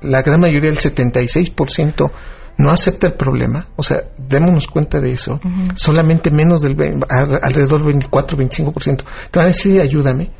la 0.00 0.22
gran 0.22 0.40
mayoría 0.40 0.70
del 0.70 0.78
76% 0.78 2.10
no 2.58 2.70
acepta 2.70 3.06
el 3.06 3.14
problema, 3.14 3.66
o 3.76 3.82
sea, 3.82 4.02
démonos 4.16 4.66
cuenta 4.66 5.00
de 5.00 5.12
eso, 5.12 5.40
solamente 5.74 6.30
menos 6.30 6.60
del 6.60 6.76
alrededor 7.08 7.84
del 7.84 8.00
24-25% 8.02 8.96
te 9.30 9.38
van 9.38 9.44
a 9.44 9.46
decir 9.46 9.80
ayúdame 9.80 10.30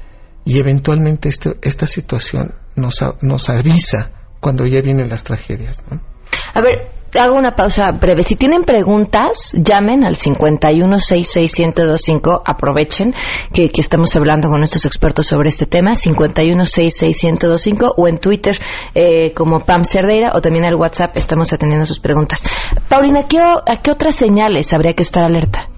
y 0.45 0.59
eventualmente 0.59 1.29
este- 1.29 1.57
esta 1.63 1.87
situación 1.87 2.55
nos, 2.75 3.05
nos 3.21 3.51
avisa 3.51 4.11
cuando 4.41 4.65
ya 4.67 4.81
vienen 4.81 5.09
las 5.09 5.25
tragedias. 5.25 5.85
¿no? 5.91 6.01
A 6.55 6.61
ver, 6.61 6.91
hago 7.19 7.37
una 7.37 7.55
pausa 7.57 7.91
breve. 7.93 8.23
Si 8.23 8.37
tienen 8.37 8.65
preguntas, 8.65 9.53
llamen 9.55 10.05
al 10.05 10.17
51661025. 10.17 12.43
Aprovechen 12.45 13.15
que, 13.53 13.71
que 13.71 13.81
estamos 13.81 14.15
hablando 14.17 14.49
con 14.49 14.63
estos 14.63 14.85
expertos 14.87 15.27
sobre 15.27 15.49
este 15.49 15.67
tema. 15.67 15.93
51661025 15.95 17.95
o 17.97 18.09
en 18.09 18.19
Twitter 18.19 18.59
eh, 18.95 19.33
como 19.35 19.61
Pam 19.61 19.85
Cerdeira 19.85 20.33
o 20.35 20.41
también 20.41 20.65
al 20.65 20.75
WhatsApp 20.75 21.17
estamos 21.17 21.53
atendiendo 21.53 21.87
sus 21.87 22.01
preguntas. 22.01 22.45
Paulina, 22.89 23.25
¿qué 23.29 23.39
¿a 23.39 23.83
qué 23.83 23.91
otras 23.91 24.15
señales 24.15 24.73
habría 24.75 24.95
que 24.95 25.03
estar 25.03 25.23
alerta? 25.25 25.69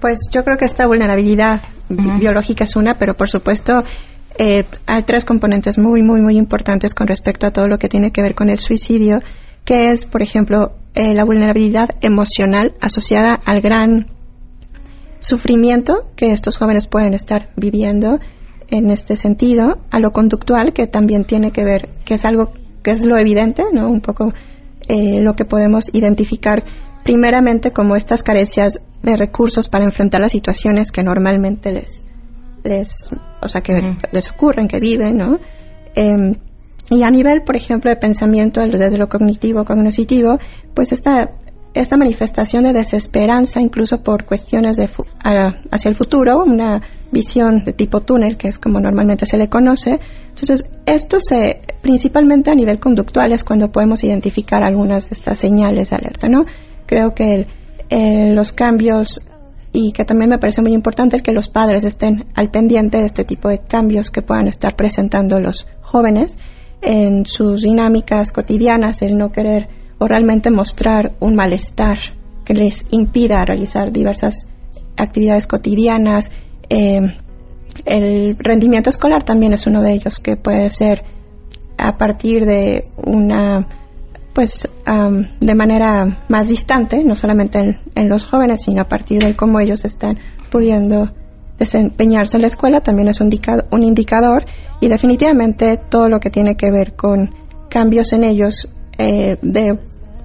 Pues 0.00 0.28
yo 0.32 0.42
creo 0.44 0.56
que 0.56 0.64
esta 0.64 0.86
vulnerabilidad 0.86 1.60
bi- 1.88 2.18
biológica 2.18 2.64
es 2.64 2.76
una, 2.76 2.94
pero 2.98 3.14
por 3.14 3.28
supuesto 3.28 3.84
eh, 4.38 4.64
hay 4.86 5.02
tres 5.04 5.24
componentes 5.24 5.78
muy, 5.78 6.02
muy, 6.02 6.20
muy 6.20 6.36
importantes 6.36 6.94
con 6.94 7.06
respecto 7.06 7.46
a 7.46 7.50
todo 7.52 7.68
lo 7.68 7.78
que 7.78 7.88
tiene 7.88 8.10
que 8.10 8.22
ver 8.22 8.34
con 8.34 8.48
el 8.48 8.58
suicidio, 8.58 9.20
que 9.64 9.90
es, 9.90 10.06
por 10.06 10.22
ejemplo, 10.22 10.72
eh, 10.94 11.14
la 11.14 11.24
vulnerabilidad 11.24 11.90
emocional 12.00 12.74
asociada 12.80 13.34
al 13.34 13.60
gran 13.60 14.06
sufrimiento 15.20 16.10
que 16.16 16.32
estos 16.32 16.56
jóvenes 16.56 16.86
pueden 16.86 17.14
estar 17.14 17.50
viviendo 17.56 18.18
en 18.68 18.90
este 18.90 19.16
sentido, 19.16 19.78
a 19.90 20.00
lo 20.00 20.12
conductual, 20.12 20.72
que 20.72 20.86
también 20.86 21.24
tiene 21.24 21.52
que 21.52 21.64
ver, 21.64 21.90
que 22.04 22.14
es 22.14 22.24
algo 22.24 22.50
que 22.82 22.90
es 22.90 23.04
lo 23.04 23.16
evidente, 23.16 23.64
¿no? 23.72 23.88
Un 23.88 24.00
poco 24.00 24.32
eh, 24.88 25.20
lo 25.20 25.34
que 25.34 25.44
podemos 25.44 25.90
identificar 25.94 26.64
primeramente 27.04 27.72
como 27.72 27.96
estas 27.96 28.22
carencias 28.22 28.80
de 29.02 29.16
recursos 29.16 29.68
para 29.68 29.84
enfrentar 29.84 30.20
las 30.20 30.32
situaciones 30.32 30.90
que 30.90 31.02
normalmente 31.02 31.72
les, 31.72 32.04
les 32.64 33.10
o 33.40 33.48
sea, 33.48 33.60
que 33.60 33.96
les 34.10 34.30
ocurren, 34.30 34.68
que 34.68 34.80
viven, 34.80 35.18
¿no? 35.18 35.38
Em, 35.94 36.36
y 36.90 37.02
a 37.02 37.10
nivel, 37.10 37.42
por 37.42 37.56
ejemplo, 37.56 37.90
de 37.90 37.96
pensamiento, 37.96 38.60
desde 38.60 38.98
lo 38.98 39.08
cognitivo, 39.08 39.64
cognoscitivo, 39.64 40.38
pues 40.74 40.92
esta, 40.92 41.30
esta 41.74 41.96
manifestación 41.96 42.64
de 42.64 42.72
desesperanza, 42.74 43.60
incluso 43.60 44.02
por 44.02 44.24
cuestiones 44.26 44.76
de 44.76 44.88
fu- 44.88 45.06
a- 45.24 45.54
hacia 45.70 45.88
el 45.88 45.94
futuro, 45.94 46.42
una 46.44 46.82
visión 47.10 47.64
de 47.64 47.72
tipo 47.72 48.00
túnel, 48.00 48.36
que 48.36 48.48
es 48.48 48.58
como 48.58 48.78
normalmente 48.80 49.24
se 49.26 49.38
le 49.38 49.48
conoce. 49.48 50.00
Entonces, 50.28 50.68
esto 50.86 51.18
se, 51.20 51.60
principalmente 51.80 52.50
a 52.50 52.54
nivel 52.54 52.78
conductual, 52.78 53.32
es 53.32 53.42
cuando 53.44 53.70
podemos 53.72 54.02
identificar 54.04 54.62
algunas 54.62 55.08
de 55.08 55.14
estas 55.14 55.38
señales 55.38 55.90
de 55.90 55.96
alerta, 55.96 56.28
¿no? 56.28 56.44
Creo 56.86 57.14
que 57.14 57.34
el- 57.34 57.46
eh, 57.90 58.32
los 58.34 58.52
cambios 58.52 59.20
y 59.72 59.92
que 59.92 60.04
también 60.04 60.28
me 60.30 60.38
parece 60.38 60.60
muy 60.60 60.72
importante 60.72 61.16
el 61.16 61.22
que 61.22 61.32
los 61.32 61.48
padres 61.48 61.84
estén 61.84 62.26
al 62.34 62.50
pendiente 62.50 62.98
de 62.98 63.06
este 63.06 63.24
tipo 63.24 63.48
de 63.48 63.58
cambios 63.60 64.10
que 64.10 64.20
puedan 64.20 64.46
estar 64.48 64.76
presentando 64.76 65.40
los 65.40 65.66
jóvenes 65.80 66.36
en 66.82 67.24
sus 67.24 67.62
dinámicas 67.62 68.32
cotidianas, 68.32 69.02
el 69.02 69.16
no 69.16 69.30
querer 69.30 69.68
o 69.98 70.08
realmente 70.08 70.50
mostrar 70.50 71.12
un 71.20 71.34
malestar 71.34 71.98
que 72.44 72.54
les 72.54 72.84
impida 72.90 73.44
realizar 73.44 73.92
diversas 73.92 74.48
actividades 74.96 75.46
cotidianas. 75.46 76.30
Eh, 76.68 77.00
el 77.84 78.36
rendimiento 78.38 78.90
escolar 78.90 79.22
también 79.22 79.52
es 79.52 79.66
uno 79.66 79.80
de 79.82 79.92
ellos 79.92 80.18
que 80.18 80.36
puede 80.36 80.68
ser 80.70 81.04
a 81.78 81.96
partir 81.96 82.44
de 82.44 82.80
una 83.04 83.66
pues 84.34 84.66
am, 84.86 85.28
de 85.40 85.54
manera 85.54 86.24
más 86.28 86.48
distante, 86.48 87.04
no 87.04 87.16
solamente 87.16 87.58
en, 87.58 87.78
en 87.94 88.08
los 88.08 88.24
jóvenes, 88.24 88.62
sino 88.62 88.80
a 88.80 88.88
partir 88.88 89.20
de 89.20 89.34
cómo 89.34 89.60
ellos 89.60 89.84
están 89.84 90.18
pudiendo 90.50 91.12
desempeñarse 91.62 92.36
en 92.36 92.42
la 92.42 92.46
escuela, 92.48 92.80
también 92.80 93.08
es 93.08 93.20
un, 93.20 93.28
indicado- 93.30 93.64
un 93.70 93.82
indicador 93.82 94.44
y 94.80 94.88
definitivamente 94.88 95.78
todo 95.88 96.08
lo 96.08 96.18
que 96.20 96.30
tiene 96.30 96.56
que 96.56 96.70
ver 96.70 96.94
con 96.94 97.34
cambios 97.70 98.12
en 98.12 98.24
ellos 98.24 98.68
eh, 98.98 99.36
de 99.42 99.78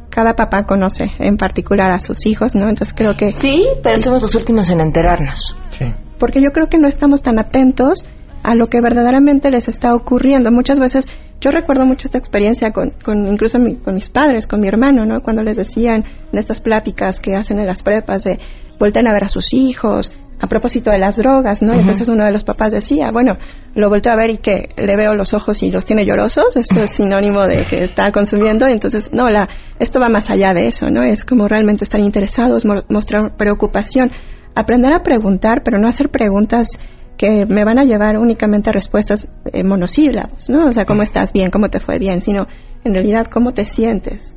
cada 0.09 0.33
papá 0.35 0.65
conoce 0.65 1.05
en 1.19 1.37
particular 1.37 1.91
a 1.91 1.99
sus 1.99 2.25
hijos, 2.25 2.55
¿no? 2.55 2.63
Entonces 2.69 2.93
creo 2.95 3.13
que 3.15 3.31
sí, 3.31 3.65
pero 3.83 3.97
somos 3.97 4.21
los 4.23 4.35
últimos 4.35 4.69
en 4.69 4.79
enterarnos. 4.81 5.55
porque 6.19 6.41
yo 6.41 6.49
creo 6.51 6.67
que 6.67 6.79
no 6.79 6.87
estamos 6.87 7.21
tan 7.21 7.37
atentos 7.39 8.03
a 8.43 8.55
lo 8.55 8.65
que 8.67 8.81
verdaderamente 8.81 9.51
les 9.51 9.67
está 9.67 9.93
ocurriendo. 9.93 10.51
Muchas 10.51 10.79
veces, 10.79 11.07
yo 11.39 11.51
recuerdo 11.51 11.85
mucho 11.85 12.07
esta 12.07 12.17
experiencia 12.17 12.71
con, 12.71 12.89
con 13.05 13.27
incluso 13.27 13.59
mi- 13.59 13.75
con 13.75 13.93
mis 13.93 14.09
padres, 14.09 14.47
con 14.47 14.59
mi 14.59 14.67
hermano, 14.67 15.05
¿no? 15.05 15.17
Cuando 15.23 15.43
les 15.43 15.55
decían 15.57 16.03
en 16.33 16.39
estas 16.39 16.61
pláticas 16.61 17.19
que 17.19 17.35
hacen 17.35 17.59
en 17.59 17.67
las 17.67 17.83
prepas 17.83 18.23
de 18.23 18.39
vuelten 18.79 19.07
a 19.07 19.13
ver 19.13 19.25
a 19.25 19.29
sus 19.29 19.53
hijos, 19.53 20.11
a 20.39 20.47
propósito 20.47 20.91
de 20.91 20.99
las 20.99 21.17
drogas, 21.17 21.61
¿no? 21.63 21.73
Entonces 21.73 22.07
uno 22.09 22.23
de 22.25 22.31
los 22.31 22.43
papás 22.43 22.71
decía, 22.71 23.09
bueno, 23.11 23.37
lo 23.73 23.89
vuelto 23.89 24.11
a 24.11 24.15
ver 24.15 24.29
y 24.29 24.37
que 24.37 24.69
le 24.77 24.95
veo 24.95 25.13
los 25.13 25.33
ojos 25.33 25.63
y 25.63 25.71
los 25.71 25.85
tiene 25.85 26.05
llorosos, 26.05 26.55
esto 26.55 26.81
es 26.83 26.91
sinónimo 26.91 27.47
de 27.47 27.65
que 27.65 27.77
está 27.83 28.11
consumiendo, 28.11 28.67
y 28.69 28.73
entonces, 28.73 29.11
no, 29.13 29.29
la, 29.29 29.49
esto 29.79 29.99
va 29.99 30.09
más 30.09 30.29
allá 30.29 30.53
de 30.53 30.67
eso, 30.67 30.87
¿no? 30.89 31.03
Es 31.03 31.25
como 31.25 31.47
realmente 31.47 31.83
estar 31.83 31.99
interesados, 31.99 32.65
mo- 32.65 32.83
mostrar 32.89 33.35
preocupación, 33.35 34.11
aprender 34.53 34.93
a 34.93 35.01
preguntar, 35.01 35.61
pero 35.63 35.79
no 35.79 35.87
hacer 35.87 36.09
preguntas 36.09 36.79
que 37.17 37.47
me 37.47 37.65
van 37.65 37.79
a 37.79 37.83
llevar 37.83 38.17
únicamente 38.19 38.69
a 38.69 38.73
respuestas 38.73 39.27
eh, 39.51 39.63
monosílabos, 39.63 40.49
¿no? 40.51 40.65
O 40.67 40.73
sea, 40.73 40.85
¿cómo 40.85 41.01
estás 41.01 41.33
bien? 41.33 41.49
¿Cómo 41.49 41.69
te 41.69 41.79
fue 41.79 41.97
bien? 41.97 42.21
Sino, 42.21 42.45
en 42.83 42.93
realidad, 42.93 43.25
¿cómo 43.25 43.53
te 43.53 43.65
sientes? 43.65 44.35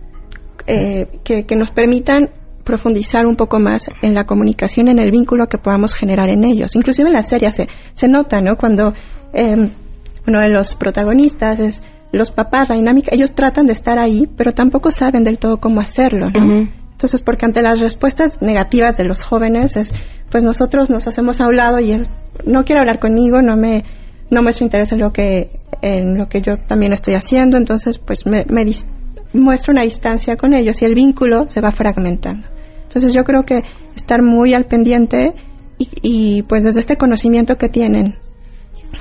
Eh, 0.67 1.21
que, 1.25 1.45
que 1.45 1.57
nos 1.57 1.71
permitan 1.73 2.31
profundizar 2.65 3.27
un 3.27 3.37
poco 3.37 3.59
más 3.59 3.91
en 4.03 4.15
la 4.15 4.25
comunicación, 4.25 4.89
en 4.89 4.99
el 4.99 5.11
vínculo 5.11 5.47
que 5.49 5.59
podamos 5.59 5.95
generar 5.95 6.29
en 6.29 6.45
ellos. 6.45 6.77
Inclusive 6.77 7.09
en 7.09 7.15
la 7.15 7.23
serie 7.23 7.51
se, 7.53 7.69
se 7.95 8.09
nota, 8.09 8.41
¿no? 8.41 8.57
Cuando 8.57 8.93
eh, 9.33 9.71
uno 10.27 10.41
de 10.41 10.49
los 10.49 10.75
protagonistas 10.75 11.61
es 11.61 11.83
los 12.13 12.31
papás, 12.31 12.69
la 12.69 12.75
dinámica, 12.75 13.11
ellos 13.15 13.33
tratan 13.33 13.67
de 13.67 13.73
estar 13.73 13.99
ahí, 13.99 14.29
pero 14.37 14.53
tampoco 14.53 14.91
saben 14.91 15.25
del 15.25 15.39
todo 15.39 15.59
cómo 15.59 15.81
hacerlo, 15.81 16.31
¿no? 16.31 16.69
Entonces, 16.93 17.23
porque 17.23 17.47
ante 17.47 17.63
las 17.63 17.81
respuestas 17.81 18.43
negativas 18.43 18.97
de 18.97 19.05
los 19.05 19.23
jóvenes 19.23 19.77
es, 19.77 19.95
pues 20.29 20.45
nosotros 20.45 20.91
nos 20.91 21.07
hacemos 21.07 21.41
a 21.41 21.47
un 21.47 21.57
lado 21.57 21.79
y 21.79 21.93
es, 21.93 22.11
no 22.45 22.65
quiere 22.65 22.81
hablar 22.81 22.99
conmigo, 22.99 23.41
no 23.41 23.57
me, 23.57 23.85
no 24.29 24.43
muestro 24.43 24.65
interés 24.65 24.93
en 24.93 24.99
lo 24.99 25.13
que, 25.13 25.51
en 25.83 26.19
lo 26.19 26.29
que 26.29 26.43
yo 26.43 26.57
también 26.57 26.93
estoy 26.93 27.15
haciendo, 27.15 27.57
entonces, 27.57 27.99
pues 27.99 28.27
me, 28.27 28.45
me 28.49 28.65
muestro 29.33 29.73
una 29.73 29.83
distancia 29.83 30.37
con 30.37 30.55
ellos 30.55 30.81
y 30.83 30.85
el 30.85 30.95
vínculo 30.95 31.49
se 31.49 31.61
va 31.61 31.71
fragmentando. 31.71 32.47
Entonces, 32.83 33.13
yo 33.15 33.25
creo 33.25 33.45
que 33.45 33.63
estar 33.95 34.23
muy 34.23 34.55
al 34.55 34.67
pendiente 34.67 35.33
y, 35.79 35.89
y 36.03 36.43
pues 36.43 36.65
desde 36.65 36.81
este 36.81 36.97
conocimiento 36.97 37.57
que 37.57 37.69
tienen 37.69 38.17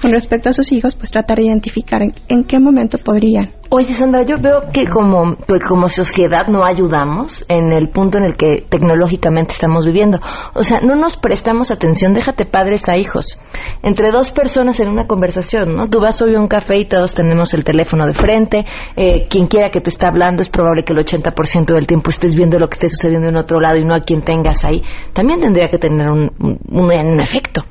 con 0.01 0.11
respecto 0.11 0.49
a 0.49 0.53
sus 0.53 0.71
hijos, 0.71 0.95
pues 0.95 1.11
tratar 1.11 1.37
de 1.37 1.45
identificar 1.45 2.01
en, 2.01 2.43
qué 2.43 2.59
momento 2.59 2.97
podrían. 2.97 3.51
Oye, 3.69 3.93
Sandra, 3.93 4.23
yo 4.23 4.37
veo 4.41 4.71
que 4.73 4.87
como, 4.87 5.35
como 5.67 5.89
sociedad 5.89 6.47
no 6.47 6.63
ayudamos 6.63 7.45
en 7.49 7.71
el 7.71 7.89
punto 7.89 8.17
en 8.17 8.23
el 8.23 8.35
que 8.35 8.65
tecnológicamente 8.67 9.53
estamos 9.53 9.85
viviendo. 9.85 10.19
O 10.55 10.63
sea, 10.63 10.81
no 10.81 10.95
nos 10.95 11.17
prestamos 11.17 11.69
atención, 11.69 12.13
déjate 12.13 12.45
padres 12.45 12.89
a 12.89 12.97
hijos. 12.97 13.39
Entre 13.83 14.09
dos 14.11 14.31
personas 14.31 14.79
en 14.79 14.89
una 14.89 15.05
conversación, 15.05 15.75
¿no? 15.75 15.87
Tú 15.87 15.99
vas 15.99 16.21
hoy 16.21 16.35
a 16.35 16.39
un 16.39 16.47
café 16.47 16.79
y 16.79 16.87
todos 16.87 17.13
tenemos 17.13 17.53
el 17.53 17.63
teléfono 17.63 18.07
de 18.07 18.13
frente. 18.13 18.65
Eh, 18.95 19.27
quien 19.29 19.47
quiera 19.47 19.69
que 19.69 19.81
te 19.81 19.89
esté 19.89 20.07
hablando, 20.07 20.41
es 20.41 20.49
probable 20.49 20.83
que 20.83 20.93
el 20.93 20.99
80% 20.99 21.73
del 21.73 21.85
tiempo 21.85 22.09
estés 22.09 22.33
viendo 22.33 22.57
lo 22.57 22.67
que 22.67 22.73
esté 22.73 22.89
sucediendo 22.89 23.27
en 23.27 23.35
otro 23.35 23.59
lado 23.59 23.77
y 23.77 23.85
no 23.85 23.93
a 23.93 23.99
quien 23.99 24.23
tengas 24.23 24.63
ahí. 24.65 24.81
También 25.13 25.41
tendría 25.41 25.69
que 25.69 25.77
tener 25.77 26.09
un, 26.09 26.31
un 26.71 27.19
efecto. 27.19 27.63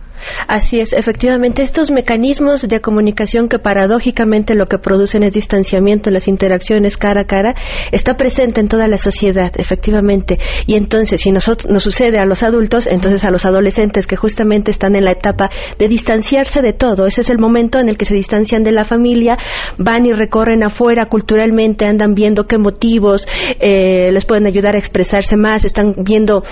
Así 0.46 0.80
es, 0.80 0.92
efectivamente, 0.92 1.62
estos 1.62 1.90
mecanismos 1.90 2.66
de 2.68 2.80
comunicación 2.80 3.48
que 3.48 3.58
paradójicamente 3.58 4.54
lo 4.54 4.66
que 4.66 4.78
producen 4.78 5.22
es 5.22 5.32
distanciamiento 5.32 6.10
en 6.10 6.14
las 6.14 6.28
interacciones 6.28 6.96
cara 6.96 7.22
a 7.22 7.24
cara, 7.24 7.54
está 7.92 8.14
presente 8.14 8.60
en 8.60 8.68
toda 8.68 8.88
la 8.88 8.98
sociedad, 8.98 9.52
efectivamente. 9.58 10.38
Y 10.66 10.74
entonces, 10.74 11.20
si 11.20 11.30
nos, 11.30 11.48
nos 11.68 11.82
sucede 11.82 12.18
a 12.18 12.24
los 12.24 12.42
adultos, 12.42 12.86
entonces 12.86 13.24
a 13.24 13.30
los 13.30 13.44
adolescentes 13.46 14.06
que 14.06 14.16
justamente 14.16 14.70
están 14.70 14.94
en 14.96 15.04
la 15.04 15.12
etapa 15.12 15.50
de 15.78 15.88
distanciarse 15.88 16.62
de 16.62 16.72
todo, 16.72 17.06
ese 17.06 17.20
es 17.22 17.30
el 17.30 17.38
momento 17.38 17.78
en 17.78 17.88
el 17.88 17.96
que 17.96 18.04
se 18.04 18.14
distancian 18.14 18.62
de 18.62 18.72
la 18.72 18.84
familia, 18.84 19.36
van 19.78 20.06
y 20.06 20.12
recorren 20.12 20.64
afuera 20.64 21.06
culturalmente, 21.06 21.84
andan 21.84 22.14
viendo 22.14 22.46
qué 22.46 22.58
motivos 22.58 23.26
eh, 23.60 24.10
les 24.12 24.24
pueden 24.24 24.46
ayudar 24.46 24.74
a 24.74 24.78
expresarse 24.78 25.36
más, 25.36 25.64
están 25.64 25.94
viendo, 25.98 26.42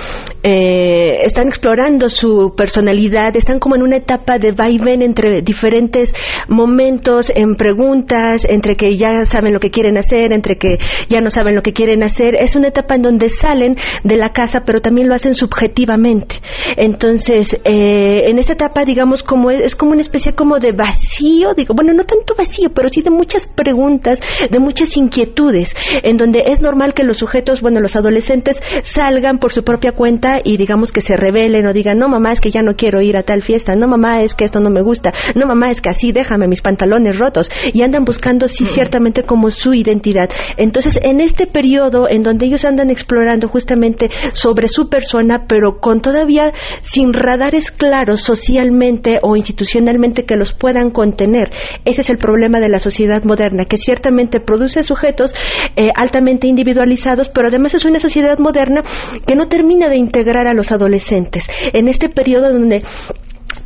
eh, 0.43 1.25
están 1.25 1.49
explorando 1.49 2.09
su 2.09 2.55
personalidad, 2.57 3.37
están 3.37 3.56
como 3.59 3.77
en 3.77 3.83
una 3.83 3.97
etapa 3.97 4.39
de 4.39 4.53
vaivén 4.53 5.03
entre 5.03 5.43
diferentes 5.43 6.15
momentos, 6.49 7.31
en 7.35 7.57
preguntas, 7.57 8.47
entre 8.49 8.77
que 8.77 8.97
ya 8.97 9.25
saben 9.25 9.53
lo 9.53 9.61
que 9.61 9.71
quieren 9.71 9.99
hacer, 9.99 10.33
entre 10.33 10.57
que 10.59 10.79
ya 11.09 11.21
no 11.21 11.31
saben 11.31 11.55
lo 11.55 11.63
que 11.63 11.73
quieren 11.73 12.03
hacer. 12.03 12.35
Es 12.35 12.57
una 12.57 12.69
etapa 12.69 12.95
en 12.95 13.03
donde 13.03 13.29
salen 13.29 13.77
de 14.05 14.17
la 14.17 14.33
casa, 14.33 14.65
pero 14.65 14.81
también 14.81 15.09
lo 15.09 15.15
hacen 15.15 15.35
subjetivamente. 15.35 16.41
Entonces, 16.77 17.61
eh, 17.65 18.25
en 18.29 18.39
esta 18.39 18.55
etapa, 18.55 18.85
digamos, 18.85 19.23
como 19.23 19.51
es, 19.51 19.77
como 19.77 19.93
una 19.93 20.01
especie 20.01 20.35
como 20.35 20.59
de 20.59 20.73
vacío, 20.73 21.55
digo, 21.55 21.75
bueno, 21.75 21.93
no 21.93 22.05
tanto 22.05 22.35
vacío, 22.37 22.71
pero 22.71 22.89
sí 22.89 23.03
de 23.03 23.11
muchas 23.11 23.47
preguntas, 23.47 24.21
de 24.51 24.59
muchas 24.59 24.97
inquietudes, 24.97 25.75
en 26.03 26.17
donde 26.17 26.45
es 26.47 26.61
normal 26.61 26.95
que 26.95 27.05
los 27.05 27.17
sujetos, 27.17 27.61
bueno, 27.61 27.81
los 27.81 27.97
adolescentes 27.97 28.63
salgan 28.83 29.39
por 29.39 29.53
su 29.53 29.63
propia 29.63 29.93
cuenta 29.93 30.41
y 30.43 30.57
digamos 30.57 30.93
que 30.93 31.01
se 31.01 31.17
rebelen 31.17 31.67
o 31.67 31.73
digan, 31.73 31.99
no, 31.99 32.09
mamá, 32.09 32.33
es 32.33 32.41
que 32.41 32.51
ya 32.51 32.63
no 32.63 32.77
quiero 32.77 33.01
ir 33.01 33.17
a 33.17 33.23
tal 33.23 33.43
fiesta, 33.47 33.75
no 33.77 33.87
mamá, 33.87 34.21
es 34.21 34.35
que 34.35 34.45
esto 34.45 34.61
no 34.61 34.71
me 34.71 34.83
gusta, 34.83 35.13
no 35.35 35.47
mamá, 35.47 35.71
es 35.71 35.81
que 35.81 35.89
así 35.89 36.13
déjame 36.13 36.49
mis 36.49 36.61
pantalones 36.61 37.19
rotos 37.19 37.51
y 37.73 37.83
andan 37.83 38.05
buscando 38.05 38.49
sí 38.49 38.65
mm. 38.65 38.67
ciertamente 38.67 39.23
como 39.23 39.51
su 39.51 39.73
identidad. 39.73 40.29
Entonces, 40.57 40.99
en 41.03 41.21
este 41.21 41.47
periodo 41.47 42.09
en 42.09 42.23
donde 42.23 42.47
ellos 42.47 42.65
andan 42.65 42.91
explorando 42.91 43.49
justamente 43.49 44.11
sobre 44.33 44.69
su 44.69 44.89
persona, 44.89 45.47
pero 45.49 45.79
con 45.81 46.01
todavía 46.01 46.53
sin 46.83 47.13
radares 47.13 47.71
claros 47.71 48.21
socialmente 48.21 49.19
o 49.23 49.37
institucionalmente 49.37 50.25
que 50.25 50.37
los 50.37 50.53
puedan 50.53 50.91
contener, 50.91 51.51
ese 51.85 52.01
es 52.01 52.11
el 52.11 52.19
problema 52.19 52.61
de 52.61 52.69
la 52.69 52.79
sociedad 52.79 53.23
moderna, 53.25 53.65
que 53.65 53.77
ciertamente 53.77 54.41
produce 54.41 54.83
sujetos 54.83 55.35
eh, 55.77 55.91
altamente 55.95 56.47
individualizados, 56.47 57.29
pero 57.29 57.49
además 57.49 57.75
es 57.75 57.85
una 57.85 58.01
sociedad 58.01 58.39
moderna 58.39 58.83
que 59.27 59.37
no 59.37 59.49
termina 59.49 59.89
de 59.89 59.97
integrar 59.97 60.47
a 60.47 60.55
los 60.55 60.73
adolescentes. 60.73 61.49
En 61.73 61.89
este 61.89 62.09
periodo 62.09 62.53
donde 62.53 62.83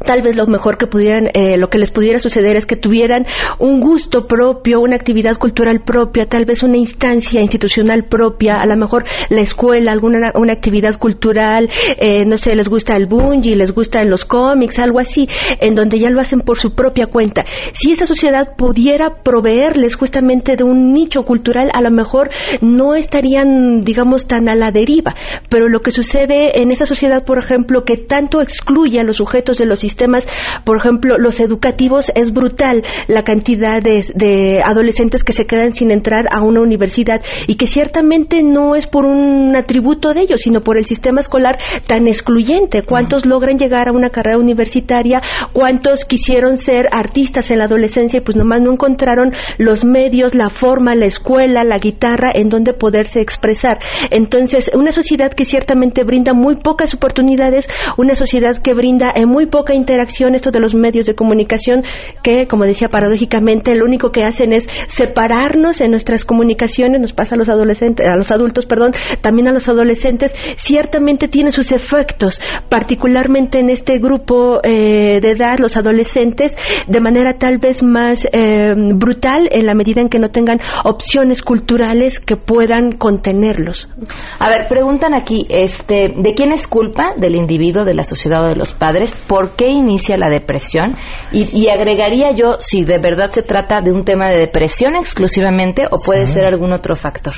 tal 0.04 0.22
vez 0.22 0.36
lo 0.36 0.46
mejor 0.46 0.78
que 0.78 0.86
pudieran, 0.86 1.28
eh, 1.34 1.56
lo 1.56 1.68
que 1.68 1.78
les 1.78 1.90
pudiera 1.90 2.18
suceder 2.18 2.56
es 2.56 2.66
que 2.66 2.76
tuvieran 2.76 3.26
un 3.58 3.80
gusto 3.80 4.26
propio, 4.26 4.80
una 4.80 4.96
actividad 4.96 5.36
cultural 5.36 5.80
propia, 5.80 6.26
tal 6.26 6.44
vez 6.44 6.62
una 6.62 6.76
instancia 6.76 7.40
institucional 7.40 8.04
propia, 8.04 8.56
a 8.56 8.66
lo 8.66 8.76
mejor 8.76 9.04
la 9.28 9.40
escuela, 9.40 9.92
alguna 9.92 10.32
una 10.34 10.52
actividad 10.52 10.98
cultural, 10.98 11.70
eh, 11.98 12.24
no 12.26 12.36
sé, 12.36 12.54
les 12.54 12.68
gusta 12.68 12.96
el 12.96 13.06
bungee, 13.06 13.56
les 13.56 13.72
gustan 13.72 14.10
los 14.10 14.24
cómics, 14.24 14.78
algo 14.78 14.98
así, 14.98 15.28
en 15.60 15.74
donde 15.74 15.98
ya 15.98 16.10
lo 16.10 16.20
hacen 16.20 16.40
por 16.40 16.58
su 16.58 16.74
propia 16.74 17.06
cuenta. 17.06 17.44
Si 17.72 17.92
esa 17.92 18.06
sociedad 18.06 18.54
pudiera 18.56 19.22
proveerles 19.22 19.96
justamente 19.96 20.56
de 20.56 20.64
un 20.64 20.92
nicho 20.92 21.22
cultural, 21.22 21.70
a 21.72 21.80
lo 21.80 21.90
mejor 21.90 22.30
no 22.60 22.94
estarían, 22.94 23.82
digamos, 23.82 24.26
tan 24.26 24.48
a 24.48 24.54
la 24.54 24.70
deriva. 24.70 25.14
Pero 25.48 25.68
lo 25.68 25.80
que 25.80 25.90
sucede 25.90 26.60
en 26.60 26.70
esa 26.70 26.86
sociedad, 26.86 27.24
por 27.24 27.38
ejemplo, 27.38 27.84
que 27.84 27.96
tanto 27.96 28.40
excluye 28.40 29.00
a 29.00 29.04
los 29.04 29.16
sujetos 29.16 29.58
de 29.58 29.66
los 29.66 29.84
sistemas, 29.90 30.26
por 30.64 30.78
ejemplo, 30.78 31.18
los 31.18 31.40
educativos, 31.40 32.10
es 32.14 32.32
brutal 32.32 32.82
la 33.08 33.24
cantidad 33.24 33.82
de, 33.82 34.62
adolescentes 34.64 35.24
que 35.24 35.32
se 35.32 35.46
quedan 35.46 35.74
sin 35.74 35.90
entrar 35.90 36.26
a 36.30 36.42
una 36.42 36.60
universidad 36.60 37.22
y 37.46 37.56
que 37.56 37.66
ciertamente 37.66 38.42
no 38.42 38.76
es 38.76 38.86
por 38.86 39.04
un 39.04 39.54
atributo 39.56 40.14
de 40.14 40.22
ellos, 40.22 40.40
sino 40.42 40.60
por 40.60 40.78
el 40.78 40.86
sistema 40.86 41.20
escolar 41.20 41.58
tan 41.86 42.06
excluyente. 42.06 42.82
¿Cuántos 42.82 43.26
logran 43.26 43.58
llegar 43.58 43.88
a 43.88 43.92
una 43.92 44.10
carrera 44.10 44.38
universitaria? 44.38 45.20
¿Cuántos 45.52 46.04
quisieron 46.04 46.56
ser 46.58 46.86
artistas 46.92 47.50
en 47.50 47.58
la 47.58 47.64
adolescencia 47.64 48.18
y 48.18 48.20
pues 48.20 48.36
nomás 48.36 48.60
no 48.60 48.72
encontraron 48.72 49.32
los 49.58 49.84
medios, 49.84 50.34
la 50.34 50.50
forma, 50.50 50.94
la 50.94 51.06
escuela, 51.06 51.64
la 51.64 51.78
guitarra 51.78 52.30
en 52.32 52.48
donde 52.48 52.72
poderse 52.72 53.20
expresar? 53.20 53.78
Entonces, 54.10 54.70
una 54.74 54.92
sociedad 54.92 55.32
que 55.32 55.44
ciertamente 55.44 56.04
brinda 56.04 56.32
muy 56.32 56.56
pocas 56.56 56.94
oportunidades, 56.94 57.68
una 57.96 58.14
sociedad 58.14 58.56
que 58.56 58.74
brinda 58.74 59.10
en 59.14 59.28
muy 59.28 59.46
poca 59.46 59.74
interacción 59.80 60.34
esto 60.34 60.50
de 60.50 60.60
los 60.60 60.74
medios 60.74 61.06
de 61.06 61.14
comunicación 61.14 61.82
que, 62.22 62.46
como 62.46 62.64
decía 62.64 62.88
paradójicamente, 62.88 63.74
lo 63.74 63.84
único 63.84 64.10
que 64.10 64.24
hacen 64.24 64.52
es 64.52 64.68
separarnos 64.86 65.80
en 65.80 65.90
nuestras 65.90 66.24
comunicaciones, 66.24 67.00
nos 67.00 67.12
pasa 67.12 67.34
a 67.34 67.38
los 67.38 67.48
adolescentes, 67.48 68.06
a 68.06 68.16
los 68.16 68.30
adultos, 68.30 68.66
perdón, 68.66 68.92
también 69.20 69.48
a 69.48 69.52
los 69.52 69.68
adolescentes, 69.68 70.34
ciertamente 70.56 71.28
tiene 71.28 71.50
sus 71.50 71.72
efectos, 71.72 72.40
particularmente 72.68 73.58
en 73.58 73.70
este 73.70 73.98
grupo 73.98 74.60
eh, 74.62 75.20
de 75.20 75.30
edad, 75.30 75.58
los 75.58 75.76
adolescentes, 75.76 76.56
de 76.86 77.00
manera 77.00 77.34
tal 77.34 77.58
vez 77.58 77.82
más 77.82 78.28
eh, 78.32 78.72
brutal 78.94 79.48
en 79.50 79.66
la 79.66 79.74
medida 79.74 80.00
en 80.00 80.08
que 80.08 80.18
no 80.18 80.30
tengan 80.30 80.60
opciones 80.84 81.42
culturales 81.42 82.20
que 82.20 82.36
puedan 82.36 82.92
contenerlos. 82.92 83.88
A 84.38 84.48
ver, 84.48 84.68
preguntan 84.68 85.14
aquí, 85.14 85.46
este, 85.48 86.14
¿de 86.16 86.34
quién 86.34 86.52
es 86.52 86.66
culpa? 86.68 87.12
¿Del 87.16 87.34
individuo, 87.34 87.84
de 87.84 87.94
la 87.94 88.02
sociedad 88.02 88.44
o 88.44 88.48
de 88.48 88.56
los 88.56 88.74
padres? 88.74 89.12
¿Por 89.12 89.56
qué 89.56 89.69
inicia 89.70 90.16
la 90.16 90.28
depresión? 90.28 90.96
Y, 91.32 91.68
agregaría 91.68 92.32
yo 92.32 92.56
si 92.58 92.84
de 92.84 92.98
verdad 92.98 93.30
se 93.30 93.42
trata 93.42 93.80
de 93.80 93.92
un 93.92 94.04
tema 94.04 94.28
de 94.28 94.38
depresión 94.38 94.96
exclusivamente 94.96 95.84
o 95.90 95.98
puede 95.98 96.26
ser 96.26 96.44
algún 96.44 96.72
otro 96.72 96.96
factor. 96.96 97.34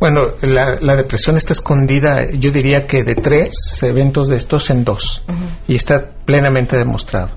Bueno, 0.00 0.22
la, 0.42 0.96
depresión 0.96 1.36
está 1.36 1.52
escondida, 1.52 2.30
yo 2.32 2.50
diría 2.50 2.86
que 2.86 3.02
de 3.02 3.14
tres 3.14 3.82
eventos 3.82 4.28
de 4.28 4.36
estos 4.36 4.70
en 4.70 4.84
dos, 4.84 5.24
y 5.66 5.74
está 5.74 6.10
plenamente 6.24 6.76
demostrado. 6.76 7.36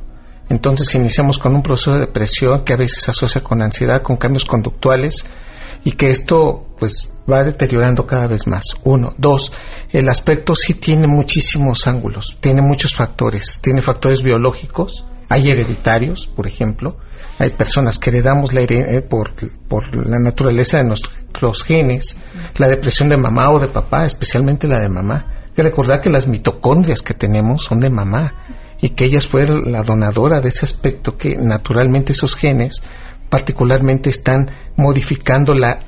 Entonces 0.49 0.93
iniciamos 0.95 1.39
con 1.39 1.55
un 1.55 1.63
proceso 1.63 1.93
de 1.93 2.01
depresión 2.01 2.63
que 2.65 2.73
a 2.73 2.77
veces 2.77 3.01
se 3.01 3.11
asocia 3.11 3.41
con 3.41 3.61
ansiedad, 3.61 4.01
con 4.01 4.17
cambios 4.17 4.45
conductuales, 4.45 5.25
y 5.83 5.93
que 5.93 6.09
esto 6.09 6.67
pues 6.77 7.13
va 7.31 7.43
deteriorando 7.43 8.05
cada 8.05 8.27
vez 8.27 8.47
más. 8.47 8.75
Uno. 8.83 9.13
Dos, 9.17 9.51
el 9.91 10.09
aspecto 10.09 10.55
sí 10.55 10.75
tiene 10.75 11.07
muchísimos 11.07 11.87
ángulos, 11.87 12.37
tiene 12.39 12.61
muchos 12.61 12.95
factores, 12.95 13.59
tiene 13.61 13.81
factores 13.81 14.21
biológicos, 14.21 15.05
hay 15.29 15.49
hereditarios, 15.49 16.27
por 16.27 16.47
ejemplo, 16.47 16.97
hay 17.39 17.51
personas 17.51 17.97
que 17.97 18.09
heredamos 18.09 18.53
la 18.53 18.61
eh, 18.61 19.01
por, 19.01 19.31
por 19.67 19.95
la 19.95 20.19
naturaleza 20.19 20.77
de 20.77 20.83
nuestros 20.83 21.63
genes, 21.63 22.17
la 22.57 22.67
depresión 22.67 23.09
de 23.09 23.17
mamá 23.17 23.49
o 23.51 23.59
de 23.59 23.67
papá, 23.67 24.05
especialmente 24.05 24.67
la 24.67 24.79
de 24.79 24.89
mamá. 24.89 25.25
Hay 25.45 25.55
que 25.55 25.63
recordar 25.63 26.01
que 26.01 26.09
las 26.09 26.27
mitocondrias 26.27 27.01
que 27.01 27.13
tenemos 27.13 27.63
son 27.63 27.79
de 27.79 27.89
mamá 27.89 28.33
y 28.81 28.89
que 28.89 29.05
ella 29.05 29.19
fue 29.21 29.47
la 29.47 29.83
donadora 29.83 30.41
de 30.41 30.49
ese 30.49 30.65
aspecto 30.65 31.15
que 31.15 31.35
naturalmente 31.35 32.11
esos 32.11 32.35
genes 32.35 32.81
particularmente 33.31 34.09
están 34.09 34.51
modificando 34.75 35.53
la 35.53 35.79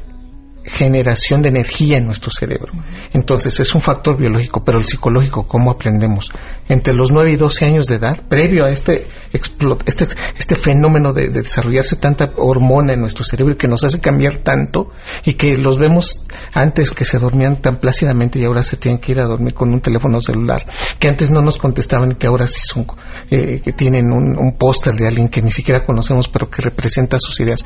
generación 0.66 1.42
de 1.42 1.50
energía 1.50 1.98
en 1.98 2.06
nuestro 2.06 2.32
cerebro. 2.32 2.74
Entonces 3.14 3.60
es 3.60 3.76
un 3.76 3.82
factor 3.82 4.18
biológico, 4.18 4.64
pero 4.64 4.78
el 4.78 4.86
psicológico, 4.86 5.48
¿cómo 5.48 5.72
aprendemos? 5.72 6.32
Entre 6.70 6.94
los 6.94 7.12
9 7.12 7.32
y 7.32 7.36
12 7.36 7.66
años 7.66 7.88
de 7.88 7.96
edad, 7.96 8.22
previo 8.28 8.66
a 8.66 8.70
este, 8.70 9.08
este, 9.32 10.08
este 10.38 10.56
fenómeno 10.56 11.14
de, 11.14 11.30
desarrollarse 11.30 11.98
tanta 11.98 12.32
hormona 12.38 12.94
en 12.94 13.02
nuestro 13.02 13.24
cerebro 13.24 13.58
que 13.58 13.68
nos 13.68 13.84
hace 13.84 14.00
cambiar 14.00 14.38
tanto 14.38 14.92
y 15.26 15.34
que 15.34 15.58
los 15.58 15.78
vemos 15.78 16.26
antes 16.54 16.92
que 16.92 17.06
se 17.06 17.20
dormían 17.20 17.62
tan 17.62 17.80
plácidamente 17.80 18.40
y 18.40 18.46
ahora 18.46 18.64
se 18.64 18.78
tienen 18.78 19.00
que 19.00 19.12
ir 19.12 19.22
a 19.22 19.26
dormir 19.26 19.54
con 19.54 19.74
un 19.74 19.82
teléfono 19.82 20.20
celular, 20.20 20.66
que 21.00 21.10
antes 21.10 21.30
no 21.30 21.42
nos 21.42 21.58
contestaban 21.58 22.12
y 22.12 22.16
que 22.16 22.28
ahora 22.28 22.48
sí 22.48 22.62
son, 22.64 22.88
eh, 23.30 23.60
que 23.60 23.74
tienen 23.74 24.12
un, 24.12 24.38
un 24.38 24.58
póster 24.58 24.94
de 24.96 25.08
alguien 25.08 25.30
que 25.30 25.42
ni 25.42 25.52
siquiera 25.52 25.84
conocemos 25.84 26.28
pero 26.30 26.50
que 26.50 26.62
representa 26.62 27.20
sus 27.20 27.40
ideas 27.40 27.66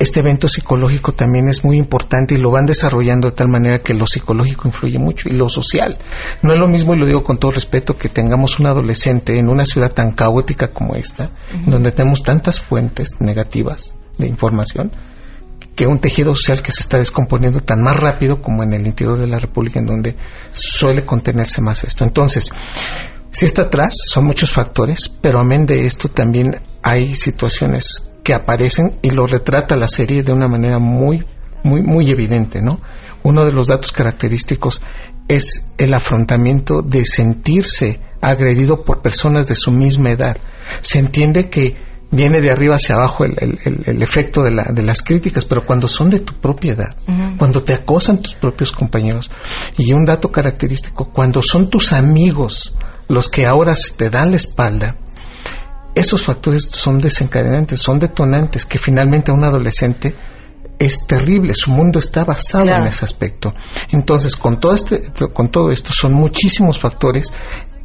este 0.00 0.20
evento 0.20 0.48
psicológico 0.48 1.12
también 1.12 1.48
es 1.48 1.62
muy 1.62 1.76
importante 1.76 2.34
y 2.34 2.38
lo 2.38 2.50
van 2.50 2.64
desarrollando 2.64 3.28
de 3.28 3.34
tal 3.34 3.48
manera 3.48 3.80
que 3.80 3.92
lo 3.92 4.06
psicológico 4.06 4.66
influye 4.66 4.98
mucho 4.98 5.28
y 5.28 5.32
lo 5.32 5.46
social. 5.50 5.98
No 6.42 6.54
es 6.54 6.58
lo 6.58 6.68
mismo, 6.68 6.94
y 6.94 6.98
lo 6.98 7.06
digo 7.06 7.22
con 7.22 7.36
todo 7.36 7.50
respeto, 7.50 7.98
que 7.98 8.08
tengamos 8.08 8.58
un 8.58 8.66
adolescente 8.66 9.38
en 9.38 9.50
una 9.50 9.66
ciudad 9.66 9.92
tan 9.92 10.12
caótica 10.12 10.72
como 10.72 10.94
esta, 10.94 11.32
donde 11.66 11.92
tenemos 11.92 12.22
tantas 12.22 12.60
fuentes 12.60 13.20
negativas 13.20 13.94
de 14.16 14.26
información, 14.26 14.90
que 15.76 15.86
un 15.86 15.98
tejido 15.98 16.34
social 16.34 16.62
que 16.62 16.72
se 16.72 16.80
está 16.80 16.96
descomponiendo 16.96 17.60
tan 17.60 17.82
más 17.82 18.00
rápido 18.00 18.40
como 18.40 18.62
en 18.62 18.72
el 18.72 18.86
interior 18.86 19.20
de 19.20 19.26
la 19.26 19.38
República, 19.38 19.80
en 19.80 19.86
donde 19.86 20.16
suele 20.52 21.04
contenerse 21.04 21.60
más 21.60 21.84
esto. 21.84 22.04
Entonces, 22.04 22.50
si 23.30 23.46
está 23.46 23.62
atrás, 23.62 23.96
son 24.08 24.24
muchos 24.24 24.52
factores, 24.52 25.08
pero 25.08 25.40
amén 25.40 25.66
de 25.66 25.86
esto 25.86 26.08
también 26.08 26.60
hay 26.82 27.14
situaciones 27.14 28.10
que 28.24 28.34
aparecen 28.34 28.98
y 29.02 29.10
lo 29.10 29.26
retrata 29.26 29.76
la 29.76 29.88
serie 29.88 30.22
de 30.22 30.32
una 30.32 30.48
manera 30.48 30.78
muy, 30.78 31.24
muy, 31.62 31.82
muy 31.82 32.10
evidente, 32.10 32.60
¿no? 32.60 32.80
Uno 33.22 33.44
de 33.44 33.52
los 33.52 33.68
datos 33.68 33.92
característicos 33.92 34.82
es 35.28 35.68
el 35.78 35.94
afrontamiento 35.94 36.82
de 36.82 37.04
sentirse 37.04 38.00
agredido 38.20 38.82
por 38.82 39.00
personas 39.00 39.46
de 39.46 39.54
su 39.54 39.70
misma 39.70 40.10
edad. 40.10 40.38
Se 40.80 40.98
entiende 40.98 41.48
que 41.48 41.76
viene 42.10 42.40
de 42.40 42.50
arriba 42.50 42.74
hacia 42.74 42.96
abajo 42.96 43.24
el, 43.24 44.02
efecto 44.02 44.42
de, 44.42 44.50
las 44.82 45.02
críticas, 45.02 45.44
pero 45.44 45.64
cuando 45.64 45.86
son 45.86 46.10
de 46.10 46.20
tu 46.20 46.34
propiedad, 46.40 46.96
cuando 47.38 47.62
te 47.62 47.74
acosan 47.74 48.20
tus 48.20 48.34
propios 48.34 48.72
compañeros, 48.72 49.30
y 49.76 49.92
un 49.92 50.04
dato 50.04 50.32
característico, 50.32 51.10
cuando 51.12 51.42
son 51.42 51.70
tus 51.70 51.92
amigos 51.92 52.74
los 53.10 53.28
que 53.28 53.44
ahora 53.44 53.74
te 53.96 54.08
dan 54.08 54.30
la 54.30 54.36
espalda, 54.36 54.96
esos 55.94 56.22
factores 56.22 56.68
son 56.70 56.98
desencadenantes, 56.98 57.80
son 57.80 57.98
detonantes, 57.98 58.64
que 58.64 58.78
finalmente 58.78 59.32
a 59.32 59.34
un 59.34 59.44
adolescente 59.44 60.14
es 60.78 61.06
terrible, 61.06 61.52
su 61.54 61.70
mundo 61.72 61.98
está 61.98 62.24
basado 62.24 62.70
en 62.70 62.86
ese 62.86 63.04
aspecto. 63.04 63.52
Entonces, 63.90 64.36
con 64.36 64.60
todo, 64.60 64.72
este, 64.72 65.10
con 65.32 65.50
todo 65.50 65.70
esto, 65.70 65.92
son 65.92 66.14
muchísimos 66.14 66.78
factores 66.78 67.32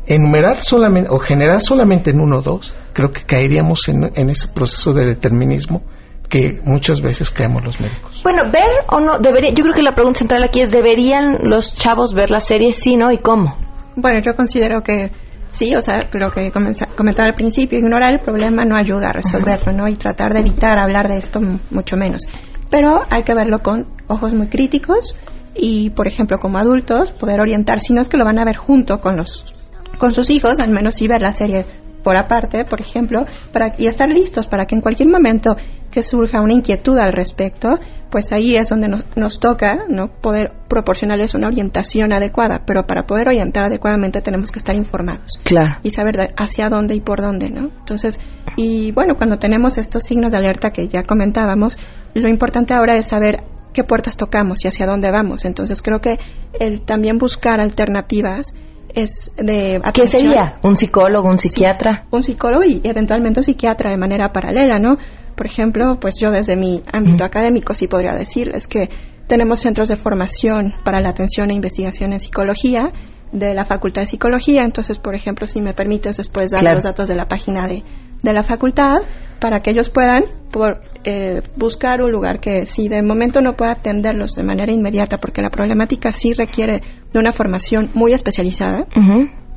enumerar 0.05 0.55
solamente 0.57 1.09
o 1.09 1.17
generar 1.17 1.59
solamente 1.59 2.11
en 2.11 2.21
uno 2.21 2.38
o 2.38 2.41
dos, 2.43 2.76
creo 2.93 3.11
que 3.11 3.23
caeríamos 3.23 3.88
en, 3.88 4.30
ese 4.30 4.47
proceso 4.49 4.93
de 4.93 5.07
determinismo 5.07 5.82
que 6.30 6.61
muchas 6.63 7.01
veces 7.01 7.32
caemos 7.32 7.63
los 7.63 7.82
médicos. 7.82 8.21
Bueno, 8.23 8.43
ver 8.51 8.69
o 8.88 8.99
no, 8.99 9.17
debería, 9.17 9.49
yo 9.49 9.63
creo 9.63 9.73
que 9.73 9.82
la 9.82 9.95
pregunta 9.95 10.19
central 10.19 10.43
aquí 10.43 10.61
es, 10.61 10.71
¿deberían 10.71 11.49
los 11.49 11.73
chavos 11.73 12.13
ver 12.13 12.30
la 12.30 12.39
serie 12.39 12.71
sí, 12.71 12.95
no 12.95 13.11
y 13.11 13.17
cómo? 13.17 13.64
Bueno, 13.96 14.20
yo 14.20 14.36
considero 14.36 14.82
que 14.82 15.12
sí, 15.50 15.76
o 15.76 15.82
sea, 15.82 16.02
lo 16.12 16.32
que 16.32 16.52
comentaba 16.52 17.28
al 17.28 17.34
principio, 17.34 17.80
ignorar 17.80 18.12
el 18.12 18.20
problema 18.20 18.66
no 18.66 18.78
ayuda 18.78 19.10
a 19.10 19.14
resolverlo, 19.14 19.72
¿no? 19.72 19.88
Y 19.88 19.96
tratar 19.96 20.34
de 20.34 20.41
evitar 20.41 20.78
hablar 20.78 21.08
de 21.08 21.18
esto 21.18 21.39
mucho 21.72 21.96
menos. 21.96 22.24
Pero 22.70 23.02
hay 23.10 23.24
que 23.24 23.34
verlo 23.34 23.60
con 23.60 23.88
ojos 24.08 24.34
muy 24.34 24.48
críticos 24.48 25.16
y, 25.54 25.91
por 25.91 26.08
ejemplo, 26.08 26.39
como 26.39 26.58
adultos, 26.58 27.12
poder 27.14 27.39
orientar, 27.39 27.80
si 27.80 27.93
no 27.93 28.02
es 28.02 28.10
que 28.10 28.18
lo 28.18 28.26
van 28.26 28.39
a 28.39 28.46
ver 28.46 28.58
junto 28.58 29.00
con 29.00 29.18
los 29.18 29.54
con 29.98 30.12
sus 30.12 30.30
hijos, 30.30 30.60
al 30.60 30.72
menos 30.72 30.96
sí 30.96 31.08
ver 31.08 31.22
la 31.22 31.32
serie 31.32 31.66
por 32.04 32.18
aparte, 32.18 32.66
por 32.66 32.82
ejemplo, 32.82 33.26
para, 33.52 33.74
y 33.78 33.88
estar 33.88 34.08
listos 34.10 34.46
para 34.48 34.66
que 34.66 34.76
en 34.76 34.82
cualquier 34.82 35.10
momento 35.10 35.58
que 35.96 36.04
surja 36.04 36.41
una 36.41 36.52
inquietud 36.52 36.98
al 36.98 37.14
respecto, 37.14 37.70
pues 38.12 38.34
ahí 38.34 38.58
es 38.58 38.68
donde 38.68 38.89
nos, 38.89 39.39
toca 39.39 39.86
no 39.88 40.10
poder 40.10 40.52
proporcionarles 40.68 41.36
una 41.36 41.48
orientación 41.48 42.12
adecuada, 42.12 42.64
pero 42.68 42.86
para 42.86 43.04
poder 43.04 43.30
orientar 43.30 43.64
adecuadamente 43.64 44.20
tenemos 44.20 44.52
que 44.52 44.60
estar 44.60 44.76
informados. 44.76 45.39
Claro. 45.46 45.76
Y 45.84 45.91
saber 45.91 46.34
hacia 46.36 46.68
dónde 46.68 46.96
y 46.96 47.00
por 47.00 47.22
dónde, 47.22 47.50
¿no? 47.50 47.70
Entonces, 47.80 48.20
y 48.58 48.91
bueno, 48.91 49.16
cuando 49.16 49.39
tenemos 49.39 49.78
estos 49.78 50.04
signos 50.04 50.34
de 50.34 50.38
alerta 50.38 50.72
que 50.72 50.89
ya 50.89 51.04
comentábamos, 51.04 51.78
lo 52.14 52.28
importante 52.28 52.74
ahora 52.74 52.96
es 52.96 53.06
saber 53.06 53.46
qué 53.72 53.86
puertas 53.86 54.18
tocamos 54.18 54.66
y 54.66 54.68
hacia 54.68 54.86
dónde 54.86 55.12
vamos. 55.12 55.46
Entonces, 55.46 55.82
creo 55.82 56.02
que 56.02 56.20
el 56.60 56.82
también 56.82 57.18
buscar 57.18 57.62
alternativas 57.62 58.54
es 58.93 59.32
de 59.38 59.82
¿Qué 59.93 60.08
sería? 60.08 60.58
¿Un 60.62 60.76
psicólogo, 60.76 61.30
un 61.30 61.38
psiquiatra? 61.38 62.06
un 62.12 62.22
psicólogo 62.22 62.66
y 62.66 62.82
eventualmente 62.84 63.39
un 63.39 63.46
psiquiatra 63.46 63.91
de 63.91 63.98
manera 63.98 64.34
paralela, 64.34 64.78
¿no? 64.78 64.98
Por 65.36 65.45
ejemplo, 65.45 65.97
pues 65.99 66.15
yo 66.19 66.31
desde 66.31 66.55
mi 66.55 66.83
ámbito 66.91 67.25
académico 67.25 67.73
sí 67.73 67.88
podría 67.88 68.15
decirles 68.15 68.67
que 68.67 68.89
tenemos 69.27 69.59
centros 69.59 69.89
de 69.89 69.95
formación 69.95 70.73
para 70.83 70.99
la 70.99 71.09
atención 71.09 71.49
e 71.49 71.53
investigación 71.53 72.13
en 72.13 72.19
psicología 72.19 72.93
de 73.31 73.53
la 73.53 73.65
Facultad 73.65 74.03
de 74.03 74.07
Psicología. 74.07 74.63
Entonces, 74.63 74.99
por 74.99 75.15
ejemplo, 75.15 75.47
si 75.47 75.61
me 75.61 75.73
permites 75.73 76.17
después 76.17 76.51
dar 76.51 76.63
los 76.63 76.83
datos 76.83 77.07
de 77.07 77.15
la 77.15 77.27
página 77.27 77.67
de, 77.67 77.83
de 78.23 78.33
la 78.33 78.43
facultad 78.43 79.01
para 79.39 79.59
que 79.59 79.71
ellos 79.71 79.89
puedan 79.89 80.23
por, 80.51 80.81
eh, 81.03 81.41
buscar 81.55 82.01
un 82.01 82.11
lugar 82.11 82.39
que 82.39 82.65
si 82.65 82.88
de 82.88 83.01
momento 83.01 83.41
no 83.41 83.55
pueda 83.55 83.73
atenderlos 83.73 84.31
de 84.31 84.43
manera 84.43 84.71
inmediata, 84.71 85.17
porque 85.17 85.41
la 85.41 85.49
problemática 85.49 86.11
sí 86.11 86.33
requiere 86.33 86.81
de 87.11 87.19
una 87.19 87.31
formación 87.31 87.91
muy 87.93 88.13
especializada, 88.13 88.88